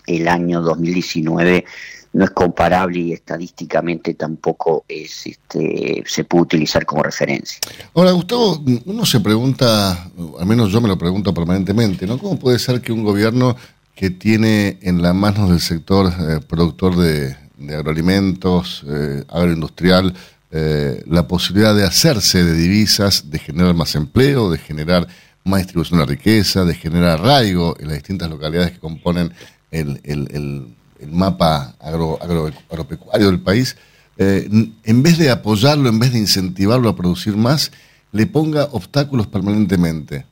el 0.07 0.27
año 0.27 0.61
2019 0.61 1.65
no 2.13 2.25
es 2.25 2.31
comparable 2.31 2.99
y 2.99 3.13
estadísticamente 3.13 4.13
tampoco 4.13 4.85
es 4.87 5.25
este, 5.25 6.03
se 6.05 6.23
puede 6.23 6.43
utilizar 6.43 6.85
como 6.85 7.01
referencia. 7.01 7.59
Ahora, 7.95 8.11
Gustavo, 8.11 8.63
uno 8.85 9.05
se 9.05 9.19
pregunta, 9.19 10.11
al 10.39 10.45
menos 10.45 10.71
yo 10.71 10.79
me 10.79 10.87
lo 10.87 10.97
pregunto 10.97 11.33
permanentemente, 11.33 12.05
¿no? 12.05 12.19
¿Cómo 12.19 12.37
puede 12.37 12.59
ser 12.59 12.81
que 12.81 12.91
un 12.91 13.03
gobierno 13.03 13.55
que 13.95 14.11
tiene 14.11 14.77
en 14.81 15.01
las 15.01 15.15
manos 15.15 15.49
del 15.49 15.59
sector 15.59 16.11
eh, 16.19 16.39
productor 16.47 16.95
de, 16.95 17.35
agroalimentos, 17.69 18.83
eh, 18.87 19.23
agroindustrial, 19.29 20.13
eh, 20.51 21.03
la 21.07 21.27
posibilidad 21.27 21.75
de 21.75 21.83
hacerse 21.83 22.43
de 22.43 22.53
divisas, 22.53 23.31
de 23.31 23.39
generar 23.39 23.73
más 23.73 23.95
empleo, 23.95 24.51
de 24.51 24.59
generar 24.59 25.07
más 25.45 25.61
distribución 25.61 25.99
de 25.99 26.05
riqueza, 26.05 26.63
de 26.63 26.75
generar 26.75 27.19
arraigo 27.19 27.75
en 27.79 27.87
las 27.87 27.97
distintas 27.97 28.29
localidades 28.29 28.71
que 28.71 28.79
componen 28.79 29.33
el, 29.73 29.99
el, 30.03 30.75
el, 30.99 31.11
mapa 31.11 31.75
agro, 31.79 32.17
agropecuario 32.21 33.27
del 33.27 33.41
país, 33.41 33.75
eh, 34.17 34.47
en 34.83 35.03
vez 35.03 35.17
de 35.17 35.31
apoyarlo, 35.31 35.89
en 35.89 35.99
vez 35.99 36.13
de 36.13 36.19
incentivarlo 36.19 36.87
a 36.87 36.95
producir 36.95 37.35
más, 37.35 37.71
le 38.11 38.27
ponga 38.27 38.65
obstáculos 38.71 39.27
permanentemente. 39.27 40.25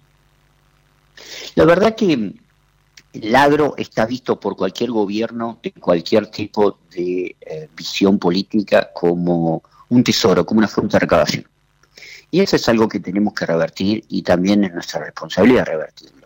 La 1.56 1.66
verdad 1.66 1.96
que 1.96 2.34
el 3.14 3.36
agro 3.36 3.74
está 3.78 4.06
visto 4.06 4.40
por 4.40 4.56
cualquier 4.56 4.92
gobierno 4.92 5.60
de 5.62 5.72
cualquier 5.74 6.28
tipo 6.28 6.80
de 6.96 7.36
eh, 7.42 7.68
visión 7.76 8.18
política 8.18 8.90
como 8.94 9.64
un 9.90 10.04
tesoro, 10.04 10.46
como 10.46 10.60
una 10.60 10.68
fuente 10.68 10.94
de 10.94 11.00
recaudación. 11.00 11.46
Y 12.30 12.40
eso 12.40 12.56
es 12.56 12.70
algo 12.70 12.88
que 12.88 13.02
tenemos 13.02 13.34
que 13.34 13.46
revertir 13.46 14.06
y 14.08 14.22
también 14.22 14.64
es 14.64 14.74
nuestra 14.74 15.04
responsabilidad 15.04 15.66
revertirlo. 15.66 16.21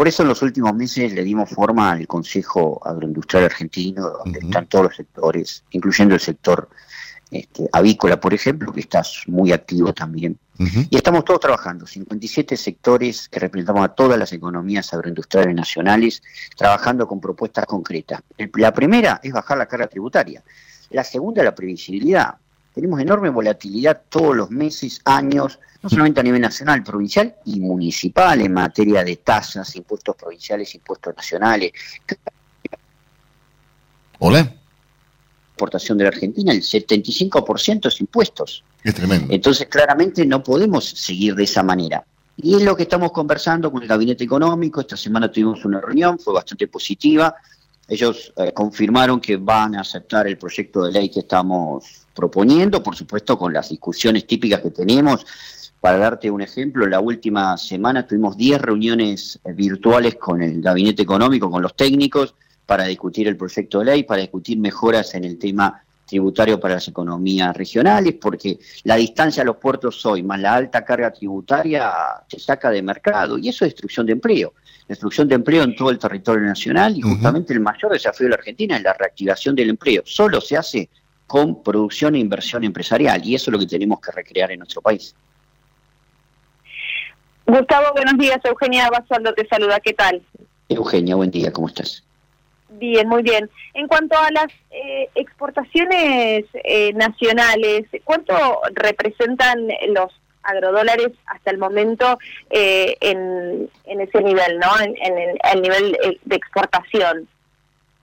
Por 0.00 0.08
eso 0.08 0.22
en 0.22 0.30
los 0.30 0.40
últimos 0.40 0.74
meses 0.74 1.12
le 1.12 1.22
dimos 1.22 1.50
forma 1.50 1.90
al 1.90 2.06
Consejo 2.06 2.80
Agroindustrial 2.82 3.44
Argentino, 3.44 4.08
donde 4.08 4.38
están 4.38 4.66
todos 4.66 4.84
los 4.86 4.96
sectores, 4.96 5.62
incluyendo 5.72 6.14
el 6.14 6.20
sector 6.22 6.70
este, 7.30 7.68
avícola, 7.70 8.18
por 8.18 8.32
ejemplo, 8.32 8.72
que 8.72 8.80
está 8.80 9.02
muy 9.26 9.52
activo 9.52 9.92
también. 9.92 10.38
Y 10.88 10.96
estamos 10.96 11.22
todos 11.26 11.40
trabajando, 11.40 11.86
57 11.86 12.56
sectores 12.56 13.28
que 13.28 13.40
representamos 13.40 13.84
a 13.84 13.88
todas 13.88 14.18
las 14.18 14.32
economías 14.32 14.90
agroindustriales 14.94 15.54
nacionales, 15.54 16.22
trabajando 16.56 17.06
con 17.06 17.20
propuestas 17.20 17.66
concretas. 17.66 18.22
la 18.54 18.72
primera 18.72 19.20
es 19.22 19.34
bajar 19.34 19.58
la 19.58 19.66
carga 19.66 19.86
tributaria. 19.86 20.42
La 20.88 21.04
segunda, 21.04 21.44
la 21.44 21.54
previsibilidad. 21.54 22.36
Tenemos 22.80 23.00
enorme 23.02 23.28
volatilidad 23.28 24.04
todos 24.08 24.34
los 24.34 24.50
meses, 24.50 25.02
años, 25.04 25.58
no 25.82 25.90
solamente 25.90 26.20
a 26.20 26.22
nivel 26.22 26.40
nacional, 26.40 26.82
provincial 26.82 27.34
y 27.44 27.60
municipal 27.60 28.40
en 28.40 28.54
materia 28.54 29.04
de 29.04 29.16
tasas, 29.16 29.76
impuestos 29.76 30.16
provinciales, 30.16 30.74
impuestos 30.74 31.14
nacionales. 31.14 31.72
Hola. 34.18 34.54
Exportación 35.50 35.98
de 35.98 36.04
la 36.04 36.08
Argentina, 36.08 36.52
el 36.52 36.62
75% 36.62 37.88
es 37.88 38.00
impuestos. 38.00 38.64
Es 38.82 38.94
tremendo. 38.94 39.26
Entonces, 39.28 39.66
claramente 39.66 40.24
no 40.24 40.42
podemos 40.42 40.88
seguir 40.88 41.34
de 41.34 41.44
esa 41.44 41.62
manera. 41.62 42.02
Y 42.38 42.54
es 42.54 42.62
lo 42.62 42.74
que 42.74 42.84
estamos 42.84 43.12
conversando 43.12 43.70
con 43.70 43.82
el 43.82 43.88
Gabinete 43.88 44.24
Económico. 44.24 44.80
Esta 44.80 44.96
semana 44.96 45.30
tuvimos 45.30 45.62
una 45.66 45.82
reunión, 45.82 46.18
fue 46.18 46.32
bastante 46.32 46.66
positiva. 46.66 47.34
Ellos 47.90 48.32
eh, 48.36 48.52
confirmaron 48.52 49.20
que 49.20 49.36
van 49.36 49.74
a 49.74 49.80
aceptar 49.80 50.28
el 50.28 50.38
proyecto 50.38 50.84
de 50.84 50.92
ley 50.92 51.08
que 51.10 51.20
estamos 51.20 52.06
proponiendo, 52.14 52.80
por 52.80 52.94
supuesto 52.94 53.36
con 53.36 53.52
las 53.52 53.68
discusiones 53.68 54.28
típicas 54.28 54.60
que 54.60 54.70
tenemos. 54.70 55.26
Para 55.80 55.98
darte 55.98 56.30
un 56.30 56.40
ejemplo, 56.40 56.86
la 56.86 57.00
última 57.00 57.56
semana 57.56 58.06
tuvimos 58.06 58.36
10 58.36 58.60
reuniones 58.60 59.40
eh, 59.44 59.52
virtuales 59.52 60.14
con 60.14 60.40
el 60.40 60.62
gabinete 60.62 61.02
económico, 61.02 61.50
con 61.50 61.62
los 61.62 61.74
técnicos, 61.74 62.36
para 62.64 62.84
discutir 62.84 63.26
el 63.26 63.36
proyecto 63.36 63.80
de 63.80 63.86
ley, 63.86 64.04
para 64.04 64.20
discutir 64.20 64.56
mejoras 64.60 65.12
en 65.16 65.24
el 65.24 65.36
tema 65.36 65.82
tributario 66.10 66.58
para 66.58 66.74
las 66.74 66.88
economías 66.88 67.56
regionales, 67.56 68.14
porque 68.20 68.58
la 68.84 68.96
distancia 68.96 69.42
a 69.42 69.46
los 69.46 69.56
puertos 69.56 70.04
hoy, 70.04 70.22
más 70.22 70.40
la 70.40 70.54
alta 70.54 70.84
carga 70.84 71.12
tributaria, 71.12 71.92
se 72.28 72.38
saca 72.38 72.68
de 72.70 72.82
mercado, 72.82 73.38
y 73.38 73.48
eso 73.48 73.64
es 73.64 73.70
destrucción 73.70 74.06
de 74.06 74.12
empleo. 74.12 74.52
Destrucción 74.88 75.28
de 75.28 75.36
empleo 75.36 75.62
en 75.62 75.76
todo 75.76 75.90
el 75.90 75.98
territorio 75.98 76.42
nacional, 76.42 76.96
y 76.96 77.00
justamente 77.00 77.52
el 77.52 77.60
mayor 77.60 77.92
desafío 77.92 78.26
de 78.26 78.30
la 78.30 78.36
Argentina 78.36 78.76
es 78.76 78.82
la 78.82 78.92
reactivación 78.92 79.54
del 79.54 79.70
empleo. 79.70 80.02
Solo 80.04 80.40
se 80.40 80.56
hace 80.56 80.88
con 81.28 81.62
producción 81.62 82.16
e 82.16 82.18
inversión 82.18 82.64
empresarial, 82.64 83.24
y 83.24 83.36
eso 83.36 83.50
es 83.50 83.52
lo 83.52 83.58
que 83.60 83.66
tenemos 83.66 84.00
que 84.00 84.10
recrear 84.10 84.50
en 84.50 84.58
nuestro 84.58 84.82
país. 84.82 85.14
Gustavo, 87.46 87.92
buenos 87.92 88.18
días. 88.18 88.38
Eugenia 88.44 88.90
Basualdo 88.90 89.32
te 89.34 89.46
saluda. 89.46 89.78
¿Qué 89.80 89.92
tal? 89.92 90.20
Eugenia, 90.68 91.14
buen 91.14 91.30
día. 91.30 91.52
¿Cómo 91.52 91.68
estás? 91.68 92.04
Bien, 92.72 93.08
muy 93.08 93.22
bien. 93.22 93.50
En 93.74 93.88
cuanto 93.88 94.16
a 94.16 94.30
las 94.30 94.46
eh, 94.70 95.08
exportaciones 95.14 96.44
eh, 96.52 96.92
nacionales, 96.94 97.86
¿cuánto 98.04 98.34
representan 98.74 99.68
los 99.88 100.12
agrodólares 100.42 101.08
hasta 101.26 101.50
el 101.50 101.58
momento 101.58 102.18
eh, 102.48 102.96
en, 103.00 103.68
ese 103.84 104.22
nivel, 104.22 104.58
¿no? 104.58 104.68
En, 104.80 104.94
el 105.52 105.62
nivel 105.62 105.96
de 106.24 106.36
exportación. 106.36 107.28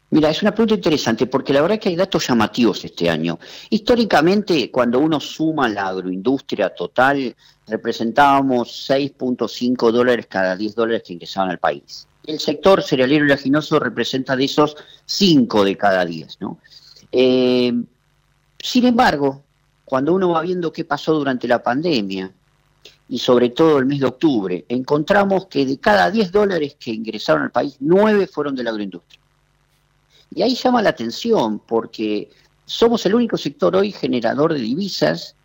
Mira, 0.09 0.29
es 0.29 0.41
una 0.41 0.51
pregunta 0.51 0.75
interesante 0.75 1.27
porque 1.27 1.53
la 1.53 1.61
verdad 1.61 1.75
es 1.75 1.83
que 1.83 1.89
hay 1.89 1.95
datos 1.95 2.27
llamativos 2.27 2.83
este 2.85 3.09
año. 3.09 3.39
Históricamente, 3.69 4.69
cuando 4.69 4.99
uno 4.99 5.19
suma 5.19 5.67
la 5.67 5.87
agroindustria 5.87 6.69
total, 6.69 7.35
representábamos 7.67 8.89
6.5 8.89 9.91
dólares 9.91 10.27
cada 10.27 10.55
10 10.55 10.75
dólares 10.75 11.03
que 11.05 11.13
ingresaban 11.13 11.51
al 11.51 11.59
país 11.59 12.07
el 12.27 12.39
sector 12.39 12.83
cerealero 12.83 13.25
y 13.25 13.29
laginoso 13.29 13.79
representa 13.79 14.35
de 14.35 14.45
esos 14.45 14.75
5 15.05 15.63
de 15.63 15.77
cada 15.77 16.05
10. 16.05 16.41
¿no? 16.41 16.59
Eh, 17.11 17.73
sin 18.59 18.85
embargo, 18.85 19.43
cuando 19.85 20.13
uno 20.13 20.29
va 20.29 20.41
viendo 20.41 20.71
qué 20.71 20.83
pasó 20.85 21.13
durante 21.13 21.47
la 21.47 21.63
pandemia, 21.63 22.31
y 23.09 23.19
sobre 23.19 23.49
todo 23.49 23.79
el 23.79 23.85
mes 23.85 24.01
de 24.01 24.05
octubre, 24.05 24.65
encontramos 24.67 25.47
que 25.47 25.65
de 25.65 25.77
cada 25.77 26.11
10 26.11 26.31
dólares 26.31 26.75
que 26.77 26.91
ingresaron 26.91 27.43
al 27.43 27.51
país, 27.51 27.77
9 27.79 28.27
fueron 28.27 28.53
de 28.53 28.63
la 28.63 28.71
agroindustria. 28.71 29.21
Y 30.35 30.41
ahí 30.41 30.55
llama 30.55 30.81
la 30.81 30.89
atención 30.89 31.59
porque 31.59 32.29
somos 32.65 33.05
el 33.05 33.15
único 33.15 33.37
sector 33.37 33.75
hoy 33.77 33.93
generador 33.93 34.53
de 34.53 34.59
divisas 34.59 35.35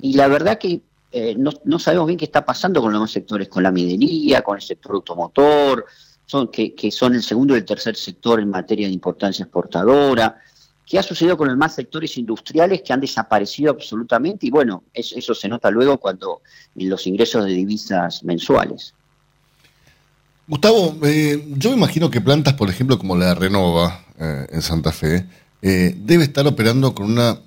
y 0.00 0.14
la 0.14 0.26
verdad 0.26 0.58
que 0.58 0.80
eh, 1.12 1.36
no, 1.38 1.52
no, 1.64 1.78
sabemos 1.78 2.08
bien 2.08 2.18
qué 2.18 2.24
está 2.24 2.44
pasando 2.44 2.80
con 2.80 2.90
los 2.90 2.98
demás 2.98 3.12
sectores, 3.12 3.48
con 3.48 3.62
la 3.62 3.70
minería, 3.70 4.42
con 4.42 4.56
el 4.56 4.62
sector 4.62 4.96
automotor, 4.96 5.84
son, 6.26 6.48
que, 6.48 6.90
son 6.90 7.14
el 7.14 7.22
segundo 7.22 7.54
y 7.54 7.58
el 7.58 7.64
tercer 7.64 7.96
sector 7.96 8.40
en 8.40 8.50
materia 8.50 8.86
de 8.86 8.92
importancia 8.92 9.44
exportadora. 9.44 10.40
¿Qué 10.86 10.98
ha 10.98 11.02
sucedido 11.02 11.36
con 11.36 11.46
los 11.46 11.56
demás 11.56 11.74
sectores 11.74 12.16
industriales 12.18 12.82
que 12.82 12.92
han 12.92 13.00
desaparecido 13.00 13.70
absolutamente? 13.70 14.46
Y 14.46 14.50
bueno, 14.50 14.84
eso, 14.92 15.34
se 15.34 15.48
nota 15.48 15.70
luego 15.70 15.98
cuando 15.98 16.42
en 16.76 16.88
los 16.88 17.06
ingresos 17.06 17.44
de 17.44 17.52
divisas 17.52 18.24
mensuales. 18.24 18.94
Gustavo, 20.46 20.98
eh, 21.04 21.46
yo 21.56 21.70
me 21.70 21.76
imagino 21.76 22.10
que 22.10 22.20
plantas, 22.20 22.54
por 22.54 22.68
ejemplo, 22.68 22.98
como 22.98 23.16
la 23.16 23.34
Renova 23.34 24.04
eh, 24.18 24.46
en 24.50 24.60
Santa 24.60 24.92
Fe, 24.92 25.26
eh, 25.62 25.94
debe 25.96 26.24
estar 26.24 26.46
operando 26.46 26.94
con 26.94 27.06
una 27.06 27.38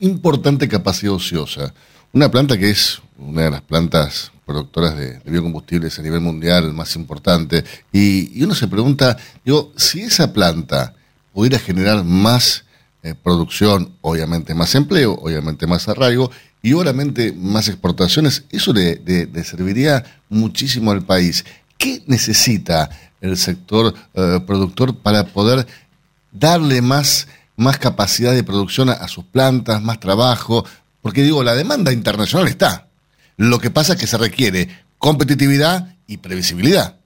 importante 0.00 0.68
capacidad 0.68 1.14
ociosa. 1.14 1.74
Una 2.12 2.30
planta 2.30 2.58
que 2.58 2.70
es 2.70 3.00
una 3.18 3.42
de 3.42 3.50
las 3.50 3.62
plantas 3.62 4.30
productoras 4.48 4.96
de, 4.96 5.20
biocombustibles 5.26 5.98
a 5.98 6.02
nivel 6.02 6.22
mundial 6.22 6.72
más 6.72 6.96
importante. 6.96 7.62
Y, 7.92 8.42
uno 8.42 8.54
se 8.54 8.66
pregunta, 8.66 9.18
si 9.76 10.00
esa 10.00 10.32
planta 10.32 10.94
pudiera 11.34 11.58
generar 11.58 12.02
más 12.02 12.64
eh, 13.02 13.14
producción, 13.14 13.92
obviamente 14.00 14.54
más 14.54 14.74
empleo, 14.74 15.12
obviamente 15.12 15.66
más 15.66 15.86
arraigo 15.86 16.30
y 16.62 16.72
obviamente 16.72 17.32
más 17.32 17.68
exportaciones, 17.68 18.44
eso 18.50 18.72
le, 18.72 19.44
serviría 19.44 20.02
muchísimo 20.30 20.92
al 20.92 21.02
país. 21.02 21.44
¿Qué 21.76 22.02
necesita 22.06 22.88
el 23.20 23.36
sector 23.36 23.94
eh, 24.14 24.40
productor 24.46 24.96
para 24.96 25.26
poder 25.26 25.66
darle 26.32 26.80
más, 26.80 27.28
más 27.54 27.76
capacidad 27.78 28.32
de 28.32 28.42
producción 28.44 28.88
a 28.88 29.06
sus 29.08 29.24
plantas, 29.24 29.82
más 29.82 30.00
trabajo? 30.00 30.64
Porque 31.02 31.22
digo, 31.22 31.44
la 31.44 31.54
demanda 31.54 31.92
internacional 31.92 32.48
está. 32.48 32.87
Lo 33.38 33.58
que 33.60 33.70
pasa 33.70 33.94
es 33.94 34.00
que 34.00 34.06
se 34.06 34.18
requiere 34.18 34.68
competitividad 34.98 35.96
y 36.06 36.18
previsibilidad. 36.18 36.96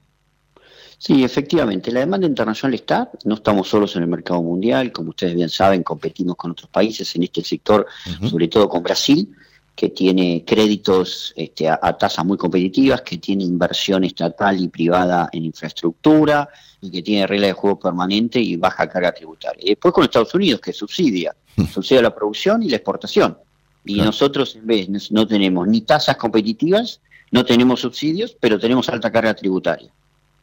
Sí, 0.97 1.23
efectivamente, 1.23 1.91
la 1.91 1.99
demanda 1.99 2.25
internacional 2.25 2.73
está, 2.73 3.11
no 3.25 3.35
estamos 3.35 3.67
solos 3.67 3.95
en 3.95 4.03
el 4.03 4.07
mercado 4.07 4.41
mundial, 4.41 4.91
como 4.91 5.09
ustedes 5.09 5.35
bien 5.35 5.49
saben, 5.49 5.83
competimos 5.83 6.35
con 6.35 6.51
otros 6.51 6.69
países 6.69 7.15
en 7.15 7.23
este 7.23 7.43
sector, 7.43 7.85
sobre 8.29 8.47
todo 8.47 8.67
con 8.67 8.81
Brasil, 8.81 9.29
que 9.75 9.89
tiene 9.89 10.43
créditos 10.45 11.33
este, 11.35 11.69
a, 11.69 11.77
tasas 11.97 12.25
muy 12.25 12.37
competitivas, 12.37 13.01
que 13.01 13.17
tiene 13.17 13.43
inversión 13.43 14.03
estatal 14.03 14.59
y 14.59 14.69
privada 14.69 15.29
en 15.31 15.45
infraestructura 15.45 16.49
y 16.81 16.89
que 16.89 17.01
tiene 17.01 17.27
reglas 17.27 17.49
de 17.49 17.53
juego 17.53 17.79
permanente 17.79 18.39
y 18.39 18.55
baja 18.55 18.87
carga 18.87 19.11
tributaria. 19.11 19.61
Y 19.63 19.69
después 19.69 19.93
con 19.93 20.03
Estados 20.03 20.33
Unidos, 20.33 20.61
que 20.61 20.73
subsidia, 20.73 21.35
subsidia 21.71 22.01
la 22.01 22.15
producción 22.15 22.63
y 22.63 22.69
la 22.69 22.77
exportación. 22.77 23.37
Y 23.85 24.01
nosotros 24.01 24.55
en 24.55 24.65
vez 24.65 25.11
no 25.11 25.27
tenemos 25.27 25.67
ni 25.67 25.81
tasas 25.81 26.17
competitivas, 26.17 27.01
no 27.31 27.43
tenemos 27.43 27.81
subsidios, 27.81 28.35
pero 28.39 28.59
tenemos 28.59 28.89
alta 28.89 29.11
carga 29.11 29.33
tributaria. 29.33 29.91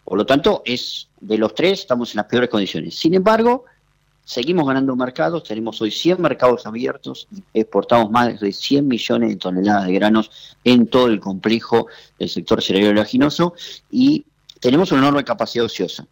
Por 0.04 0.18
lo 0.18 0.26
tanto, 0.26 0.62
es 0.64 1.08
de 1.20 1.38
los 1.38 1.54
tres 1.54 1.80
estamos 1.80 2.12
en 2.12 2.18
las 2.18 2.26
peores 2.26 2.50
condiciones. 2.50 2.94
Sin 2.96 3.14
embargo, 3.14 3.64
seguimos 4.24 4.66
ganando 4.66 4.94
mercados, 4.96 5.44
tenemos 5.44 5.80
hoy 5.80 5.90
100 5.90 6.20
mercados 6.20 6.66
abiertos, 6.66 7.28
exportamos 7.54 8.10
más 8.10 8.40
de 8.40 8.52
100 8.52 8.86
millones 8.86 9.30
de 9.30 9.36
toneladas 9.36 9.86
de 9.86 9.92
granos 9.94 10.30
en 10.64 10.86
todo 10.86 11.06
el 11.06 11.20
complejo 11.20 11.86
del 12.18 12.28
sector 12.28 12.62
cereal 12.62 12.92
oleaginoso 12.92 13.54
y 13.90 14.24
tenemos 14.60 14.92
una 14.92 15.02
enorme 15.02 15.24
capacidad 15.24 15.64
ociosa 15.64 16.06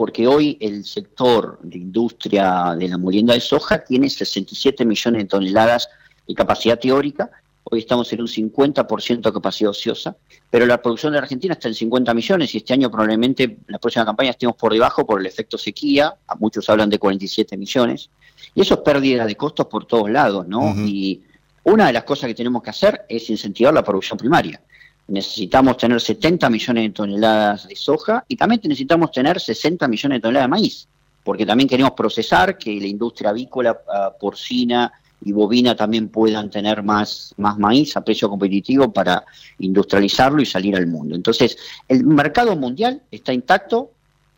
porque 0.00 0.26
hoy 0.26 0.56
el 0.60 0.84
sector 0.84 1.58
de 1.62 1.76
industria 1.76 2.74
de 2.74 2.88
la 2.88 2.96
molienda 2.96 3.34
de 3.34 3.40
soja 3.40 3.84
tiene 3.84 4.08
67 4.08 4.84
millones 4.86 5.24
de 5.24 5.28
toneladas 5.28 5.90
y 6.30 6.34
capacidad 6.34 6.78
teórica. 6.78 7.28
Hoy 7.64 7.80
estamos 7.80 8.12
en 8.12 8.20
un 8.22 8.28
50% 8.28 9.20
de 9.20 9.32
capacidad 9.32 9.70
ociosa, 9.70 10.16
pero 10.48 10.64
la 10.64 10.80
producción 10.80 11.12
de 11.12 11.18
Argentina 11.18 11.54
está 11.54 11.68
en 11.68 11.74
50 11.74 12.14
millones 12.14 12.54
y 12.54 12.58
este 12.58 12.72
año 12.72 12.90
probablemente 12.90 13.58
la 13.66 13.78
próxima 13.78 14.04
campaña 14.04 14.30
estemos 14.30 14.56
por 14.56 14.72
debajo 14.72 15.04
por 15.04 15.20
el 15.20 15.26
efecto 15.26 15.58
sequía. 15.58 16.14
A 16.26 16.36
muchos 16.36 16.70
hablan 16.70 16.88
de 16.88 16.98
47 16.98 17.56
millones. 17.56 18.10
Y 18.54 18.62
eso 18.62 18.74
es 18.74 18.80
pérdida 18.80 19.26
de 19.26 19.36
costos 19.36 19.66
por 19.66 19.84
todos 19.84 20.10
lados, 20.10 20.46
¿no? 20.46 20.74
Y 20.86 21.22
una 21.64 21.88
de 21.88 21.92
las 21.92 22.04
cosas 22.04 22.28
que 22.28 22.34
tenemos 22.34 22.62
que 22.62 22.70
hacer 22.70 23.04
es 23.08 23.28
incentivar 23.28 23.74
la 23.74 23.84
producción 23.84 24.16
primaria. 24.16 24.60
Necesitamos 25.08 25.76
tener 25.76 26.00
70 26.00 26.48
millones 26.48 26.84
de 26.84 26.90
toneladas 26.90 27.68
de 27.68 27.76
soja 27.76 28.24
y 28.28 28.36
también 28.36 28.60
necesitamos 28.64 29.10
tener 29.10 29.38
60 29.40 29.86
millones 29.88 30.16
de 30.16 30.20
toneladas 30.22 30.46
de 30.46 30.50
maíz, 30.50 30.88
porque 31.22 31.44
también 31.44 31.68
queremos 31.68 31.92
procesar 31.92 32.56
que 32.56 32.80
la 32.80 32.86
industria 32.86 33.30
avícola, 33.30 33.80
ah, 33.92 34.12
porcina, 34.18 34.92
y 35.22 35.32
bovina 35.32 35.76
también 35.76 36.08
puedan 36.08 36.50
tener 36.50 36.82
más, 36.82 37.34
más 37.36 37.58
maíz 37.58 37.96
a 37.96 38.04
precio 38.04 38.28
competitivo 38.28 38.92
para 38.92 39.24
industrializarlo 39.58 40.40
y 40.40 40.46
salir 40.46 40.76
al 40.76 40.86
mundo. 40.86 41.14
Entonces, 41.14 41.56
el 41.88 42.04
mercado 42.04 42.56
mundial 42.56 43.02
está 43.10 43.32
intacto, 43.32 43.90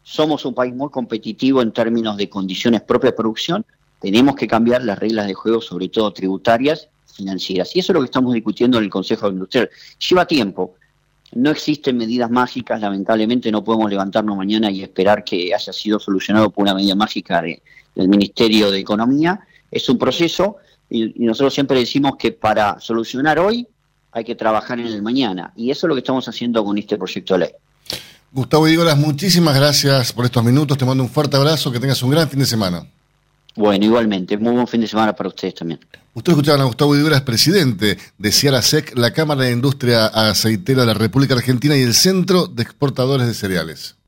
somos 0.03 0.45
un 0.45 0.55
país 0.55 0.75
muy 0.75 0.91
competitivo 0.91 1.63
en 1.63 1.73
términos 1.73 2.17
de 2.17 2.29
condiciones 2.29 2.81
propias 2.83 3.13
de 3.13 3.17
producción, 3.17 3.65
tenemos 4.01 4.35
que 4.35 4.49
cambiar 4.49 4.83
las 4.83 4.99
reglas 4.99 5.29
de 5.29 5.35
juego, 5.35 5.61
sobre 5.61 5.89
todo 5.89 6.13
tributarias, 6.13 6.89
financieras. 7.15 7.75
Y 7.77 7.79
eso 7.79 7.93
es 7.93 7.95
lo 7.95 8.01
que 8.01 8.07
estamos 8.07 8.35
discutiendo 8.35 8.79
en 8.79 8.85
el 8.85 8.91
Consejo 8.91 9.29
Industrial. 9.29 9.71
Lleva 10.09 10.27
tiempo, 10.27 10.75
no 11.35 11.51
existen 11.51 11.97
medidas 11.97 12.29
mágicas, 12.29 12.81
lamentablemente 12.81 13.53
no 13.53 13.63
podemos 13.63 13.89
levantarnos 13.89 14.37
mañana 14.37 14.71
y 14.73 14.83
esperar 14.83 15.23
que 15.23 15.55
haya 15.55 15.73
sido 15.73 16.01
solucionado 16.01 16.51
por 16.51 16.63
una 16.63 16.75
medida 16.75 16.95
mágica 16.95 17.41
del 17.41 18.09
Ministerio 18.09 18.73
de 18.73 18.81
Economía. 18.81 19.41
Es 19.71 19.89
un 19.89 19.99
proceso, 19.99 20.57
y, 20.93 21.25
nosotros 21.25 21.55
siempre 21.55 21.79
decimos 21.79 22.13
que 22.19 22.33
para 22.33 22.79
solucionar 22.79 23.39
hoy 23.39 23.67
hay 24.13 24.25
que 24.25 24.35
trabajar 24.35 24.79
en 24.79 24.87
el 24.87 25.03
mañana. 25.03 25.53
Y 25.57 25.71
eso 25.71 25.87
es 25.87 25.89
lo 25.89 25.95
que 25.95 26.01
estamos 26.01 26.29
haciendo 26.29 26.63
con 26.63 26.77
este 26.77 26.99
proyecto 26.99 27.35
de 27.35 27.41
ley. 27.41 27.51
Gustavo 28.31 28.67
Dígoras, 28.67 28.97
muchísimas 28.99 29.57
gracias 29.57 30.13
por 30.13 30.27
estos 30.27 30.45
minutos. 30.45 30.77
Te 30.77 30.85
mando 30.85 31.03
un 31.03 31.09
fuerte 31.09 31.37
abrazo. 31.37 31.73
Que 31.73 31.81
tengas 31.81 32.03
un 32.03 32.11
gran 32.11 32.29
fin 32.29 32.41
de 32.41 32.47
semana. 32.47 32.87
Bueno, 33.57 33.85
igualmente. 33.85 34.37
Muy 34.37 34.53
buen 34.53 34.67
fin 34.67 34.83
de 34.83 34.87
semana 34.87 35.15
para 35.15 35.29
ustedes 35.29 35.55
también. 35.55 35.81
Ustedes 36.15 36.37
escuchaban 36.37 36.61
a 36.61 36.65
Gustavo 36.65 36.95
Dígoras, 36.95 37.23
presidente 37.23 37.97
de 38.19 38.33
CIARASEC, 38.33 38.99
la 38.99 39.13
Cámara 39.13 39.45
de 39.45 39.53
Industria 39.53 40.07
Aceitera 40.07 40.83
de 40.83 40.89
la 40.89 40.95
República 40.95 41.35
Argentina 41.35 41.75
y 41.77 41.83
el 41.83 41.95
Centro 41.95 42.47
de 42.47 42.63
Exportadores 42.63 43.27
de 43.27 43.35
Cereales. 43.35 43.97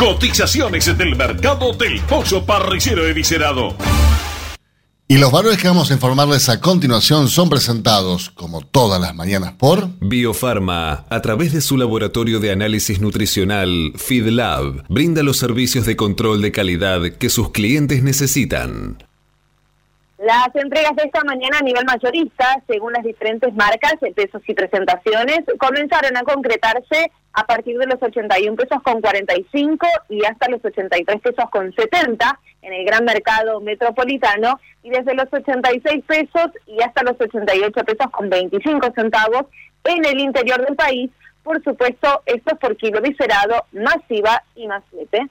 Cotizaciones 0.00 0.96
del 0.96 1.14
mercado 1.14 1.74
del 1.74 2.00
pollo 2.00 2.42
parrillero 2.46 3.06
eviscerado. 3.06 3.76
Y 5.06 5.18
los 5.18 5.30
valores 5.30 5.58
que 5.58 5.68
vamos 5.68 5.90
a 5.90 5.92
informarles 5.92 6.48
a 6.48 6.58
continuación 6.58 7.28
son 7.28 7.50
presentados, 7.50 8.30
como 8.30 8.62
todas 8.62 8.98
las 8.98 9.14
mañanas, 9.14 9.52
por 9.58 9.90
Biofarma, 10.00 11.04
a 11.10 11.20
través 11.20 11.52
de 11.52 11.60
su 11.60 11.76
laboratorio 11.76 12.40
de 12.40 12.50
análisis 12.50 12.98
nutricional, 13.02 13.92
FeedLab, 13.94 14.86
brinda 14.88 15.22
los 15.22 15.36
servicios 15.36 15.84
de 15.84 15.96
control 15.96 16.40
de 16.40 16.50
calidad 16.50 17.02
que 17.18 17.28
sus 17.28 17.50
clientes 17.50 18.02
necesitan. 18.02 19.09
Las 20.20 20.54
entregas 20.54 20.94
de 20.96 21.04
esta 21.04 21.24
mañana 21.24 21.60
a 21.60 21.64
nivel 21.64 21.86
mayorista, 21.86 22.62
según 22.68 22.92
las 22.92 23.02
diferentes 23.02 23.54
marcas, 23.54 23.94
pesos 24.14 24.42
y 24.46 24.52
presentaciones, 24.52 25.40
comenzaron 25.58 26.14
a 26.14 26.22
concretarse 26.24 27.10
a 27.32 27.46
partir 27.46 27.78
de 27.78 27.86
los 27.86 28.02
81 28.02 28.54
pesos 28.54 28.82
con 28.82 29.00
45 29.00 29.86
y 30.10 30.22
hasta 30.26 30.50
los 30.50 30.62
83 30.62 31.22
pesos 31.22 31.50
con 31.50 31.72
70 31.72 32.38
en 32.60 32.72
el 32.74 32.84
gran 32.84 33.06
mercado 33.06 33.60
metropolitano 33.60 34.60
y 34.82 34.90
desde 34.90 35.14
los 35.14 35.32
86 35.32 36.04
pesos 36.06 36.50
y 36.66 36.82
hasta 36.82 37.02
los 37.02 37.18
88 37.18 37.82
pesos 37.82 38.10
con 38.10 38.28
25 38.28 38.92
centavos 38.94 39.46
en 39.84 40.04
el 40.04 40.20
interior 40.20 40.62
del 40.66 40.76
país. 40.76 41.10
Por 41.42 41.64
supuesto, 41.64 42.20
esto 42.26 42.50
es 42.52 42.58
por 42.58 42.76
kilo 42.76 43.00
viscerado, 43.00 43.64
masiva 43.72 44.42
y 44.54 44.66
más 44.66 44.84
flete. 44.90 45.30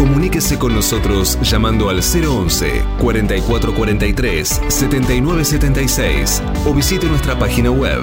Comuníquese 0.00 0.58
con 0.58 0.74
nosotros 0.74 1.38
llamando 1.42 1.90
al 1.90 2.00
011 2.00 2.82
4443 3.00 4.62
7976 4.68 6.42
o 6.64 6.72
visite 6.72 7.06
nuestra 7.06 7.38
página 7.38 7.70
web 7.70 8.02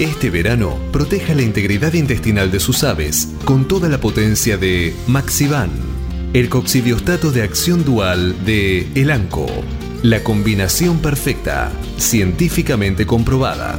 Este 0.00 0.30
verano, 0.30 0.76
proteja 0.90 1.32
la 1.32 1.42
integridad 1.42 1.92
intestinal 1.92 2.50
de 2.50 2.58
sus 2.58 2.82
aves 2.82 3.28
con 3.44 3.68
toda 3.68 3.88
la 3.88 4.00
potencia 4.00 4.56
de 4.56 4.92
Maxivan, 5.06 5.70
el 6.32 6.48
coccidiostato 6.48 7.30
de 7.30 7.44
acción 7.44 7.84
dual 7.84 8.44
de 8.44 8.88
Elanco. 8.96 9.46
La 10.02 10.24
combinación 10.24 10.98
perfecta, 10.98 11.70
científicamente 11.96 13.06
comprobada. 13.06 13.78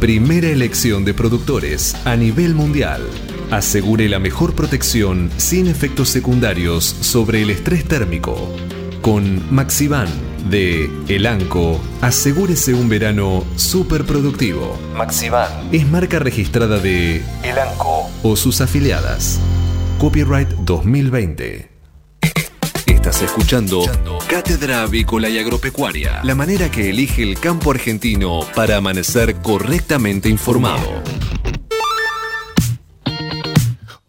Primera 0.00 0.46
elección 0.46 1.04
de 1.04 1.12
productores 1.12 1.96
a 2.06 2.14
nivel 2.14 2.54
mundial. 2.54 3.02
Asegure 3.50 4.08
la 4.08 4.20
mejor 4.20 4.54
protección 4.54 5.28
sin 5.38 5.66
efectos 5.66 6.08
secundarios 6.08 6.84
sobre 6.84 7.42
el 7.42 7.50
estrés 7.50 7.84
térmico. 7.84 8.54
Con 9.02 9.52
Maxivan 9.52 10.06
de 10.48 10.88
Elanco, 11.08 11.80
asegúrese 12.00 12.74
un 12.74 12.88
verano 12.88 13.44
súper 13.56 14.04
productivo. 14.04 14.78
Maxivan 14.94 15.50
es 15.72 15.84
marca 15.88 16.20
registrada 16.20 16.78
de 16.78 17.20
Elanco 17.42 18.08
o 18.22 18.36
sus 18.36 18.60
afiliadas. 18.60 19.40
Copyright 19.98 20.48
2020. 20.60 21.77
Estás 22.98 23.22
escuchando 23.22 23.84
Cátedra 24.28 24.82
Avícola 24.82 25.28
y 25.28 25.38
Agropecuaria, 25.38 26.20
la 26.24 26.34
manera 26.34 26.68
que 26.68 26.90
elige 26.90 27.22
el 27.22 27.38
campo 27.38 27.70
argentino 27.70 28.40
para 28.56 28.78
amanecer 28.78 29.36
correctamente 29.36 30.28
informado. 30.28 31.00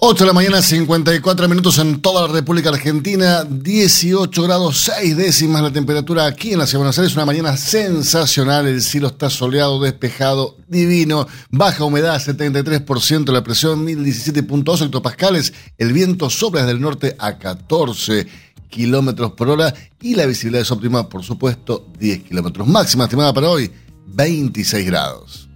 8 0.01 0.23
de 0.23 0.27
la 0.27 0.33
mañana, 0.33 0.61
54 0.61 1.47
minutos 1.47 1.77
en 1.77 2.01
toda 2.01 2.25
la 2.25 2.33
República 2.33 2.69
Argentina, 2.69 3.43
18 3.43 4.41
grados 4.43 4.89
6 4.95 5.15
décimas 5.15 5.61
la 5.61 5.71
temperatura 5.71 6.25
aquí 6.25 6.53
en 6.53 6.59
la 6.59 6.65
ciudad 6.65 6.79
de 6.79 6.83
Buenos 6.85 6.97
Aires, 6.99 7.15
una 7.15 7.25
mañana 7.25 7.57
sensacional, 7.57 8.65
el 8.65 8.81
cielo 8.81 9.09
está 9.09 9.29
soleado, 9.29 9.79
despejado, 9.81 10.55
divino, 10.67 11.27
baja 11.51 11.83
humedad, 11.83 12.19
73%, 12.19 13.31
la 13.31 13.43
presión 13.43 13.85
1017.2 13.85 14.85
hectopascales, 14.85 15.53
el 15.77 15.93
viento 15.93 16.29
sopla 16.29 16.61
desde 16.61 16.73
el 16.73 16.81
norte 16.81 17.15
a 17.19 17.37
14 17.37 18.48
kilómetros 18.69 19.33
por 19.33 19.49
hora 19.49 19.73
y 20.01 20.15
la 20.15 20.25
visibilidad 20.25 20.61
es 20.61 20.71
óptima, 20.71 21.09
por 21.09 21.23
supuesto, 21.23 21.87
10 21.99 22.23
kilómetros. 22.23 22.67
Máxima 22.67 23.05
estimada 23.05 23.33
para 23.33 23.49
hoy, 23.49 23.71
26 24.07 24.85
grados. 24.85 25.49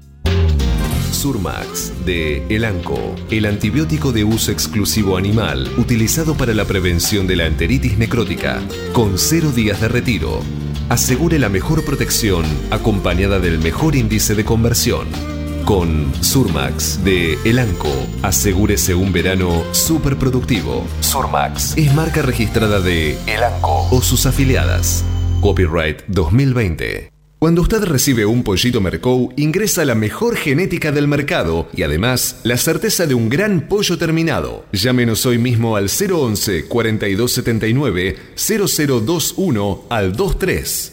Surmax 1.11 2.05
de 2.05 2.45
Elanco, 2.53 3.15
el 3.29 3.45
antibiótico 3.45 4.11
de 4.11 4.25
uso 4.25 4.51
exclusivo 4.51 5.15
animal 5.15 5.71
utilizado 5.77 6.35
para 6.35 6.53
la 6.53 6.65
prevención 6.65 7.27
de 7.27 7.37
la 7.37 7.45
enteritis 7.45 7.97
necrótica, 7.97 8.61
con 8.91 9.17
cero 9.17 9.51
días 9.51 9.79
de 9.79 9.87
retiro. 9.87 10.41
Asegure 10.89 11.39
la 11.39 11.47
mejor 11.47 11.85
protección 11.85 12.43
acompañada 12.71 13.39
del 13.39 13.59
mejor 13.59 13.95
índice 13.95 14.35
de 14.35 14.43
conversión. 14.43 15.32
Con 15.65 16.11
Surmax 16.21 17.05
de 17.05 17.37
Elanco, 17.45 17.87
asegúrese 18.21 18.95
un 18.95 19.13
verano 19.13 19.63
súper 19.71 20.17
productivo. 20.17 20.85
Surmax 20.99 21.77
es 21.77 21.93
marca 21.93 22.21
registrada 22.21 22.81
de 22.81 23.17
Elanco 23.27 23.87
o 23.89 24.01
sus 24.01 24.25
afiliadas. 24.25 25.05
Copyright 25.39 26.01
2020. 26.07 27.13
Cuando 27.39 27.61
usted 27.61 27.83
recibe 27.83 28.25
un 28.25 28.43
pollito 28.43 28.81
Mercou, 28.81 29.31
ingresa 29.37 29.85
la 29.85 29.95
mejor 29.95 30.35
genética 30.35 30.91
del 30.91 31.07
mercado 31.07 31.69
y 31.73 31.83
además 31.83 32.41
la 32.43 32.57
certeza 32.57 33.05
de 33.05 33.13
un 33.13 33.29
gran 33.29 33.67
pollo 33.69 33.97
terminado. 33.97 34.65
Llámenos 34.73 35.25
hoy 35.25 35.37
mismo 35.37 35.77
al 35.77 35.89
011 35.89 36.65
4279 36.67 38.15
0021 38.35 39.83
al 39.89 40.11
23. 40.11 40.92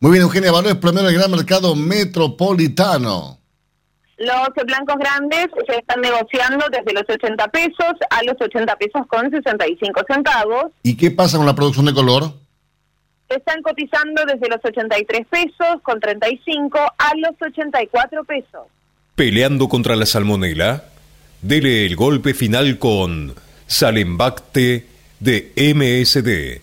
Muy 0.00 0.12
bien, 0.12 0.22
Eugenia, 0.22 0.52
valores 0.52 0.76
promedio 0.76 1.08
del 1.08 1.16
gran 1.18 1.30
mercado 1.30 1.74
metropolitano. 1.74 3.38
Los 4.16 4.66
blancos 4.66 4.96
grandes 4.96 5.46
se 5.66 5.76
están 5.76 6.00
negociando 6.00 6.66
desde 6.70 6.92
los 6.92 7.02
80 7.08 7.48
pesos 7.48 7.94
a 8.10 8.22
los 8.22 8.34
80 8.40 8.76
pesos 8.76 9.02
con 9.08 9.30
65 9.30 10.00
centavos. 10.08 10.66
¿Y 10.84 10.96
qué 10.96 11.10
pasa 11.10 11.36
con 11.36 11.46
la 11.46 11.54
producción 11.54 11.86
de 11.86 11.94
color? 11.94 12.32
Están 13.28 13.60
cotizando 13.62 14.24
desde 14.24 14.48
los 14.48 14.64
83 14.64 15.26
pesos 15.26 15.82
con 15.82 15.98
35 15.98 16.78
a 16.78 17.16
los 17.16 17.32
84 17.40 18.24
pesos. 18.24 18.66
Peleando 19.16 19.68
contra 19.68 19.96
la 19.96 20.06
salmonela, 20.06 20.84
dele 21.42 21.86
el 21.86 21.96
golpe 21.96 22.34
final 22.34 22.78
con 22.78 23.34
Salembacte 23.66 24.86
de 25.18 25.52
MSD, 25.56 26.62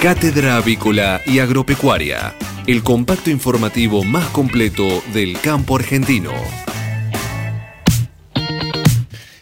Cátedra 0.00 0.56
Avícola 0.56 1.20
y 1.26 1.40
Agropecuaria, 1.40 2.34
el 2.66 2.82
compacto 2.82 3.28
informativo 3.28 4.02
más 4.02 4.26
completo 4.28 5.02
del 5.12 5.38
campo 5.38 5.76
argentino. 5.76 6.32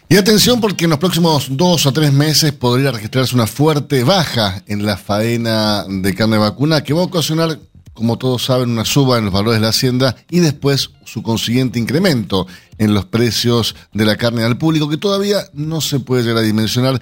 Y 0.09 0.17
atención 0.17 0.59
porque 0.59 0.83
en 0.83 0.89
los 0.89 0.99
próximos 0.99 1.47
dos 1.51 1.85
o 1.85 1.93
tres 1.93 2.11
meses 2.11 2.51
podría 2.51 2.91
registrarse 2.91 3.35
una 3.35 3.47
fuerte 3.47 4.03
baja 4.03 4.61
en 4.67 4.85
la 4.85 4.97
faena 4.97 5.85
de 5.87 6.13
carne 6.13 6.37
vacuna 6.37 6.83
que 6.83 6.93
va 6.93 7.03
a 7.03 7.05
ocasionar, 7.05 7.57
como 7.93 8.17
todos 8.17 8.43
saben, 8.43 8.69
una 8.69 8.83
suba 8.83 9.17
en 9.17 9.23
los 9.23 9.33
valores 9.33 9.61
de 9.61 9.63
la 9.63 9.69
hacienda 9.69 10.17
y 10.29 10.39
después 10.39 10.89
su 11.05 11.23
consiguiente 11.23 11.79
incremento 11.79 12.47
en 12.77 12.93
los 12.93 13.05
precios 13.05 13.77
de 13.93 14.03
la 14.03 14.17
carne 14.17 14.43
al 14.43 14.57
público 14.57 14.89
que 14.89 14.97
todavía 14.97 15.37
no 15.53 15.79
se 15.79 16.01
puede 16.01 16.23
llegar 16.23 16.39
a 16.39 16.45
dimensionar, 16.45 17.01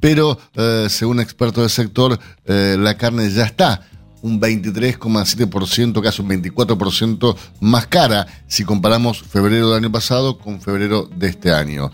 pero 0.00 0.38
eh, 0.54 0.86
según 0.88 1.20
expertos 1.20 1.62
del 1.62 1.70
sector, 1.70 2.18
eh, 2.44 2.76
la 2.78 2.96
carne 2.96 3.30
ya 3.30 3.44
está 3.44 3.82
un 4.22 4.40
23,7%, 4.40 6.02
casi 6.02 6.22
un 6.22 6.28
24% 6.28 7.36
más 7.60 7.86
cara 7.86 8.26
si 8.46 8.64
comparamos 8.64 9.22
febrero 9.22 9.68
del 9.68 9.78
año 9.78 9.92
pasado 9.92 10.38
con 10.38 10.60
febrero 10.60 11.08
de 11.14 11.28
este 11.28 11.52
año. 11.52 11.90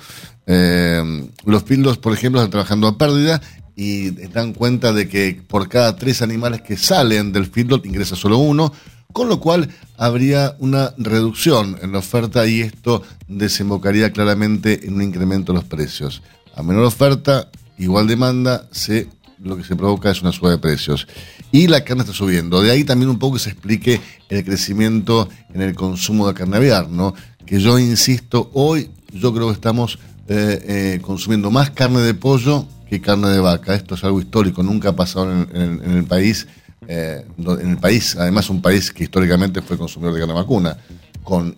Eh, 0.46 1.28
los 1.44 1.62
pildos, 1.64 1.98
por 1.98 2.12
ejemplo, 2.12 2.40
están 2.40 2.50
trabajando 2.50 2.86
a 2.86 2.98
pérdida 2.98 3.40
y 3.76 4.10
dan 4.28 4.52
cuenta 4.52 4.92
de 4.92 5.08
que 5.08 5.42
por 5.46 5.68
cada 5.68 5.96
tres 5.96 6.22
animales 6.22 6.62
que 6.62 6.76
salen 6.76 7.32
del 7.32 7.46
feedlot 7.46 7.84
ingresa 7.86 8.16
solo 8.16 8.38
uno, 8.38 8.72
con 9.12 9.28
lo 9.28 9.40
cual 9.40 9.68
habría 9.96 10.56
una 10.58 10.92
reducción 10.96 11.78
en 11.82 11.92
la 11.92 11.98
oferta 11.98 12.46
y 12.46 12.60
esto 12.60 13.02
desembocaría 13.28 14.12
claramente 14.12 14.86
en 14.86 14.94
un 14.94 15.02
incremento 15.02 15.52
de 15.52 15.58
los 15.58 15.68
precios. 15.68 16.22
A 16.54 16.62
menor 16.62 16.84
oferta, 16.84 17.48
igual 17.78 18.06
demanda, 18.06 18.68
se 18.70 19.08
lo 19.44 19.56
que 19.56 19.64
se 19.64 19.76
provoca 19.76 20.10
es 20.10 20.22
una 20.22 20.32
suba 20.32 20.50
de 20.50 20.58
precios. 20.58 21.06
Y 21.52 21.68
la 21.68 21.84
carne 21.84 22.02
está 22.02 22.14
subiendo. 22.14 22.62
De 22.62 22.70
ahí 22.70 22.84
también 22.84 23.10
un 23.10 23.18
poco 23.18 23.34
que 23.34 23.42
se 23.42 23.50
explique 23.50 24.00
el 24.28 24.44
crecimiento 24.44 25.28
en 25.52 25.62
el 25.62 25.74
consumo 25.74 26.26
de 26.26 26.34
carne 26.34 26.56
aviar, 26.56 26.88
¿no? 26.88 27.14
Que 27.46 27.60
yo 27.60 27.78
insisto, 27.78 28.50
hoy 28.54 28.90
yo 29.12 29.32
creo 29.32 29.48
que 29.48 29.52
estamos 29.52 29.98
eh, 30.28 30.64
eh, 30.66 31.00
consumiendo 31.02 31.50
más 31.50 31.70
carne 31.70 32.00
de 32.00 32.14
pollo 32.14 32.66
que 32.88 33.00
carne 33.00 33.28
de 33.28 33.38
vaca. 33.38 33.74
Esto 33.74 33.94
es 33.94 34.04
algo 34.04 34.20
histórico, 34.20 34.62
nunca 34.62 34.90
ha 34.90 34.96
pasado 34.96 35.30
en, 35.30 35.80
el 35.84 36.04
país. 36.04 36.46
eh, 36.88 37.24
en 37.38 37.70
el 37.70 37.78
país, 37.78 38.16
además 38.16 38.50
un 38.50 38.62
país 38.62 38.90
que 38.90 39.04
históricamente 39.04 39.62
fue 39.62 39.78
consumidor 39.78 40.14
de 40.14 40.20
carne 40.20 40.34
vacuna, 40.34 40.76
con 41.22 41.56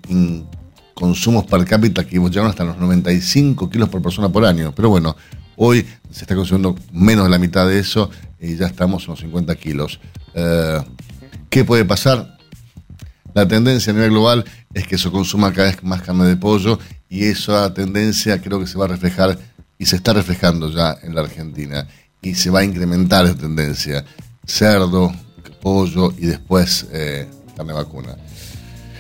consumos 0.95 1.45
per 1.45 1.65
cápita 1.67 2.07
que 2.07 2.17
llegaron 2.17 2.49
hasta 2.49 2.65
los 2.65 2.79
95 2.79 3.69
kilos 3.69 3.89
por 3.89 4.01
persona 4.03 4.29
por 4.31 4.45
año. 4.45 4.73
Pero 4.75 4.89
bueno, 4.89 5.15
hoy 5.57 5.87
se 6.11 6.23
está 6.23 6.35
consumiendo 6.35 6.77
menos 6.93 7.25
de 7.25 7.31
la 7.31 7.39
mitad 7.39 7.67
de 7.67 7.79
eso 7.79 8.11
y 8.41 8.57
ya 8.57 8.67
estamos 8.67 9.05
en 9.05 9.11
los 9.11 9.21
50 9.21 9.55
kilos. 9.57 10.01
Eh, 10.35 10.81
¿Qué 11.51 11.65
puede 11.65 11.85
pasar? 11.85 12.37
La 13.35 13.47
tendencia 13.47 13.93
a 13.93 13.95
nivel 13.95 14.11
global 14.11 14.45
es 14.73 14.87
que 14.87 14.97
se 14.99 15.11
consuma 15.11 15.53
cada 15.53 15.69
vez 15.69 15.83
más 15.83 16.03
carne 16.03 16.25
de 16.25 16.37
pollo 16.37 16.79
y 17.09 17.25
esa 17.25 17.73
tendencia 17.75 18.41
creo 18.41 18.61
que 18.61 18.67
se 18.67 18.79
va 18.79 18.87
a 18.87 18.89
reflejar 18.89 19.39
y 19.79 19.87
se 19.87 19.97
está 19.97 20.13
reflejando 20.13 20.71
ya 20.71 20.97
en 21.03 21.15
la 21.15 21.21
Argentina 21.21 21.87
y 22.23 22.35
se 22.35 22.51
va 22.51 22.61
a 22.61 22.65
incrementar 22.65 23.27
esa 23.27 23.37
tendencia. 23.37 24.05
Cerdo, 24.47 25.15
pollo 25.61 26.13
y 26.17 26.27
después 26.27 26.87
eh, 26.93 27.29
carne 27.57 27.73
vacuna. 27.73 28.17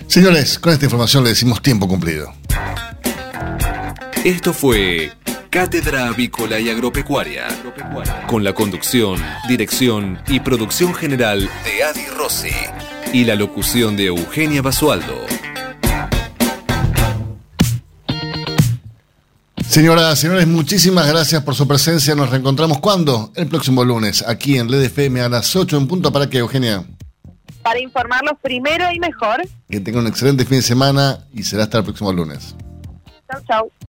Señores, 0.07 0.59
con 0.59 0.73
esta 0.73 0.85
información 0.85 1.25
le 1.25 1.31
decimos 1.31 1.63
tiempo 1.63 1.89
cumplido. 1.89 2.33
Esto 4.25 4.53
fue 4.53 5.13
Cátedra 5.57 6.09
Avícola 6.09 6.61
y 6.61 6.69
Agropecuaria, 6.69 7.49
con 8.27 8.45
la 8.45 8.53
conducción, 8.53 9.19
dirección 9.49 10.21
y 10.29 10.41
producción 10.41 10.95
general 10.95 11.49
de 11.65 11.83
Adi 11.83 12.05
Rossi 12.15 12.51
y 13.15 13.25
la 13.25 13.37
locución 13.37 13.97
de 13.97 14.09
Eugenia 14.09 14.61
Basualdo. 14.61 15.15
Señoras, 19.67 20.19
señores, 20.19 20.47
muchísimas 20.47 21.09
gracias 21.09 21.43
por 21.43 21.55
su 21.55 21.67
presencia. 21.67 22.15
Nos 22.15 22.29
reencontramos 22.29 22.79
cuando? 22.81 23.33
El 23.35 23.47
próximo 23.47 23.83
lunes, 23.83 24.23
aquí 24.29 24.59
en 24.59 24.71
LED 24.71 24.83
FM 24.83 25.23
a 25.23 25.31
las 25.31 25.57
8 25.57 25.75
en 25.79 25.89
punto. 25.89 26.13
¿Para 26.13 26.29
que 26.29 26.37
Eugenia? 26.37 26.85
Para 27.63 27.81
informarlos 27.81 28.35
primero 28.43 28.85
y 28.93 29.01
mejor. 29.01 29.41
Que 29.71 29.81
tenga 29.81 30.01
un 30.01 30.07
excelente 30.07 30.45
fin 30.45 30.59
de 30.59 30.63
semana 30.63 31.21
y 31.33 31.45
será 31.45 31.63
hasta 31.63 31.79
el 31.79 31.85
próximo 31.85 32.13
lunes. 32.13 32.55
Chau, 33.33 33.43
chau. 33.49 33.77